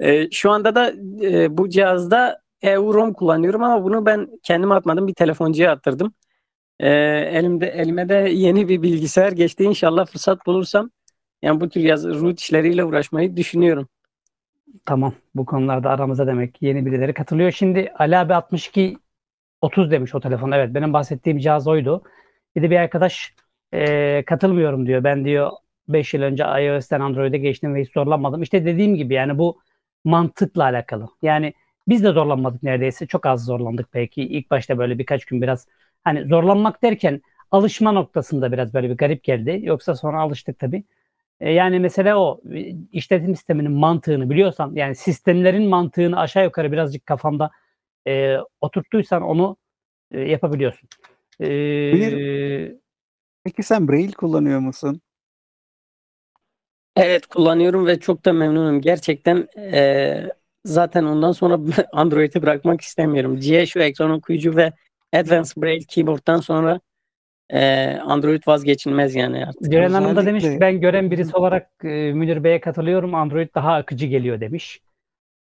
Ee, 0.00 0.30
şu 0.30 0.50
anda 0.50 0.74
da 0.74 0.92
e, 1.22 1.58
bu 1.58 1.68
cihazda 1.68 2.42
EU-ROM 2.62 3.12
kullanıyorum 3.12 3.62
ama 3.62 3.84
bunu 3.84 4.06
ben 4.06 4.28
kendim 4.42 4.72
atmadım 4.72 5.08
bir 5.08 5.14
telefoncuya 5.14 5.72
attırdım. 5.72 6.14
Ee, 6.80 6.88
elimde 7.32 7.66
elime 7.66 8.08
de 8.08 8.14
yeni 8.14 8.68
bir 8.68 8.82
bilgisayar 8.82 9.32
geçti. 9.32 9.64
İnşallah 9.64 10.06
fırsat 10.06 10.46
bulursam 10.46 10.90
yani 11.42 11.60
bu 11.60 11.68
tür 11.68 11.80
yaz 11.80 12.04
root 12.06 12.40
işleriyle 12.40 12.84
uğraşmayı 12.84 13.36
düşünüyorum. 13.36 13.88
Tamam. 14.84 15.14
Bu 15.34 15.46
konularda 15.46 15.90
aramıza 15.90 16.26
demek 16.26 16.62
yeni 16.62 16.86
birileri 16.86 17.14
katılıyor. 17.14 17.52
Şimdi 17.52 17.92
Ali 17.98 18.16
abi 18.18 18.34
62 18.34 18.96
30 19.62 19.90
demiş 19.90 20.14
o 20.14 20.20
telefon. 20.20 20.50
Evet 20.52 20.74
benim 20.74 20.92
bahsettiğim 20.92 21.38
cihaz 21.38 21.68
oydu. 21.68 22.02
Bir 22.58 22.62
de 22.62 22.70
bir 22.70 22.76
arkadaş 22.76 23.34
e, 23.74 24.22
katılmıyorum 24.26 24.86
diyor. 24.86 25.04
Ben 25.04 25.24
diyor 25.24 25.50
5 25.88 26.14
yıl 26.14 26.22
önce 26.22 26.44
iOS'ten 26.44 27.00
Android'e 27.00 27.38
geçtim 27.38 27.74
ve 27.74 27.82
hiç 27.82 27.92
zorlanmadım. 27.92 28.42
İşte 28.42 28.64
dediğim 28.66 28.94
gibi 28.94 29.14
yani 29.14 29.38
bu 29.38 29.60
mantıkla 30.04 30.62
alakalı. 30.64 31.08
Yani 31.22 31.54
biz 31.88 32.04
de 32.04 32.12
zorlanmadık 32.12 32.62
neredeyse. 32.62 33.06
Çok 33.06 33.26
az 33.26 33.44
zorlandık 33.44 33.94
belki. 33.94 34.22
İlk 34.22 34.50
başta 34.50 34.78
böyle 34.78 34.98
birkaç 34.98 35.24
gün 35.24 35.42
biraz 35.42 35.66
hani 36.04 36.24
zorlanmak 36.24 36.82
derken 36.82 37.22
alışma 37.50 37.92
noktasında 37.92 38.52
biraz 38.52 38.74
böyle 38.74 38.90
bir 38.90 38.96
garip 38.96 39.24
geldi. 39.24 39.60
Yoksa 39.62 39.94
sonra 39.94 40.20
alıştık 40.20 40.58
tabii. 40.58 40.84
E, 41.40 41.52
Yani 41.52 41.80
mesela 41.80 42.18
o 42.20 42.40
e, 42.54 42.60
işletim 42.92 43.36
sisteminin 43.36 43.72
mantığını 43.72 44.30
biliyorsan 44.30 44.72
yani 44.74 44.94
sistemlerin 44.94 45.68
mantığını 45.68 46.20
aşağı 46.20 46.44
yukarı 46.44 46.72
birazcık 46.72 47.06
kafanda 47.06 47.50
e, 48.08 48.36
oturttuysan 48.60 49.22
onu 49.22 49.56
e, 50.12 50.20
yapabiliyorsun. 50.20 50.88
E, 51.40 52.78
Peki 53.44 53.62
sen 53.62 53.88
Braille 53.88 54.12
kullanıyor 54.12 54.60
musun? 54.60 55.00
Evet 56.96 57.26
kullanıyorum 57.26 57.86
ve 57.86 58.00
çok 58.00 58.24
da 58.24 58.32
memnunum. 58.32 58.80
Gerçekten 58.80 59.48
eee, 59.56 60.30
zaten 60.64 61.04
ondan 61.04 61.32
sonra 61.32 61.58
Android'i 61.92 62.42
bırakmak 62.42 62.80
istemiyorum. 62.80 63.40
G 63.40 63.66
şu 63.66 63.80
ekran 63.80 64.10
okuyucu 64.10 64.56
ve 64.56 64.72
Advanced 65.12 65.62
Braille 65.62 65.84
Keyboard'dan 65.88 66.40
sonra 66.40 66.80
eee, 67.52 68.00
Android 68.04 68.42
vazgeçilmez 68.46 69.14
yani 69.14 69.46
artık. 69.46 69.72
Ceren 69.72 69.90
Hanım 69.90 70.16
da 70.16 70.26
demiş 70.26 70.44
ki 70.44 70.58
ben 70.60 70.80
gören 70.80 71.10
birisi 71.10 71.36
olarak 71.36 71.70
e, 71.84 72.12
Münir 72.12 72.44
Bey'e 72.44 72.60
katılıyorum. 72.60 73.14
Android 73.14 73.48
daha 73.54 73.74
akıcı 73.74 74.06
geliyor 74.06 74.40
demiş. 74.40 74.80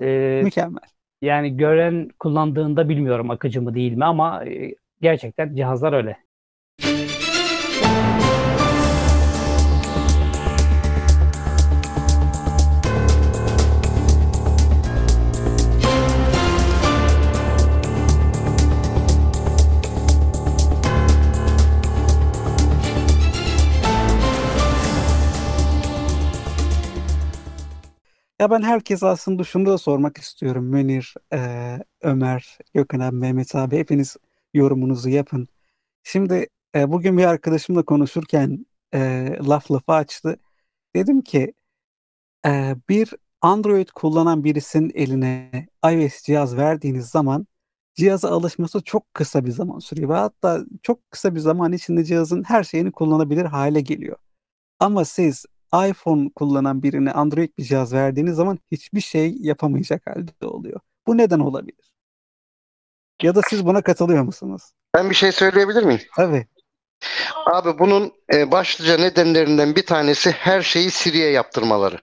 e, 0.02 0.42
Mükemmel. 0.44 0.82
yani 1.22 1.58
gören 1.58 2.10
kullandığında 2.20 2.90
bilmiyorum 2.90 3.32
akıcı 3.32 3.62
mı 3.62 3.76
değil 3.76 3.94
mi 3.94 4.06
ama 4.06 4.46
e, 4.46 4.76
gerçekten 5.04 5.56
cihazlar 5.56 5.94
öyle. 5.94 6.18
Ya 28.40 28.52
ben 28.52 28.62
herkese 28.62 29.08
aslında 29.08 29.44
şunu 29.44 29.66
da 29.66 29.78
sormak 29.78 30.18
istiyorum. 30.18 30.66
Münir, 30.66 31.14
e, 31.34 31.38
Ömer, 32.02 32.58
Gökhan 32.74 33.00
abi, 33.00 33.16
Mehmet 33.16 33.56
abi 33.56 33.78
hepiniz 33.78 34.18
yorumunuzu 34.54 35.10
yapın. 35.10 35.48
Şimdi 36.04 36.48
e, 36.76 36.92
bugün 36.92 37.18
bir 37.18 37.26
arkadaşımla 37.26 37.84
konuşurken 37.86 38.66
e, 38.94 39.30
laf 39.48 39.72
lafı 39.72 39.92
açtı. 39.92 40.38
Dedim 40.96 41.22
ki 41.22 41.54
e, 42.46 42.76
bir 42.90 43.14
Android 43.42 43.88
kullanan 43.96 44.44
birisinin 44.44 44.92
eline 44.96 45.68
iOS 45.86 46.24
cihaz 46.24 46.58
verdiğiniz 46.58 47.06
zaman 47.10 47.48
cihaza 47.96 48.32
alışması 48.32 48.82
çok 48.84 49.14
kısa 49.14 49.46
bir 49.46 49.52
zaman 49.52 49.80
sürüyor. 49.80 50.10
Ve 50.10 50.14
hatta 50.14 50.66
çok 50.84 51.12
kısa 51.12 51.36
bir 51.36 51.40
zaman 51.40 51.74
içinde 51.74 52.04
cihazın 52.04 52.44
her 52.44 52.64
şeyini 52.64 52.92
kullanabilir 52.92 53.46
hale 53.46 53.82
geliyor. 53.82 54.18
Ama 54.80 55.06
siz 55.06 55.46
iPhone 55.90 56.30
kullanan 56.36 56.84
birine 56.84 57.12
Android 57.12 57.50
bir 57.58 57.64
cihaz 57.64 57.94
verdiğiniz 57.94 58.36
zaman 58.36 58.60
hiçbir 58.72 59.02
şey 59.02 59.36
yapamayacak 59.40 60.08
halde 60.08 60.48
oluyor. 60.48 60.80
Bu 61.08 61.18
neden 61.18 61.40
olabilir? 61.40 61.93
Ya 63.24 63.36
da 63.36 63.42
siz 63.50 63.66
buna 63.66 63.82
katılıyor 63.82 64.24
musunuz? 64.24 64.62
Ben 64.96 65.10
bir 65.10 65.16
şey 65.16 65.32
söyleyebilir 65.32 65.84
miyim? 65.84 66.02
Tabii. 66.16 66.48
Abi 67.46 67.80
bunun 67.80 68.12
e, 68.34 68.52
başlıca 68.52 68.98
nedenlerinden 68.98 69.76
bir 69.76 69.86
tanesi 69.86 70.32
her 70.32 70.62
şeyi 70.62 70.92
Siri'ye 70.92 71.30
yaptırmaları. 71.32 72.00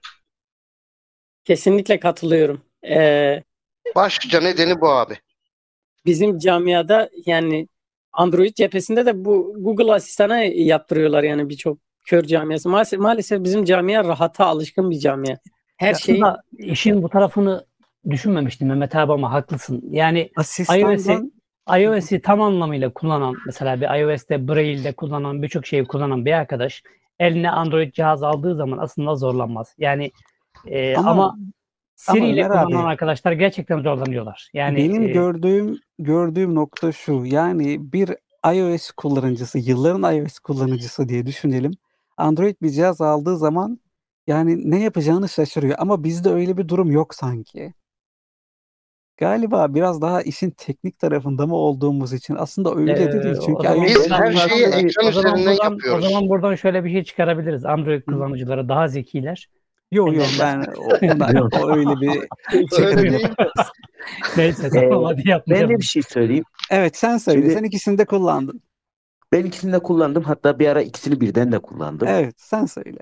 Kesinlikle 1.43 1.99
katılıyorum. 1.99 2.61
Ee, 2.89 3.43
Başlıca 3.95 4.41
nedeni 4.41 4.81
bu 4.81 4.89
abi. 4.89 5.17
bizim 6.05 6.37
camiada 6.37 7.09
yani 7.25 7.67
Android 8.13 8.55
cephesinde 8.55 9.05
de 9.05 9.25
bu 9.25 9.55
Google 9.57 9.93
asistanı 9.93 10.43
yaptırıyorlar 10.43 11.23
yani 11.23 11.49
birçok 11.49 11.77
kör 12.05 12.23
camiası. 12.23 12.69
Maalesef, 12.69 12.99
maalesef 12.99 13.43
bizim 13.43 13.65
camia 13.65 14.03
rahata 14.03 14.45
alışkın 14.45 14.91
bir 14.91 14.99
camia. 14.99 15.37
Her 15.77 15.93
şey 15.93 16.15
Aslında 16.15 16.43
işin 16.57 17.03
bu 17.03 17.09
tarafını 17.09 17.65
düşünmemiştim 18.09 18.67
Mehmet 18.67 18.95
abi 18.95 19.13
ama 19.13 19.31
haklısın. 19.31 19.83
Yani 19.89 20.31
Asistandan 20.35 20.91
iOS'i 20.91 21.31
iOS'i 21.79 22.21
tam 22.21 22.41
anlamıyla 22.41 22.93
kullanan 22.93 23.35
mesela 23.45 23.81
bir 23.81 23.99
iOS'te 23.99 24.47
Braille'de 24.47 24.91
kullanan 24.91 25.41
birçok 25.41 25.65
şeyi 25.65 25.85
kullanan 25.85 26.25
bir 26.25 26.31
arkadaş 26.31 26.83
eline 27.19 27.51
Android 27.51 27.93
cihaz 27.93 28.23
aldığı 28.23 28.55
zaman 28.55 28.77
aslında 28.77 29.15
zorlanmaz. 29.15 29.75
Yani 29.77 30.11
e, 30.65 30.95
Ama- 30.95 31.11
ama, 31.11 31.37
Siri 31.95 32.29
ile 32.29 32.45
Ömer 32.45 32.57
abi- 32.57 32.65
kullanan 32.65 32.85
arkadaşlar 32.85 33.31
gerçekten 33.31 33.79
zorlanıyorlar. 33.79 34.49
Yani 34.53 34.77
Benim 34.77 35.03
e, 35.03 35.07
gördüğüm 35.07 35.79
gördüğüm 35.99 36.55
nokta 36.55 36.91
şu. 36.91 37.25
Yani 37.25 37.93
bir 37.93 38.09
iOS 38.53 38.91
kullanıcısı, 38.91 39.59
yılların 39.59 40.15
iOS 40.15 40.39
kullanıcısı 40.39 41.09
diye 41.09 41.25
düşünelim. 41.25 41.71
Android 42.17 42.55
bir 42.61 42.69
cihaz 42.69 43.01
aldığı 43.01 43.37
zaman 43.37 43.79
yani 44.27 44.71
ne 44.71 44.79
yapacağını 44.79 45.29
şaşırıyor. 45.29 45.75
Ama 45.79 46.03
bizde 46.03 46.29
öyle 46.29 46.57
bir 46.57 46.67
durum 46.67 46.91
yok 46.91 47.15
sanki. 47.15 47.73
Galiba 49.25 49.73
biraz 49.75 50.01
daha 50.01 50.21
işin 50.21 50.49
teknik 50.49 50.99
tarafında 50.99 51.47
mı 51.47 51.55
olduğumuz 51.55 52.13
için 52.13 52.35
aslında 52.35 52.75
öyle 52.75 52.95
de 52.97 53.03
Ee, 53.03 53.11
değil. 53.23 53.35
o 53.37 53.45
Çünkü 53.45 53.63
zaman 53.63 53.77
iOS 53.77 53.95
Biz 53.95 54.11
her 54.11 54.31
şeyi 54.49 54.63
ekran 54.65 55.07
üzerinden 55.09 55.45
buradan, 55.45 55.63
yapıyoruz. 55.71 56.05
O 56.05 56.09
zaman 56.09 56.29
buradan 56.29 56.55
şöyle 56.55 56.83
bir 56.83 56.91
şey 56.91 57.03
çıkarabiliriz. 57.03 57.65
Android 57.65 58.03
kullanıcıları 58.03 58.69
daha 58.69 58.87
zekiler. 58.87 59.49
Yok 59.91 60.15
yok 60.15 60.25
ben 60.39 60.65
o, 60.77 60.81
ona, 61.13 61.49
o 61.63 61.69
öyle 61.77 61.89
bir 62.01 62.01
değil. 62.01 62.21
Neyse 64.37 64.67
Ee, 64.67 64.69
tamam 64.89 65.03
hadi 65.03 65.21
Ben 65.25 65.29
yapmayalım. 65.29 65.69
de 65.69 65.77
bir 65.77 65.83
şey 65.83 66.01
söyleyeyim. 66.03 66.43
Evet 66.71 66.97
sen 66.97 67.17
söyle. 67.17 67.41
Şimdi- 67.41 67.53
Sen 67.53 67.63
ikisini 67.63 67.97
de 67.97 68.05
kullandın. 68.05 68.61
Ben 69.33 69.43
ikisini 69.45 69.73
de 69.73 69.79
kullandım. 69.79 70.23
Hatta 70.23 70.59
bir 70.59 70.67
ara 70.67 70.81
ikisini 70.81 71.21
birden 71.21 71.51
de 71.51 71.59
kullandım. 71.59 72.07
Evet 72.07 72.33
sen 72.37 72.65
söyle. 72.65 72.99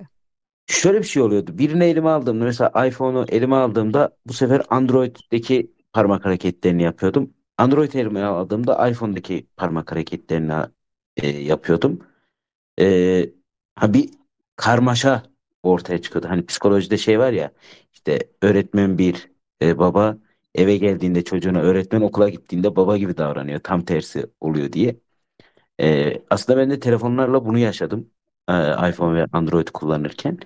Şöyle 0.67 0.97
bir 0.99 1.03
şey 1.07 1.21
oluyordu. 1.23 1.57
Birini 1.57 1.83
elime 1.83 2.09
aldığımda 2.09 2.45
mesela 2.45 2.87
iPhone'u 2.87 3.25
elime 3.29 3.55
aldığımda 3.55 4.09
bu 4.25 4.33
sefer 4.33 4.61
Android'deki 4.69 5.71
parmak 5.93 6.25
hareketlerini 6.25 6.83
yapıyordum. 6.83 7.33
Android 7.57 7.93
elime 7.93 8.23
aldığımda 8.23 8.89
iPhone'daki 8.89 9.47
parmak 9.57 9.91
hareketlerini 9.91 10.53
e, 11.17 11.27
yapıyordum. 11.27 11.99
E, 12.79 13.29
ha 13.75 13.93
bir 13.93 14.09
karmaşa 14.55 15.23
ortaya 15.63 16.01
çıkıyordu. 16.01 16.29
Hani 16.29 16.45
psikolojide 16.45 16.97
şey 16.97 17.19
var 17.19 17.31
ya 17.33 17.51
işte 17.93 18.19
öğretmen 18.41 18.97
bir 18.97 19.31
e, 19.61 19.77
baba 19.79 20.17
eve 20.55 20.77
geldiğinde 20.77 21.23
çocuğuna 21.23 21.59
öğretmen 21.61 22.01
okula 22.01 22.29
gittiğinde 22.29 22.75
baba 22.75 22.97
gibi 22.97 23.17
davranıyor. 23.17 23.59
Tam 23.59 23.85
tersi 23.85 24.25
oluyor 24.41 24.73
diye. 24.73 24.95
E, 25.81 26.13
aslında 26.29 26.59
ben 26.59 26.69
de 26.69 26.79
telefonlarla 26.79 27.45
bunu 27.45 27.57
yaşadım. 27.59 28.09
E, 28.49 28.53
iPhone 28.89 29.15
ve 29.21 29.25
Android 29.33 29.67
kullanırken. 29.67 30.39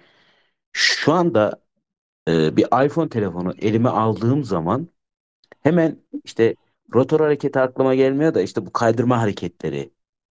Şu 0.74 1.14
anda 1.14 1.64
e, 2.30 2.58
bir 2.58 2.86
iPhone 2.86 3.10
telefonu 3.10 3.54
elime 3.60 3.90
aldığım 3.90 4.44
zaman 4.44 4.90
hemen 5.64 6.00
işte 6.24 6.56
rotor 6.96 7.20
hareketi 7.20 7.60
aklıma 7.60 7.96
gelmiyor 7.96 8.34
da 8.34 8.42
işte 8.42 8.66
bu 8.66 8.74
kaydırma 8.74 9.22
hareketleri 9.22 9.92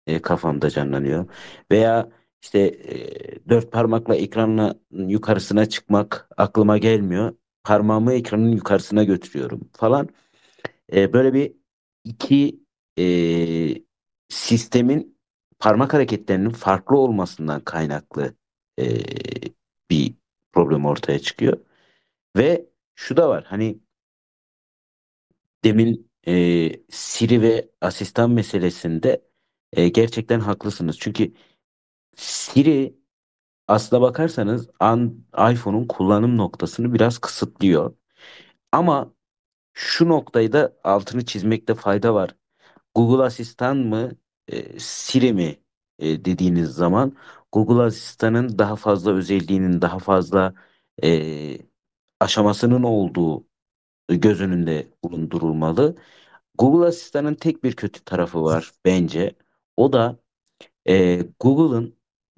e, 0.07 0.22
kafamda 0.22 0.70
canlanıyor. 0.70 1.26
Veya 1.72 2.11
işte 2.43 2.59
e, 2.61 3.49
dört 3.49 3.72
parmakla 3.72 4.14
ekranla 4.16 4.74
yukarısına 4.91 5.66
çıkmak 5.66 6.29
aklıma 6.37 6.79
gelmiyor. 6.79 7.37
Parmağımı 7.64 8.12
ekranın 8.12 8.53
yukarısına 8.53 9.05
götürüyorum 9.05 9.70
falan. 9.72 10.09
E, 10.93 11.12
böyle 11.12 11.35
bir 11.35 11.53
iki 12.05 12.61
e, 12.99 13.05
sistemin 14.29 15.18
parmak 15.59 15.95
hareketlerinin 15.95 16.51
farklı 16.51 16.97
olmasından 16.99 17.61
kaynaklı 17.61 18.35
e, 18.79 18.85
bir 19.91 20.14
problem 20.53 20.87
ortaya 20.87 21.18
çıkıyor. 21.18 21.59
Ve 22.37 22.66
şu 22.95 23.16
da 23.16 23.29
var 23.29 23.45
hani 23.49 23.79
demin 25.65 26.11
e, 26.29 26.73
Siri 26.91 27.43
ve 27.43 27.71
asistan 27.81 28.31
meselesinde 28.31 29.25
e, 29.73 29.89
gerçekten 29.89 30.41
haklısınız. 30.41 30.99
Çünkü 31.01 31.35
Siri 32.17 32.99
aslına 33.69 34.03
bakarsanız 34.03 34.71
an, 34.81 35.27
iPhone'un 35.53 35.87
kullanım 35.87 36.39
noktasını 36.39 36.95
biraz 36.95 37.19
kısıtlıyor. 37.19 37.97
Ama 38.73 39.15
şu 39.75 40.09
noktayı 40.09 40.53
da 40.53 40.79
altını 40.85 41.27
çizmekte 41.27 41.75
fayda 41.75 42.15
var. 42.15 42.37
Google 42.95 43.25
Asistan 43.25 43.77
mı 43.79 44.13
e, 44.49 44.81
Siri 44.81 45.33
mi 45.33 45.61
e, 45.99 46.25
dediğiniz 46.25 46.71
zaman 46.71 47.17
Google 47.53 47.83
Asistan'ın 47.85 48.59
daha 48.59 48.77
fazla 48.77 49.13
özelliğinin 49.15 49.83
daha 49.83 50.01
fazla 50.01 50.55
e, 51.05 51.59
aşamasının 52.21 52.85
olduğu 52.85 53.48
göz 54.09 54.41
önünde 54.41 54.87
bulundurulmalı. 55.05 55.97
Google 56.59 56.87
Asistan'ın 56.89 57.35
tek 57.35 57.65
bir 57.65 57.77
kötü 57.77 58.05
tarafı 58.05 58.43
var 58.45 58.73
bence. 58.85 59.35
O 59.77 59.93
da 59.93 60.19
e, 60.89 61.23
Google'ın 61.41 61.97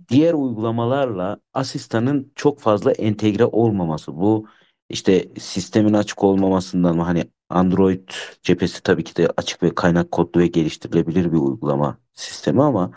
diğer 0.08 0.34
uygulamalarla 0.34 1.40
asistanın 1.54 2.32
çok 2.36 2.60
fazla 2.60 2.92
entegre 2.92 3.44
olmaması. 3.44 4.16
Bu 4.16 4.46
işte 4.88 5.28
sistemin 5.38 5.92
açık 5.94 6.24
olmamasından 6.24 6.96
mı 6.96 7.02
hani 7.02 7.24
Android 7.48 8.08
cephesi 8.42 8.82
tabii 8.82 9.04
ki 9.04 9.16
de 9.16 9.28
açık 9.36 9.62
ve 9.62 9.74
kaynak 9.74 10.10
kodlu 10.12 10.40
ve 10.40 10.46
geliştirilebilir 10.46 11.32
bir 11.32 11.38
uygulama 11.38 11.98
sistemi 12.14 12.62
ama 12.62 12.92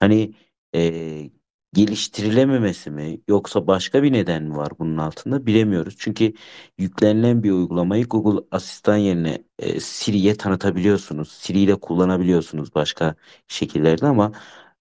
hani 0.00 0.34
e, 0.74 1.30
geliştirilememesi 1.72 2.90
mi 2.90 3.20
yoksa 3.28 3.66
başka 3.66 4.02
bir 4.02 4.12
neden 4.12 4.42
mi 4.42 4.56
var 4.56 4.70
bunun 4.78 4.96
altında 4.98 5.46
bilemiyoruz. 5.46 5.94
Çünkü 5.98 6.32
yüklenilen 6.78 7.42
bir 7.42 7.50
uygulamayı 7.52 8.06
Google 8.08 8.46
Asistan 8.50 8.96
yerine 8.96 9.44
e, 9.58 9.80
Siri'ye 9.80 10.34
tanıtabiliyorsunuz. 10.36 11.32
Siri 11.32 11.60
ile 11.60 11.74
kullanabiliyorsunuz 11.80 12.74
başka 12.74 13.14
şekillerde 13.48 14.06
ama 14.06 14.32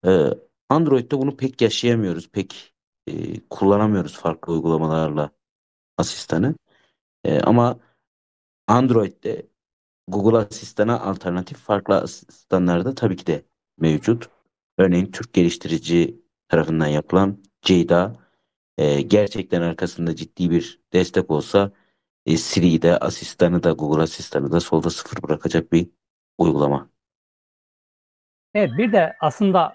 e, 0.05 0.27
Android'de 0.69 1.17
bunu 1.17 1.37
pek 1.37 1.61
yaşayamıyoruz. 1.61 2.29
Pek 2.31 2.73
e, 3.07 3.39
kullanamıyoruz 3.49 4.17
farklı 4.17 4.53
uygulamalarla 4.53 5.31
asistanı. 5.97 6.55
E, 7.23 7.39
ama 7.39 7.79
Android'de 8.67 9.47
Google 10.07 10.37
Asistan'a 10.37 10.99
alternatif 10.99 11.57
farklı 11.57 11.95
asistanlar 11.95 12.85
da 12.85 12.95
tabii 12.95 13.17
ki 13.17 13.27
de 13.27 13.45
mevcut. 13.77 14.29
Örneğin 14.77 15.11
Türk 15.11 15.33
geliştirici 15.33 16.21
tarafından 16.49 16.87
yapılan 16.87 17.43
Ceyda 17.61 18.15
e, 18.77 19.01
gerçekten 19.01 19.61
arkasında 19.61 20.15
ciddi 20.15 20.51
bir 20.51 20.81
destek 20.93 21.31
olsa 21.31 21.71
e, 22.25 22.37
Siri'yi 22.37 22.81
de 22.81 22.97
asistanı 22.97 23.63
da 23.63 23.71
Google 23.71 24.01
asistanı 24.01 24.51
da 24.51 24.59
solda 24.59 24.89
sıfır 24.89 25.23
bırakacak 25.23 25.71
bir 25.71 25.89
uygulama. 26.37 26.89
Evet 28.53 28.71
bir 28.77 28.91
de 28.91 29.13
aslında 29.19 29.73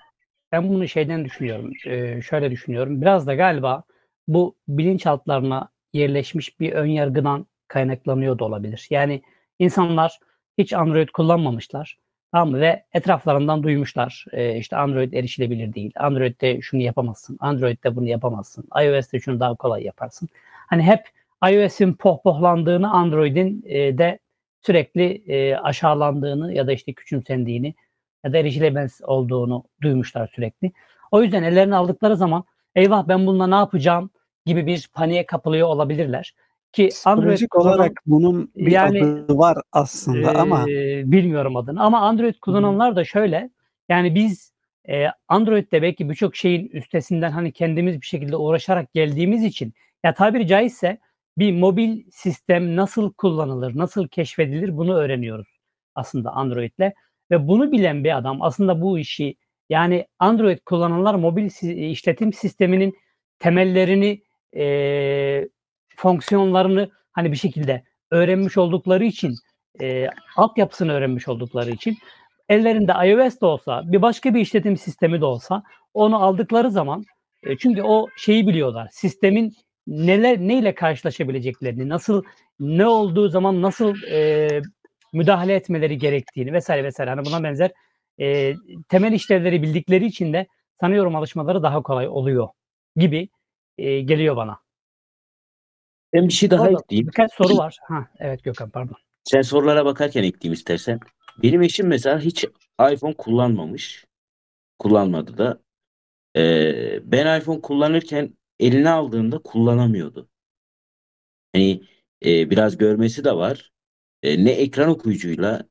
ben 0.52 0.68
bunu 0.68 0.88
şeyden 0.88 1.24
düşünüyorum. 1.24 1.72
Ee, 1.86 2.22
şöyle 2.22 2.50
düşünüyorum. 2.50 3.00
Biraz 3.02 3.26
da 3.26 3.34
galiba 3.34 3.82
bu 4.28 4.56
bilinçaltlarına 4.68 5.68
yerleşmiş 5.92 6.60
bir 6.60 6.72
ön 6.72 6.86
yargıdan 6.86 7.46
kaynaklanıyor 7.68 8.38
da 8.38 8.44
olabilir. 8.44 8.86
Yani 8.90 9.22
insanlar 9.58 10.18
hiç 10.58 10.72
Android 10.72 11.08
kullanmamışlar. 11.08 11.98
Tamam 12.34 12.50
mı? 12.50 12.60
Ve 12.60 12.84
etraflarından 12.92 13.62
duymuşlar. 13.62 14.24
Ee, 14.32 14.56
işte 14.56 14.76
Android 14.76 15.12
erişilebilir 15.12 15.74
değil. 15.74 15.92
Android'de 15.96 16.60
şunu 16.60 16.82
yapamazsın. 16.82 17.36
Android'de 17.40 17.96
bunu 17.96 18.08
yapamazsın. 18.08 18.68
iOS'te 18.84 19.20
şunu 19.20 19.40
daha 19.40 19.54
kolay 19.54 19.84
yaparsın. 19.84 20.28
Hani 20.66 20.82
hep 20.82 21.00
iOS'in 21.50 21.92
pohpohlandığını, 21.92 22.92
Android'in 22.92 23.62
e, 23.66 23.98
de 23.98 24.18
sürekli 24.62 25.22
e, 25.26 25.56
aşağılandığını 25.56 26.54
ya 26.54 26.66
da 26.66 26.72
işte 26.72 26.92
küçümsendiğini 26.92 27.74
ya 28.24 28.32
da 28.32 28.38
erişilemez 28.38 29.00
olduğunu 29.04 29.64
duymuşlar 29.82 30.26
sürekli. 30.26 30.72
O 31.10 31.22
yüzden 31.22 31.42
ellerini 31.42 31.76
aldıkları 31.76 32.16
zaman 32.16 32.44
eyvah 32.74 33.08
ben 33.08 33.26
bununla 33.26 33.46
ne 33.46 33.54
yapacağım 33.54 34.10
gibi 34.46 34.66
bir 34.66 34.88
paniğe 34.94 35.26
kapılıyor 35.26 35.68
olabilirler. 35.68 36.34
Ki 36.74 36.88
Android 37.04 37.38
kullanan- 37.50 37.74
olarak 37.78 37.92
bunun 38.06 38.50
bir 38.56 38.70
Yani, 38.72 39.04
adı 39.04 39.38
var 39.38 39.58
aslında 39.72 40.34
ama 40.34 40.64
Eee, 40.68 41.02
bilmiyorum 41.06 41.56
adını. 41.56 41.82
Ama 41.82 42.00
Android 42.00 42.34
kullananlar 42.40 42.96
da 42.96 43.04
şöyle 43.04 43.50
yani 43.88 44.14
biz 44.14 44.52
e, 44.88 45.06
Android'de 45.28 45.82
belki 45.82 46.10
birçok 46.10 46.36
şeyin 46.36 46.68
üstesinden 46.68 47.30
hani 47.30 47.52
kendimiz 47.52 48.00
bir 48.00 48.06
şekilde 48.06 48.36
uğraşarak 48.36 48.92
geldiğimiz 48.92 49.44
için 49.44 49.74
ya 50.04 50.14
tabiri 50.14 50.46
caizse 50.46 50.98
bir 51.38 51.52
mobil 51.52 52.02
sistem 52.10 52.76
nasıl 52.76 53.12
kullanılır, 53.12 53.76
nasıl 53.76 54.08
keşfedilir 54.08 54.76
bunu 54.76 54.94
öğreniyoruz 54.96 55.60
aslında 55.94 56.30
Android'le. 56.30 56.92
Ve 57.30 57.48
bunu 57.48 57.72
bilen 57.72 58.04
bir 58.04 58.16
adam 58.18 58.42
aslında 58.42 58.82
bu 58.82 58.98
işi 58.98 59.36
yani 59.70 60.06
Android 60.18 60.58
kullananlar 60.66 61.14
mobil 61.14 61.44
işletim 61.90 62.32
sisteminin 62.32 62.94
temellerini 63.38 64.22
eee, 64.52 65.48
fonksiyonlarını 65.96 66.90
hani 67.12 67.32
bir 67.32 67.36
şekilde 67.36 67.84
öğrenmiş 68.10 68.58
oldukları 68.58 69.04
için 69.04 69.34
e, 69.80 70.08
altyapısını 70.36 70.92
öğrenmiş 70.92 71.28
oldukları 71.28 71.70
için 71.70 71.96
ellerinde 72.48 72.92
iOS 72.92 73.40
de 73.40 73.46
olsa 73.46 73.82
bir 73.84 74.02
başka 74.02 74.34
bir 74.34 74.40
işletim 74.40 74.76
sistemi 74.76 75.20
de 75.20 75.24
olsa 75.24 75.62
onu 75.94 76.22
aldıkları 76.22 76.70
zaman 76.70 77.04
e, 77.42 77.56
çünkü 77.56 77.82
o 77.82 78.06
şeyi 78.16 78.46
biliyorlar 78.46 78.88
sistemin 78.92 79.52
neler 79.86 80.38
neyle 80.38 80.74
karşılaşabileceklerini 80.74 81.88
nasıl 81.88 82.22
ne 82.60 82.86
olduğu 82.86 83.28
zaman 83.28 83.62
nasıl 83.62 83.94
e, 84.10 84.48
müdahale 85.12 85.54
etmeleri 85.54 85.98
gerektiğini 85.98 86.52
vesaire 86.52 86.84
vesaire 86.84 87.10
hani 87.10 87.24
buna 87.24 87.42
benzer 87.42 87.70
e, 88.20 88.54
temel 88.88 89.12
işlevleri 89.12 89.62
bildikleri 89.62 90.06
için 90.06 90.32
de 90.32 90.46
sanıyorum 90.80 91.16
alışmaları 91.16 91.62
daha 91.62 91.82
kolay 91.82 92.08
oluyor 92.08 92.48
gibi 92.96 93.28
e, 93.78 94.00
geliyor 94.00 94.36
bana. 94.36 94.63
Ben 96.14 96.28
bir 96.28 96.32
şey 96.32 96.50
daha 96.50 96.62
Orada 96.62 96.78
ekleyeyim. 96.84 97.06
birkaç 97.06 97.32
soru 97.34 97.56
var. 97.56 97.78
Ha, 97.82 98.08
evet 98.18 98.44
Gökhan 98.44 98.70
pardon. 98.70 98.96
Sen 99.24 99.42
sorulara 99.42 99.84
bakarken 99.84 100.22
ekleyeyim 100.22 100.52
istersen. 100.54 101.00
Benim 101.42 101.62
eşim 101.62 101.86
mesela 101.86 102.20
hiç 102.20 102.44
iPhone 102.92 103.14
kullanmamış. 103.14 104.04
Kullanmadı 104.78 105.38
da. 105.38 105.62
Ee, 106.36 107.00
ben 107.12 107.40
iPhone 107.40 107.60
kullanırken 107.60 108.34
eline 108.60 108.90
aldığında 108.90 109.38
kullanamıyordu. 109.38 110.28
Hani 111.54 111.82
e, 112.26 112.50
biraz 112.50 112.76
görmesi 112.78 113.24
de 113.24 113.32
var. 113.36 113.72
E, 114.22 114.44
ne 114.44 114.50
ekran 114.50 114.88
okuyucuyla 114.88 115.64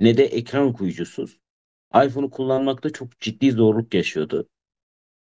ne 0.00 0.16
de 0.16 0.24
ekran 0.24 0.66
okuyucusuz. 0.66 1.38
iPhone'u 2.06 2.30
kullanmakta 2.30 2.90
çok 2.90 3.20
ciddi 3.20 3.50
zorluk 3.52 3.94
yaşıyordu. 3.94 4.48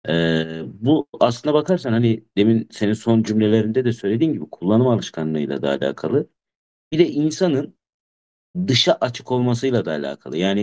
Ee, 0.08 0.62
bu 0.66 1.08
aslına 1.20 1.54
bakarsan 1.54 1.92
hani 1.92 2.24
demin 2.36 2.68
senin 2.72 2.92
son 2.92 3.22
cümlelerinde 3.22 3.84
de 3.84 3.92
söylediğin 3.92 4.32
gibi 4.32 4.50
kullanım 4.50 4.86
alışkanlığıyla 4.88 5.62
da 5.62 5.68
alakalı. 5.70 6.30
Bir 6.92 6.98
de 6.98 7.08
insanın 7.10 7.76
dışa 8.68 8.92
açık 9.00 9.32
olmasıyla 9.32 9.84
da 9.84 9.90
alakalı. 9.92 10.36
Yani 10.36 10.62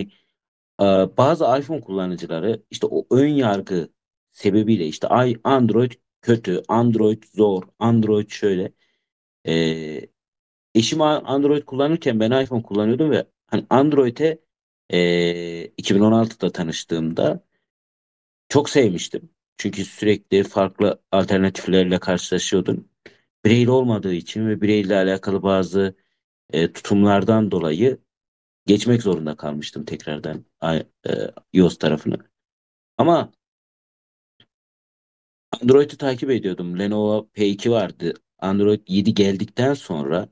e, 0.80 0.84
bazı 1.18 1.44
iPhone 1.60 1.80
kullanıcıları 1.80 2.62
işte 2.70 2.86
o 2.90 3.06
ön 3.10 3.28
yargı 3.28 3.88
sebebiyle 4.32 4.86
işte 4.86 5.08
ay 5.08 5.36
Android 5.44 5.92
kötü, 6.22 6.62
Android 6.68 7.22
zor, 7.34 7.62
Android 7.78 8.30
şöyle. 8.30 8.72
E, 9.48 10.10
eşim 10.74 11.02
Android 11.02 11.62
kullanırken 11.64 12.20
ben 12.20 12.44
iPhone 12.44 12.62
kullanıyordum 12.62 13.10
ve 13.10 13.26
hani 13.46 13.66
Android'e 13.70 14.38
e, 14.90 14.98
2016'da 15.78 16.52
tanıştığımda 16.52 17.45
çok 18.48 18.70
sevmiştim. 18.70 19.30
Çünkü 19.58 19.84
sürekli 19.84 20.44
farklı 20.44 21.02
alternatiflerle 21.12 21.98
karşılaşıyordum. 21.98 22.88
Bireyli 23.44 23.70
olmadığı 23.70 24.14
için 24.14 24.48
ve 24.48 24.60
bireyle 24.60 24.96
alakalı 24.96 25.42
bazı 25.42 25.94
e, 26.52 26.72
tutumlardan 26.72 27.50
dolayı 27.50 27.98
geçmek 28.66 29.02
zorunda 29.02 29.36
kalmıştım 29.36 29.84
tekrardan 29.84 30.44
e, 30.64 30.86
iOS 31.52 31.78
tarafını. 31.78 32.18
Ama 32.98 33.32
Android'i 35.62 35.96
takip 35.96 36.30
ediyordum. 36.30 36.78
Lenovo 36.78 37.28
P2 37.34 37.70
vardı. 37.70 38.14
Android 38.38 38.80
7 38.88 39.14
geldikten 39.14 39.74
sonra 39.74 40.28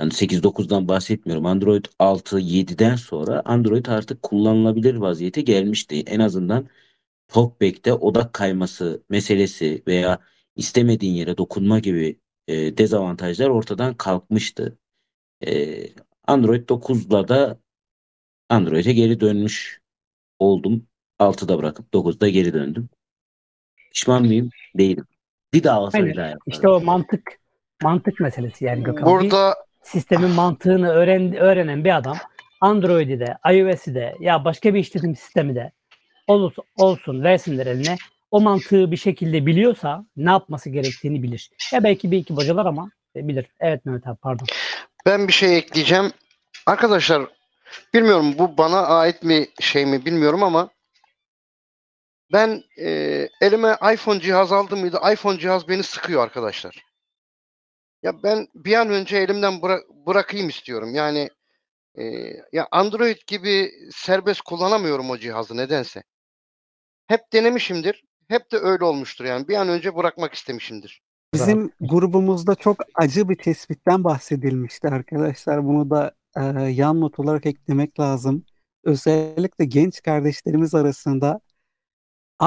yani 0.00 0.12
8-9'dan 0.12 0.88
bahsetmiyorum. 0.88 1.46
Android 1.46 1.84
6 1.98 2.40
7'den 2.40 2.96
sonra 2.96 3.42
Android 3.44 3.86
artık 3.86 4.22
kullanılabilir 4.22 4.94
vaziyete 4.94 5.40
gelmişti. 5.42 6.02
En 6.06 6.20
azından 6.20 6.68
Talkback'te 7.28 7.92
odak 7.92 8.32
kayması 8.32 9.02
meselesi 9.08 9.82
veya 9.86 10.18
istemediğin 10.56 11.14
yere 11.14 11.38
dokunma 11.38 11.78
gibi 11.78 12.20
e, 12.48 12.78
dezavantajlar 12.78 13.48
ortadan 13.48 13.94
kalkmıştı. 13.94 14.78
E, 15.46 15.82
Android 16.26 16.68
9'la 16.68 17.28
da 17.28 17.58
Android'e 18.48 18.92
geri 18.92 19.20
dönmüş 19.20 19.80
oldum. 20.38 20.86
6'da 21.20 21.58
bırakıp 21.58 21.94
9'da 21.94 22.28
geri 22.28 22.54
döndüm. 22.54 22.88
Pişman 23.92 24.22
mıyım? 24.22 24.50
Değilim. 24.78 25.04
Bir 25.52 25.64
daha 25.64 25.82
olsa 25.82 26.06
bir 26.06 26.16
daha 26.16 26.26
yaparım. 26.26 26.42
İşte 26.46 26.68
o 26.68 26.80
mantık 26.80 27.40
mantık 27.82 28.20
meselesi 28.20 28.64
yani 28.64 28.82
Gökhan. 28.82 29.06
Bir 29.06 29.10
Burada 29.10 29.56
sistemin 29.82 30.30
mantığını 30.30 30.88
öğren, 30.88 31.34
öğrenen 31.36 31.84
bir 31.84 31.96
adam 31.96 32.16
Android'i 32.60 33.20
de 33.20 33.38
iOS'i 33.52 33.94
de 33.94 34.14
ya 34.20 34.44
başka 34.44 34.74
bir 34.74 34.78
işletim 34.78 35.16
sistemi 35.16 35.54
de 35.54 35.72
olursa, 36.26 36.62
olsun 36.76 37.22
versinler 37.22 37.66
eline 37.66 37.96
o 38.30 38.40
mantığı 38.40 38.90
bir 38.90 38.96
şekilde 38.96 39.46
biliyorsa 39.46 40.04
ne 40.16 40.30
yapması 40.30 40.70
gerektiğini 40.70 41.22
bilir. 41.22 41.50
Ya 41.72 41.84
belki 41.84 42.10
bir 42.10 42.18
iki 42.18 42.36
bocalar 42.36 42.66
ama 42.66 42.90
e, 43.16 43.28
bilir. 43.28 43.46
Evet 43.60 43.86
Mehmet 43.86 44.06
abi 44.06 44.18
pardon. 44.22 44.46
ben 45.06 45.28
bir 45.28 45.32
şey 45.32 45.56
ekleyeceğim. 45.58 46.12
Arkadaşlar 46.66 47.22
bilmiyorum 47.94 48.34
bu 48.38 48.58
bana 48.58 48.86
ait 48.86 49.22
mi 49.22 49.46
şey 49.60 49.86
mi 49.86 50.04
bilmiyorum 50.06 50.42
ama 50.42 50.68
ben 52.32 52.62
e, 52.78 53.28
elime 53.40 53.76
iPhone 53.94 54.20
cihaz 54.20 54.52
aldım 54.52 54.80
mıydı? 54.80 55.00
iPhone 55.12 55.38
cihaz 55.38 55.68
beni 55.68 55.82
sıkıyor 55.82 56.22
arkadaşlar. 56.22 56.84
Ya 58.02 58.22
ben 58.22 58.48
bir 58.54 58.74
an 58.74 58.90
önce 58.90 59.16
elimden 59.16 59.52
bıra- 59.52 60.06
bırakayım 60.06 60.48
istiyorum. 60.48 60.94
Yani 60.94 61.30
e, 61.98 62.04
ya 62.52 62.68
Android 62.70 63.16
gibi 63.26 63.70
serbest 63.92 64.40
kullanamıyorum 64.40 65.10
o 65.10 65.18
cihazı 65.18 65.56
nedense. 65.56 66.02
Hep 67.06 67.32
denemişimdir. 67.32 68.04
Hep 68.28 68.52
de 68.52 68.56
öyle 68.56 68.84
olmuştur 68.84 69.24
yani. 69.24 69.48
Bir 69.48 69.54
an 69.54 69.68
önce 69.68 69.96
bırakmak 69.96 70.34
istemişimdir. 70.34 71.02
Bizim 71.34 71.70
grubumuzda 71.80 72.54
çok 72.54 72.76
acı 72.94 73.28
bir 73.28 73.36
tespitten 73.36 74.04
bahsedilmişti 74.04 74.88
arkadaşlar. 74.88 75.64
Bunu 75.64 75.90
da 75.90 76.12
e, 76.36 76.40
yan 76.62 77.00
not 77.00 77.18
olarak 77.18 77.46
eklemek 77.46 78.00
lazım. 78.00 78.44
Özellikle 78.84 79.64
genç 79.64 80.02
kardeşlerimiz 80.02 80.74
arasında 80.74 81.40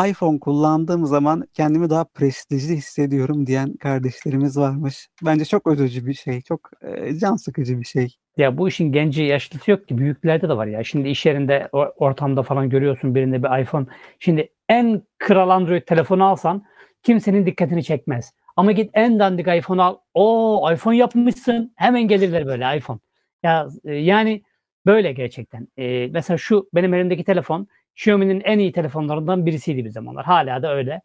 iPhone 0.08 0.40
kullandığım 0.40 1.06
zaman 1.06 1.48
kendimi 1.54 1.90
daha 1.90 2.04
prestijli 2.04 2.76
hissediyorum 2.76 3.48
diyen 3.48 3.74
kardeşlerimiz 3.78 4.58
varmış. 4.58 5.08
Bence 5.26 5.46
çok 5.46 5.68
üzücü 5.68 6.06
bir 6.06 6.14
şey, 6.14 6.42
çok 6.42 6.70
e, 6.82 7.16
can 7.20 7.36
sıkıcı 7.36 7.80
bir 7.80 7.86
şey. 7.86 8.16
Ya 8.40 8.58
bu 8.58 8.68
işin 8.68 8.92
genci 8.92 9.24
yaşlısı 9.24 9.72
yok 9.72 9.88
ki 9.88 9.98
büyüklerde 9.98 10.50
de 10.50 10.58
var 10.58 10.68
ya. 10.68 10.84
Şimdi 10.84 11.10
iş 11.10 11.26
yerinde 11.26 11.70
ortamda 11.98 12.44
falan 12.44 12.70
görüyorsun 12.70 13.16
birinde 13.16 13.44
bir 13.44 13.62
iPhone. 13.62 13.86
Şimdi 14.20 14.50
en 14.70 15.02
kral 15.18 15.50
Android 15.50 15.82
telefonu 15.82 16.26
alsan 16.26 16.64
kimsenin 17.04 17.46
dikkatini 17.46 17.84
çekmez. 17.84 18.34
Ama 18.56 18.72
git 18.72 18.92
en 18.94 19.20
dandik 19.20 19.48
iPhone 19.48 19.82
al. 19.82 19.98
O 20.14 20.70
iPhone 20.74 20.98
yapmışsın. 20.98 21.74
Hemen 21.76 22.08
gelirler 22.08 22.46
böyle 22.46 22.78
iPhone. 22.78 23.00
Ya 23.44 23.68
e, 23.86 23.96
yani 23.96 24.44
böyle 24.86 25.12
gerçekten. 25.12 25.68
E, 25.78 26.08
mesela 26.08 26.38
şu 26.38 26.70
benim 26.76 26.94
elimdeki 26.94 27.24
telefon 27.24 27.68
Xiaomi'nin 27.96 28.42
en 28.42 28.60
iyi 28.60 28.72
telefonlarından 28.72 29.46
birisiydi 29.46 29.86
bir 29.86 29.90
zamanlar. 29.90 30.26
Hala 30.26 30.64
da 30.64 30.76
öyle. 30.76 31.02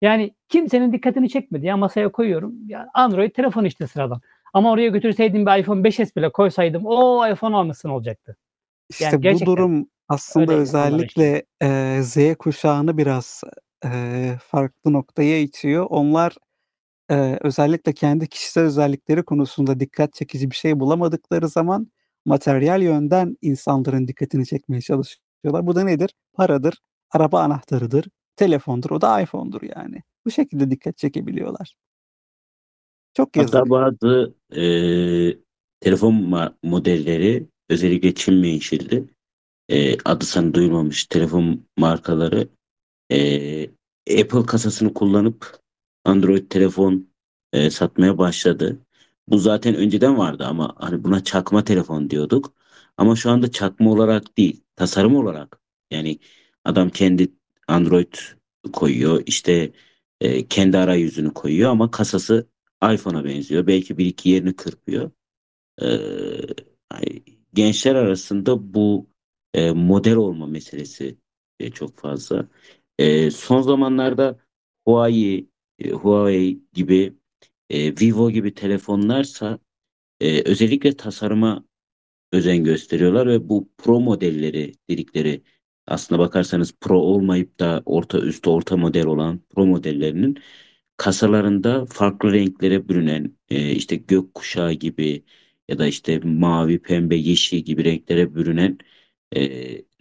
Yani 0.00 0.34
kimsenin 0.48 0.92
dikkatini 0.92 1.28
çekmedi. 1.28 1.66
Ya 1.66 1.76
masaya 1.76 2.12
koyuyorum. 2.12 2.54
Ya 2.68 2.88
Android 2.94 3.30
telefon 3.30 3.64
işte 3.64 3.86
sıradan. 3.86 4.20
Ama 4.54 4.70
oraya 4.72 4.88
götürseydim 4.88 5.46
bir 5.46 5.58
iPhone 5.60 5.84
5s 5.84 6.16
bile 6.16 6.32
koysaydım 6.32 6.82
o 6.86 7.28
iPhone 7.28 7.56
almışsın 7.56 7.88
olacaktı. 7.88 8.36
İşte 8.90 9.04
Yani 9.04 9.16
bu 9.42 9.46
durum 9.46 9.88
aslında 10.08 10.52
özellikle 10.52 11.44
eee, 11.62 12.02
Z 12.02 12.34
kuşağını 12.38 12.98
biraz 12.98 13.42
eee, 13.84 14.38
farklı 14.42 14.92
noktaya 14.92 15.40
itiyor. 15.40 15.86
Onlar 15.90 16.34
eee, 17.10 17.38
özellikle 17.42 17.92
kendi 17.94 18.28
kişisel 18.28 18.64
özellikleri 18.64 19.22
konusunda 19.24 19.80
dikkat 19.80 20.14
çekici 20.14 20.50
bir 20.50 20.56
şey 20.56 20.80
bulamadıkları 20.80 21.48
zaman 21.48 21.88
materyal 22.26 22.82
yönden 22.82 23.36
insanların 23.42 24.08
dikkatini 24.08 24.46
çekmeye 24.46 24.80
çalışıyorlar. 24.82 25.66
Bu 25.66 25.76
da 25.76 25.84
nedir? 25.84 26.10
Paradır, 26.34 26.74
araba 27.12 27.40
anahtarıdır, 27.42 28.06
telefondur, 28.36 28.90
o 28.90 29.00
da 29.00 29.20
iPhone'dur 29.20 29.62
yani. 29.76 30.02
Bu 30.26 30.30
şekilde 30.30 30.70
dikkat 30.70 30.98
çekebiliyorlar. 30.98 31.74
Çok 33.14 33.36
yazık. 33.36 33.54
Hatta 33.54 33.70
bazı 33.70 34.34
e, 34.56 35.38
telefon 35.80 36.14
modelleri 36.62 37.46
özellikle 37.68 38.14
Çin 38.14 38.34
menşeli 38.34 39.04
e, 39.68 39.98
adı 40.04 40.24
sana 40.24 40.54
duyulmamış 40.54 41.06
telefon 41.06 41.66
markaları 41.78 42.48
e, 43.12 43.64
Apple 44.20 44.46
kasasını 44.46 44.94
kullanıp 44.94 45.58
Android 46.04 46.50
telefon 46.50 47.08
e, 47.52 47.70
satmaya 47.70 48.18
başladı. 48.18 48.78
Bu 49.28 49.38
zaten 49.38 49.74
önceden 49.74 50.18
vardı 50.18 50.44
ama 50.46 50.74
hani 50.78 51.04
buna 51.04 51.24
çakma 51.24 51.64
telefon 51.64 52.10
diyorduk. 52.10 52.54
Ama 52.96 53.16
şu 53.16 53.30
anda 53.30 53.50
çakma 53.50 53.90
olarak 53.90 54.38
değil, 54.38 54.60
tasarım 54.76 55.16
olarak. 55.16 55.60
Yani 55.90 56.18
adam 56.64 56.90
kendi 56.90 57.32
Android 57.68 58.14
koyuyor, 58.72 59.22
işte 59.26 59.72
e, 60.20 60.48
kendi 60.48 60.78
arayüzünü 60.78 61.34
koyuyor 61.34 61.70
ama 61.70 61.90
kasası 61.90 62.46
iPhone'a 62.92 63.24
benziyor. 63.24 63.66
Belki 63.66 63.98
bir 63.98 64.06
iki 64.06 64.28
yerini 64.28 64.56
kırpıyor. 64.56 65.10
Ee, 65.82 65.86
gençler 67.54 67.94
arasında 67.94 68.74
bu 68.74 69.10
e, 69.54 69.70
model 69.70 70.16
olma 70.16 70.46
meselesi 70.46 71.18
e, 71.60 71.70
çok 71.70 71.98
fazla. 71.98 72.48
E, 72.98 73.30
son 73.30 73.62
zamanlarda 73.62 74.38
Huawei, 74.86 75.48
e, 75.78 75.90
Huawei 75.90 76.60
gibi, 76.72 77.14
e, 77.70 78.00
Vivo 78.00 78.30
gibi 78.30 78.54
telefonlarsa 78.54 79.58
e, 80.20 80.42
özellikle 80.50 80.96
tasarıma 80.96 81.64
özen 82.32 82.64
gösteriyorlar 82.64 83.28
ve 83.28 83.48
bu 83.48 83.70
Pro 83.78 84.00
modelleri 84.00 84.72
dedikleri 84.90 85.42
aslına 85.86 86.18
bakarsanız 86.18 86.72
Pro 86.80 86.98
olmayıp 87.00 87.60
da 87.60 87.82
orta 87.86 88.18
üst 88.20 88.48
orta 88.48 88.76
model 88.76 89.06
olan 89.06 89.40
Pro 89.50 89.66
modellerinin 89.66 90.38
kasalarında 90.96 91.86
farklı 91.86 92.32
renklere 92.32 92.88
bürünen 92.88 93.36
e, 93.50 93.70
işte 93.72 93.96
gökkuşağı 93.96 94.72
gibi 94.72 95.24
ya 95.68 95.78
da 95.78 95.86
işte 95.86 96.18
mavi, 96.18 96.78
pembe, 96.82 97.16
yeşil 97.16 97.58
gibi 97.58 97.84
renklere 97.84 98.34
bürünen 98.34 98.78
e, 99.36 99.40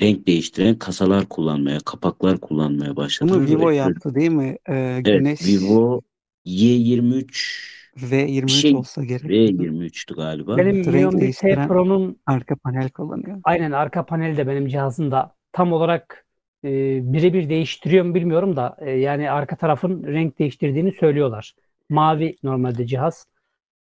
renk 0.02 0.28
değiştiren 0.28 0.80
kasalar 0.80 1.30
kullanmaya, 1.30 1.80
kapaklar 1.80 2.42
kullanmaya 2.42 2.96
Bunu 3.22 3.44
başladılar. 3.44 3.44
Vivo 3.46 3.70
Ve- 3.86 3.94
yaptı 3.94 4.16
değil 4.16 4.32
mi? 4.32 4.58
Eee, 4.70 5.02
Evet, 5.06 5.28
Güneş 5.42 5.42
Vivo 5.42 6.02
Y23 6.46 7.74
V23 7.96 8.48
bir 8.48 8.52
şey 8.52 8.74
olsa 8.76 9.04
gerek. 9.04 9.34
Hı 9.46 9.50
hı. 9.64 9.70
V23'tü 9.70 10.16
galiba. 10.16 10.58
Benim 10.58 10.94
renk 10.94 11.20
1T 11.20 11.20
değiştiren 11.20 11.66
Pro'nun 11.68 12.22
arka 12.26 12.56
panel 12.56 12.90
kullanıyor. 12.90 13.44
aynen 13.44 13.72
arka 13.72 14.06
paneli 14.06 14.38
de 14.38 14.48
benim 14.48 14.68
cihazımda 14.68 15.36
tam 15.52 15.74
olarak 15.74 16.26
e, 16.64 16.70
birebir 17.14 17.50
değiştiriyor 17.50 18.06
mu 18.06 18.16
bilmiyorum 18.16 18.56
da 18.56 18.78
e, 18.80 18.92
yani 18.92 19.32
arka 19.32 19.56
tarafın 19.56 20.04
renk 20.04 20.40
değiştirdiğini 20.40 20.92
söylüyorlar. 20.92 21.56
Mavi 21.90 22.36
normalde 22.44 22.88
cihaz. 22.88 23.28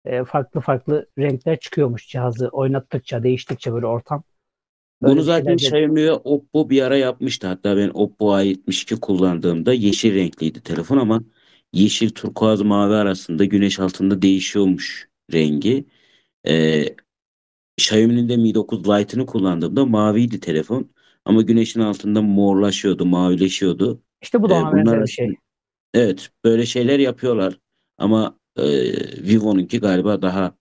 E, 0.05 0.23
farklı 0.23 0.61
farklı 0.61 1.07
renkler 1.19 1.59
çıkıyormuş 1.59 2.07
cihazı 2.07 2.47
oynattıkça, 2.47 3.23
değiştikçe 3.23 3.73
böyle 3.73 3.85
ortam. 3.85 4.23
Böyle 5.01 5.15
Bunu 5.15 5.21
zaten 5.21 5.53
Xiaomi 5.53 6.03
ve 6.03 6.13
Oppo 6.13 6.69
bir 6.69 6.81
ara 6.81 6.97
yapmıştı. 6.97 7.47
Hatta 7.47 7.77
ben 7.77 7.91
Oppo 7.93 8.25
A72 8.37 8.99
kullandığımda 8.99 9.73
yeşil 9.73 10.15
renkliydi 10.15 10.61
telefon 10.61 10.97
ama 10.97 11.23
yeşil 11.73 12.09
turkuaz 12.09 12.61
mavi 12.61 12.93
arasında 12.93 13.45
güneş 13.45 13.79
altında 13.79 14.21
değişiyormuş 14.21 15.09
rengi. 15.33 15.85
Ee, 16.47 16.85
Xiaomi'nin 17.77 18.29
de 18.29 18.37
Mi 18.37 18.53
9 18.55 18.89
Lite'ını 18.89 19.25
kullandığımda 19.25 19.85
maviydi 19.85 20.39
telefon 20.39 20.92
ama 21.25 21.41
güneşin 21.41 21.79
altında 21.79 22.21
morlaşıyordu, 22.21 23.05
mavileşiyordu. 23.05 24.01
İşte 24.21 24.41
bu 24.41 24.49
da 24.49 24.55
Ee, 24.55 24.57
ona 24.57 24.71
bunlar 24.71 25.01
bir 25.01 25.07
şey. 25.07 25.35
Evet, 25.93 26.29
böyle 26.43 26.65
şeyler 26.65 26.99
yapıyorlar 26.99 27.59
ama 27.97 28.39
e, 28.57 28.63
Vivo'nunki 29.23 29.79
galiba 29.79 30.21
daha 30.21 30.55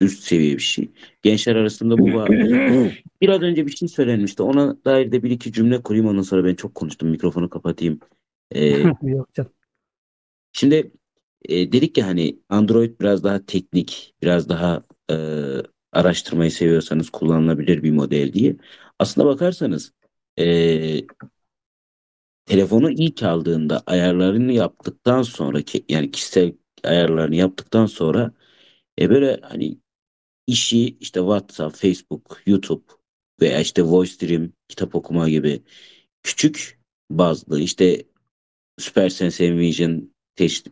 üst 0.00 0.22
seviye 0.24 0.54
bir 0.54 0.62
şey. 0.62 0.90
Gençler 1.22 1.56
arasında 1.56 1.98
bu 1.98 2.14
var. 2.14 2.28
Biraz 3.22 3.42
önce 3.42 3.66
bir 3.66 3.76
şey 3.76 3.88
söylenmişti. 3.88 4.42
Ona 4.42 4.84
dair 4.84 5.12
de 5.12 5.22
bir 5.22 5.30
iki 5.30 5.52
cümle 5.52 5.82
kurayım 5.82 6.06
ondan 6.06 6.22
sonra 6.22 6.44
ben 6.44 6.54
çok 6.54 6.74
konuştum. 6.74 7.08
Mikrofonu 7.08 7.50
kapatayım. 7.50 8.00
Ee, 8.50 8.68
Yok 9.02 9.34
canım. 9.34 9.52
şimdi 10.52 10.92
e, 11.48 11.72
dedik 11.72 11.98
ya 11.98 12.06
hani 12.06 12.38
Android 12.48 13.00
biraz 13.00 13.24
daha 13.24 13.46
teknik, 13.46 14.14
biraz 14.22 14.48
daha 14.48 14.82
e, 15.10 15.14
araştırmayı 15.92 16.50
seviyorsanız 16.50 17.10
kullanılabilir 17.10 17.82
bir 17.82 17.90
model 17.90 18.32
diye. 18.32 18.56
Aslına 18.98 19.26
bakarsanız 19.26 19.92
e, 20.38 21.06
telefonu 22.46 22.90
ilk 22.90 23.22
aldığında 23.22 23.82
ayarlarını 23.86 24.52
yaptıktan 24.52 25.22
sonra 25.22 25.58
yani 25.88 26.10
kişisel 26.10 26.52
ayarlarını 26.84 27.36
yaptıktan 27.36 27.86
sonra 27.86 28.32
e, 29.00 29.10
böyle 29.10 29.40
hani 29.42 29.78
işi 30.48 30.98
işte 31.00 31.20
WhatsApp, 31.20 31.76
Facebook, 31.76 32.42
YouTube 32.46 32.84
veya 33.42 33.60
işte 33.60 33.82
VoiceStream, 33.84 34.50
kitap 34.68 34.96
okuma 34.96 35.30
gibi 35.30 35.62
küçük 36.24 36.80
bazlı 37.10 37.60
işte 37.60 38.04
SuperSense 38.78 39.46
Envision, 39.46 40.12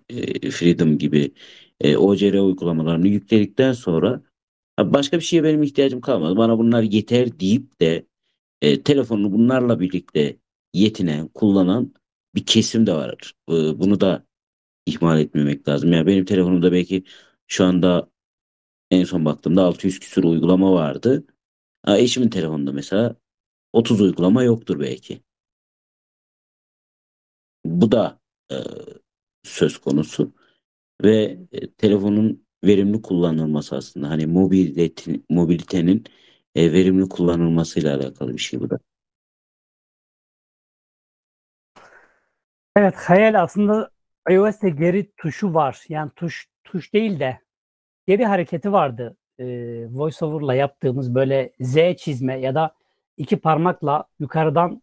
e, 0.09 0.51
Freedom 0.51 0.99
gibi 0.99 1.35
e, 1.81 1.97
OCR 1.97 2.39
uygulamalarını 2.41 3.09
yükledikten 3.09 3.73
sonra 3.73 4.23
"Ha, 4.77 4.95
başka 4.95 5.19
bir 5.19 5.25
şeye 5.25 5.45
benim 5.45 5.63
ihtiyacım 5.63 6.01
kalmadı. 6.01 6.37
Bana 6.37 6.59
bunlar 6.59 6.83
yeter 6.83 7.41
deyip 7.41 7.81
de 7.81 8.07
e, 8.63 8.83
telefonunu 8.83 9.33
bunlarla 9.33 9.81
birlikte 9.81 10.39
yetinen, 10.75 11.29
kullanan 11.29 11.95
bir 12.35 12.47
kesim 12.47 12.87
de 12.87 12.95
var. 12.95 13.35
E, 13.51 13.53
bunu 13.81 14.01
da 14.01 14.27
ihmal 14.87 15.21
etmemek 15.21 15.69
lazım. 15.69 15.93
Yani 15.93 16.07
benim 16.07 16.25
telefonumda 16.25 16.73
belki 16.73 17.05
şu 17.49 17.65
anda 17.65 18.11
en 18.91 19.05
son 19.05 19.25
baktığımda 19.25 19.65
600 19.65 20.01
küsur 20.01 20.25
uygulama 20.25 20.73
vardı. 20.75 21.27
Ha, 21.87 21.99
eşimin 21.99 22.31
telefonunda 22.31 22.73
mesela 22.73 23.17
30 23.73 24.01
uygulama 24.01 24.45
yoktur 24.45 24.81
belki. 24.81 25.23
Bu 27.65 27.93
da 27.93 28.21
e, 28.53 28.57
söz 29.45 29.79
konusu 29.79 30.33
ve 31.05 31.39
e, 31.53 31.73
telefonun 31.73 32.47
verimli 32.65 33.03
kullanılması 33.03 33.77
aslında 33.77 34.11
hani 34.11 34.27
mobilite, 34.27 35.21
mobilitenin 35.31 36.05
e, 36.57 36.73
verimli 36.73 37.09
kullanılmasıyla 37.09 37.97
alakalı 37.97 38.33
bir 38.33 38.39
şey 38.39 38.61
bu 38.61 38.71
da. 38.71 38.79
Evet, 42.77 42.95
hayal 42.97 43.43
aslında 43.43 43.91
iOS'te 44.31 44.71
geri 44.71 45.13
tuşu 45.17 45.55
var. 45.55 45.85
Yani 45.89 46.11
tuş 46.17 46.47
tuş 46.65 46.93
değil 46.93 47.21
de 47.21 47.41
geri 48.07 48.25
hareketi 48.25 48.73
vardı. 48.73 49.17
Ee, 49.39 49.45
VoiceOver'la 49.91 50.55
yaptığımız 50.55 51.15
böyle 51.15 51.53
Z 51.61 51.77
çizme 51.97 52.41
ya 52.41 52.55
da 52.55 52.75
iki 53.17 53.37
parmakla 53.37 54.05
yukarıdan 54.21 54.83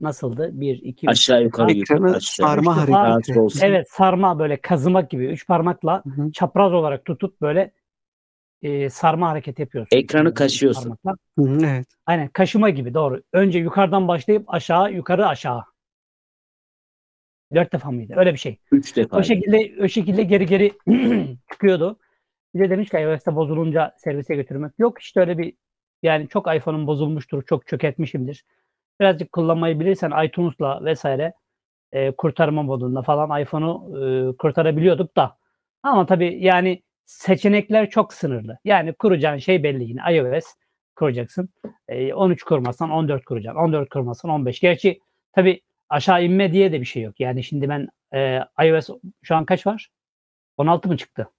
nasıldı? 0.00 0.50
Bir, 0.52 0.78
iki, 0.82 1.06
üç. 1.06 1.10
Aşağı 1.10 1.42
yukarı 1.42 1.70
Ekranı 1.70 1.98
yukarı 1.98 2.16
aşağı. 2.16 2.46
sarma 2.46 2.72
Üç 2.72 2.88
hareketi. 2.88 3.64
Evet, 3.64 3.90
sarma 3.90 4.38
böyle 4.38 4.60
kazımak 4.60 5.10
gibi 5.10 5.26
üç 5.26 5.46
parmakla 5.46 6.02
Hı 6.04 6.22
hı. 6.22 6.32
çapraz 6.32 6.72
olarak 6.72 7.04
tutup 7.04 7.40
böyle 7.40 7.72
e, 8.62 8.90
sarma 8.90 9.28
hareketi 9.28 9.62
yapıyorsun. 9.62 9.96
Ekranı 9.96 10.34
kaşıyorsun. 10.34 10.96
Hı 11.38 11.42
hı, 11.44 11.66
Evet. 11.66 11.86
Aynen 12.06 12.28
kaşıma 12.28 12.70
gibi 12.70 12.94
doğru. 12.94 13.22
Önce 13.32 13.58
yukarıdan 13.58 14.08
başlayıp 14.08 14.54
aşağı, 14.54 14.92
yukarı, 14.92 15.26
aşağı. 15.26 15.64
Dört 17.54 17.72
defa 17.72 17.90
mıydı? 17.90 18.14
Öyle 18.16 18.32
bir 18.32 18.38
şey. 18.38 18.58
Üç 18.72 18.96
defa. 18.96 19.16
O 19.18 19.22
şekilde 19.22 19.84
o 19.84 19.88
şekilde 19.88 20.22
geri 20.22 20.46
geri 20.46 20.72
çıkıyordu. 21.52 21.98
Bir 22.54 22.60
de 22.60 22.70
demiş 22.70 22.90
ki 22.90 22.96
iOS'te 22.96 23.34
bozulunca 23.36 23.94
servise 23.98 24.34
götürmek. 24.34 24.72
Yok 24.78 25.00
işte 25.00 25.20
öyle 25.20 25.38
bir 25.38 25.54
yani 26.02 26.28
çok 26.28 26.54
iPhone'um 26.54 26.86
bozulmuştur, 26.86 27.42
çok 27.42 27.66
çökertmişimdir. 27.66 28.44
Birazcık 29.00 29.32
kullanmayı 29.32 29.80
bilirsen 29.80 30.24
iTunes'la 30.24 30.84
vesaire 30.84 31.32
e, 31.92 32.10
kurtarma 32.10 32.62
modunda 32.62 33.02
falan 33.02 33.42
iPhone'u 33.42 33.98
e, 33.98 34.36
kurtarabiliyorduk 34.36 35.16
da. 35.16 35.36
Ama 35.82 36.06
tabii 36.06 36.38
yani 36.44 36.82
seçenekler 37.08 37.90
çok 37.90 38.12
sınırlı. 38.12 38.58
Yani 38.64 38.92
kuracağın 38.92 39.38
şey 39.38 39.62
belli 39.62 39.84
yine. 39.84 40.00
iOS 40.16 40.44
kuracaksın. 40.96 41.48
E, 41.88 42.14
13 42.14 42.42
kurmazsan 42.42 42.90
14 42.90 43.24
kuracaksın. 43.24 43.60
14 43.60 43.88
kurmazsan 43.88 44.30
15. 44.30 44.60
Gerçi 44.60 45.00
tabii 45.32 45.60
aşağı 45.88 46.24
inme 46.24 46.52
diye 46.52 46.72
de 46.72 46.80
bir 46.80 46.86
şey 46.86 47.02
yok. 47.02 47.20
Yani 47.20 47.44
şimdi 47.44 47.68
ben 47.68 47.88
e, 48.14 48.40
iOS 48.64 48.88
şu 49.22 49.36
an 49.36 49.44
kaç 49.44 49.66
var? 49.66 49.90
16 50.56 50.88
mı 50.88 50.96
çıktı? 50.96 51.30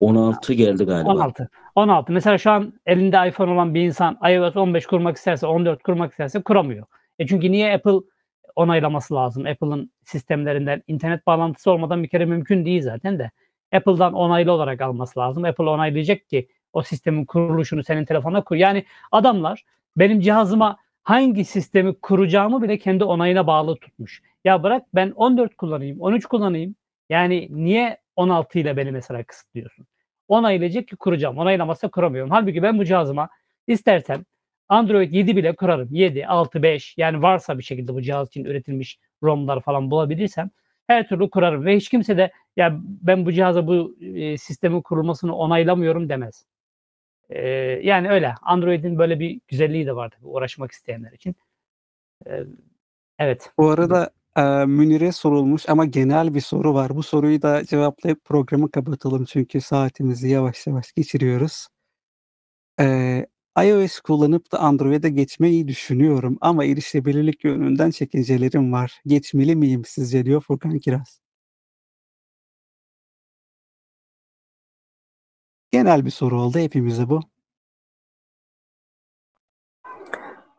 16 0.00 0.54
geldi 0.54 0.84
galiba. 0.84 1.10
16. 1.10 1.48
16. 1.74 2.12
Mesela 2.12 2.38
şu 2.38 2.50
an 2.50 2.72
elinde 2.86 3.28
iPhone 3.28 3.50
olan 3.50 3.74
bir 3.74 3.82
insan 3.82 4.18
iOS 4.30 4.56
15 4.56 4.86
kurmak 4.86 5.16
isterse, 5.16 5.46
14 5.46 5.82
kurmak 5.82 6.10
isterse 6.10 6.42
kuramıyor. 6.42 6.86
E 7.18 7.26
çünkü 7.26 7.52
niye 7.52 7.74
Apple 7.74 7.98
onaylaması 8.56 9.14
lazım? 9.14 9.46
Apple'ın 9.46 9.92
sistemlerinden 10.04 10.82
internet 10.86 11.26
bağlantısı 11.26 11.70
olmadan 11.70 12.02
bir 12.02 12.08
kere 12.08 12.24
mümkün 12.24 12.64
değil 12.64 12.82
zaten 12.82 13.18
de. 13.18 13.30
Apple'dan 13.72 14.12
onaylı 14.12 14.52
olarak 14.52 14.80
alması 14.80 15.20
lazım. 15.20 15.44
Apple 15.44 15.64
onaylayacak 15.64 16.28
ki 16.28 16.48
o 16.72 16.82
sistemin 16.82 17.24
kuruluşunu 17.24 17.84
senin 17.84 18.04
telefonuna 18.04 18.44
kur. 18.44 18.56
Yani 18.56 18.84
adamlar 19.12 19.64
benim 19.96 20.20
cihazıma 20.20 20.76
hangi 21.02 21.44
sistemi 21.44 21.94
kuracağımı 21.94 22.62
bile 22.62 22.78
kendi 22.78 23.04
onayına 23.04 23.46
bağlı 23.46 23.76
tutmuş. 23.76 24.22
Ya 24.44 24.62
bırak 24.62 24.82
ben 24.94 25.10
14 25.10 25.56
kullanayım, 25.56 26.00
13 26.00 26.26
kullanayım. 26.26 26.74
Yani 27.08 27.48
niye 27.50 27.98
16 28.16 28.58
ile 28.58 28.76
beni 28.76 28.90
mesela 28.90 29.24
kısıtlıyorsun? 29.24 29.86
Onaylayacak 30.28 30.88
ki 30.88 30.96
kuracağım. 30.96 31.38
Onaylamazsa 31.38 31.88
kuramıyorum. 31.88 32.30
Halbuki 32.30 32.62
ben 32.62 32.78
bu 32.78 32.84
cihazıma 32.84 33.28
istersem 33.66 34.24
Android 34.68 35.12
7 35.12 35.36
bile 35.36 35.54
kurarım. 35.56 35.88
7, 35.90 36.26
6, 36.26 36.62
5 36.62 36.94
yani 36.98 37.22
varsa 37.22 37.58
bir 37.58 37.62
şekilde 37.62 37.94
bu 37.94 38.02
cihaz 38.02 38.28
için 38.28 38.44
üretilmiş 38.44 38.98
ROM'lar 39.22 39.60
falan 39.60 39.90
bulabilirsem 39.90 40.50
her 40.86 41.08
türlü 41.08 41.30
kurarım. 41.30 41.64
Ve 41.64 41.76
hiç 41.76 41.88
kimse 41.88 42.16
de 42.16 42.32
ya 42.60 42.80
ben 42.82 43.26
bu 43.26 43.32
cihaza 43.32 43.66
bu 43.66 43.96
e, 44.00 44.38
sistemin 44.38 44.82
kurulmasını 44.82 45.36
onaylamıyorum 45.36 46.08
demez. 46.08 46.44
E, 47.30 47.48
yani 47.82 48.10
öyle. 48.10 48.34
Android'in 48.42 48.98
böyle 48.98 49.20
bir 49.20 49.40
güzelliği 49.48 49.86
de 49.86 49.96
var 49.96 50.10
tabii 50.10 50.26
uğraşmak 50.26 50.72
isteyenler 50.72 51.12
için. 51.12 51.36
E, 52.26 52.44
evet. 53.18 53.52
Bu 53.58 53.70
arada 53.70 54.10
e, 54.36 54.42
Münir'e 54.66 55.12
sorulmuş 55.12 55.68
ama 55.68 55.84
genel 55.84 56.34
bir 56.34 56.40
soru 56.40 56.74
var. 56.74 56.96
Bu 56.96 57.02
soruyu 57.02 57.42
da 57.42 57.64
cevaplayıp 57.64 58.24
programı 58.24 58.70
kapatalım 58.70 59.24
çünkü 59.24 59.60
saatimizi 59.60 60.28
yavaş 60.28 60.66
yavaş 60.66 60.92
geçiriyoruz. 60.92 61.68
E, 62.80 63.26
iOS 63.64 64.00
kullanıp 64.00 64.52
da 64.52 64.58
Android'e 64.60 65.08
geçmeyi 65.10 65.68
düşünüyorum 65.68 66.38
ama 66.40 66.64
erişebilirlik 66.64 67.44
yönünden 67.44 67.90
çekincelerim 67.90 68.72
var. 68.72 69.00
Geçmeli 69.06 69.56
miyim 69.56 69.82
sizce 69.86 70.24
diyor 70.24 70.40
Furkan 70.40 70.78
Kiraz. 70.78 71.19
Genel 75.72 76.06
bir 76.06 76.10
soru 76.10 76.40
oldu 76.42 76.58
hepimize 76.58 77.08
bu. 77.08 77.20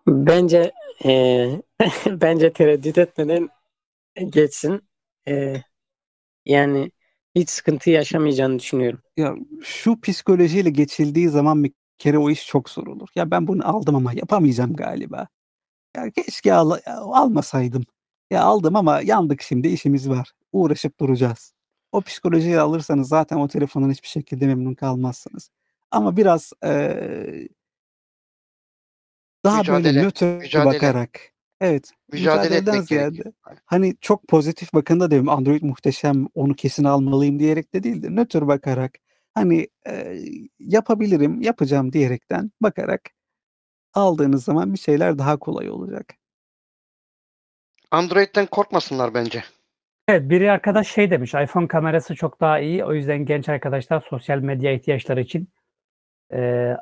Bence 0.08 0.72
eee, 1.04 1.62
bence 2.08 2.54
tereddüt 2.54 2.98
etmeden 2.98 3.50
geçsin. 4.30 4.82
Eee, 5.28 5.64
yani 6.46 6.92
hiç 7.36 7.50
sıkıntı 7.50 7.90
yaşamayacağını 7.90 8.60
düşünüyorum. 8.60 9.02
Ya 9.18 9.36
şu 9.64 10.02
psikolojiyle 10.02 10.70
geçildiği 10.70 11.30
zaman 11.30 11.64
bir 11.64 11.74
kere 11.98 12.18
o 12.18 12.30
iş 12.30 12.48
çok 12.48 12.70
zor 12.70 12.88
olur. 12.88 13.10
Ya 13.16 13.32
ben 13.32 13.48
bunu 13.48 13.68
aldım 13.70 13.96
ama 13.96 14.14
yapamayacağım 14.14 14.76
galiba. 14.76 15.28
Ya 15.98 16.12
keşke 16.12 16.54
al, 16.54 16.80
almasaydım. 16.88 17.84
Ya 18.32 18.44
aldım 18.44 18.76
ama 18.76 19.02
yandık 19.02 19.42
şimdi 19.42 19.68
işimiz 19.68 20.10
var. 20.10 20.32
Uğraşıp 20.54 21.00
duracağız. 21.00 21.54
O 21.92 22.02
psikolojiyi 22.02 22.60
alırsanız 22.60 23.08
zaten 23.08 23.38
o 23.38 23.48
telefonun 23.48 23.92
hiçbir 23.92 24.08
şekilde 24.08 24.48
memnun 24.48 24.74
kalmazsınız. 24.74 25.50
Ama 25.92 26.18
biraz 26.18 26.54
eee 26.64 27.48
daha 29.46 29.58
böyle 29.68 29.78
Mücadele, 29.78 30.04
nötr 30.04 30.26
mücadele. 30.26 30.76
bakarak. 30.76 31.20
Evet. 31.62 31.92
Mücadele 32.12 32.44
mücadeleden 32.44 32.82
ziyade 32.82 33.16
gerekiyor. 33.16 33.34
hani 33.66 33.96
çok 34.02 34.28
pozitif 34.28 34.74
bakın 34.74 35.00
da 35.00 35.12
diyorum 35.12 35.30
Android 35.30 35.62
muhteşem 35.62 36.28
onu 36.34 36.54
kesin 36.54 36.84
almalıyım 36.84 37.40
diyerek 37.40 37.74
de 37.74 37.84
değil 37.84 38.04
de 38.04 38.10
nötr 38.10 38.48
bakarak 38.48 38.94
hani 39.34 39.68
e, 39.88 40.20
yapabilirim 40.60 41.42
yapacağım 41.42 41.94
diyerekten 41.94 42.52
bakarak 42.62 43.02
aldığınız 43.94 44.44
zaman 44.44 44.74
bir 44.74 44.80
şeyler 44.80 45.18
daha 45.18 45.38
kolay 45.38 45.70
olacak. 45.70 46.14
Android'den 47.92 48.46
korkmasınlar 48.46 49.14
bence. 49.14 49.44
Evet 50.08 50.30
biri 50.30 50.52
arkadaş 50.52 50.88
şey 50.88 51.12
demiş 51.12 51.34
iPhone 51.34 51.68
kamerası 51.68 52.16
çok 52.16 52.42
daha 52.42 52.60
iyi 52.60 52.86
o 52.86 52.94
yüzden 52.94 53.26
genç 53.26 53.50
arkadaşlar 53.50 54.00
sosyal 54.00 54.40
medya 54.40 54.72
ihtiyaçları 54.72 55.22
için 55.22 55.50
e, 56.34 56.76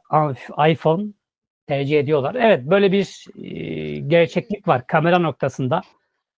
iPhone 0.69 1.05
tercih 1.67 1.99
ediyorlar. 1.99 2.35
Evet 2.35 2.63
böyle 2.65 2.91
bir 2.91 3.25
e, 3.43 3.99
gerçeklik 3.99 4.67
var 4.67 4.87
kamera 4.87 5.19
noktasında 5.19 5.81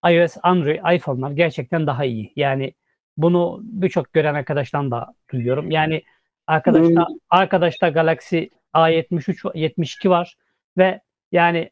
iOS, 0.09 0.37
Android, 0.43 0.95
iPhone'lar 0.95 1.31
gerçekten 1.31 1.87
daha 1.87 2.05
iyi. 2.05 2.33
Yani 2.35 2.73
bunu 3.17 3.59
birçok 3.63 4.13
gören 4.13 4.33
arkadaştan 4.33 4.91
da 4.91 5.13
duyuyorum. 5.31 5.71
Yani 5.71 6.03
arkadaşta 6.47 7.07
arkadaşta 7.29 7.89
Galaxy 7.89 8.43
A73 8.73 9.57
72 9.57 10.09
var 10.09 10.37
ve 10.77 11.01
yani 11.31 11.71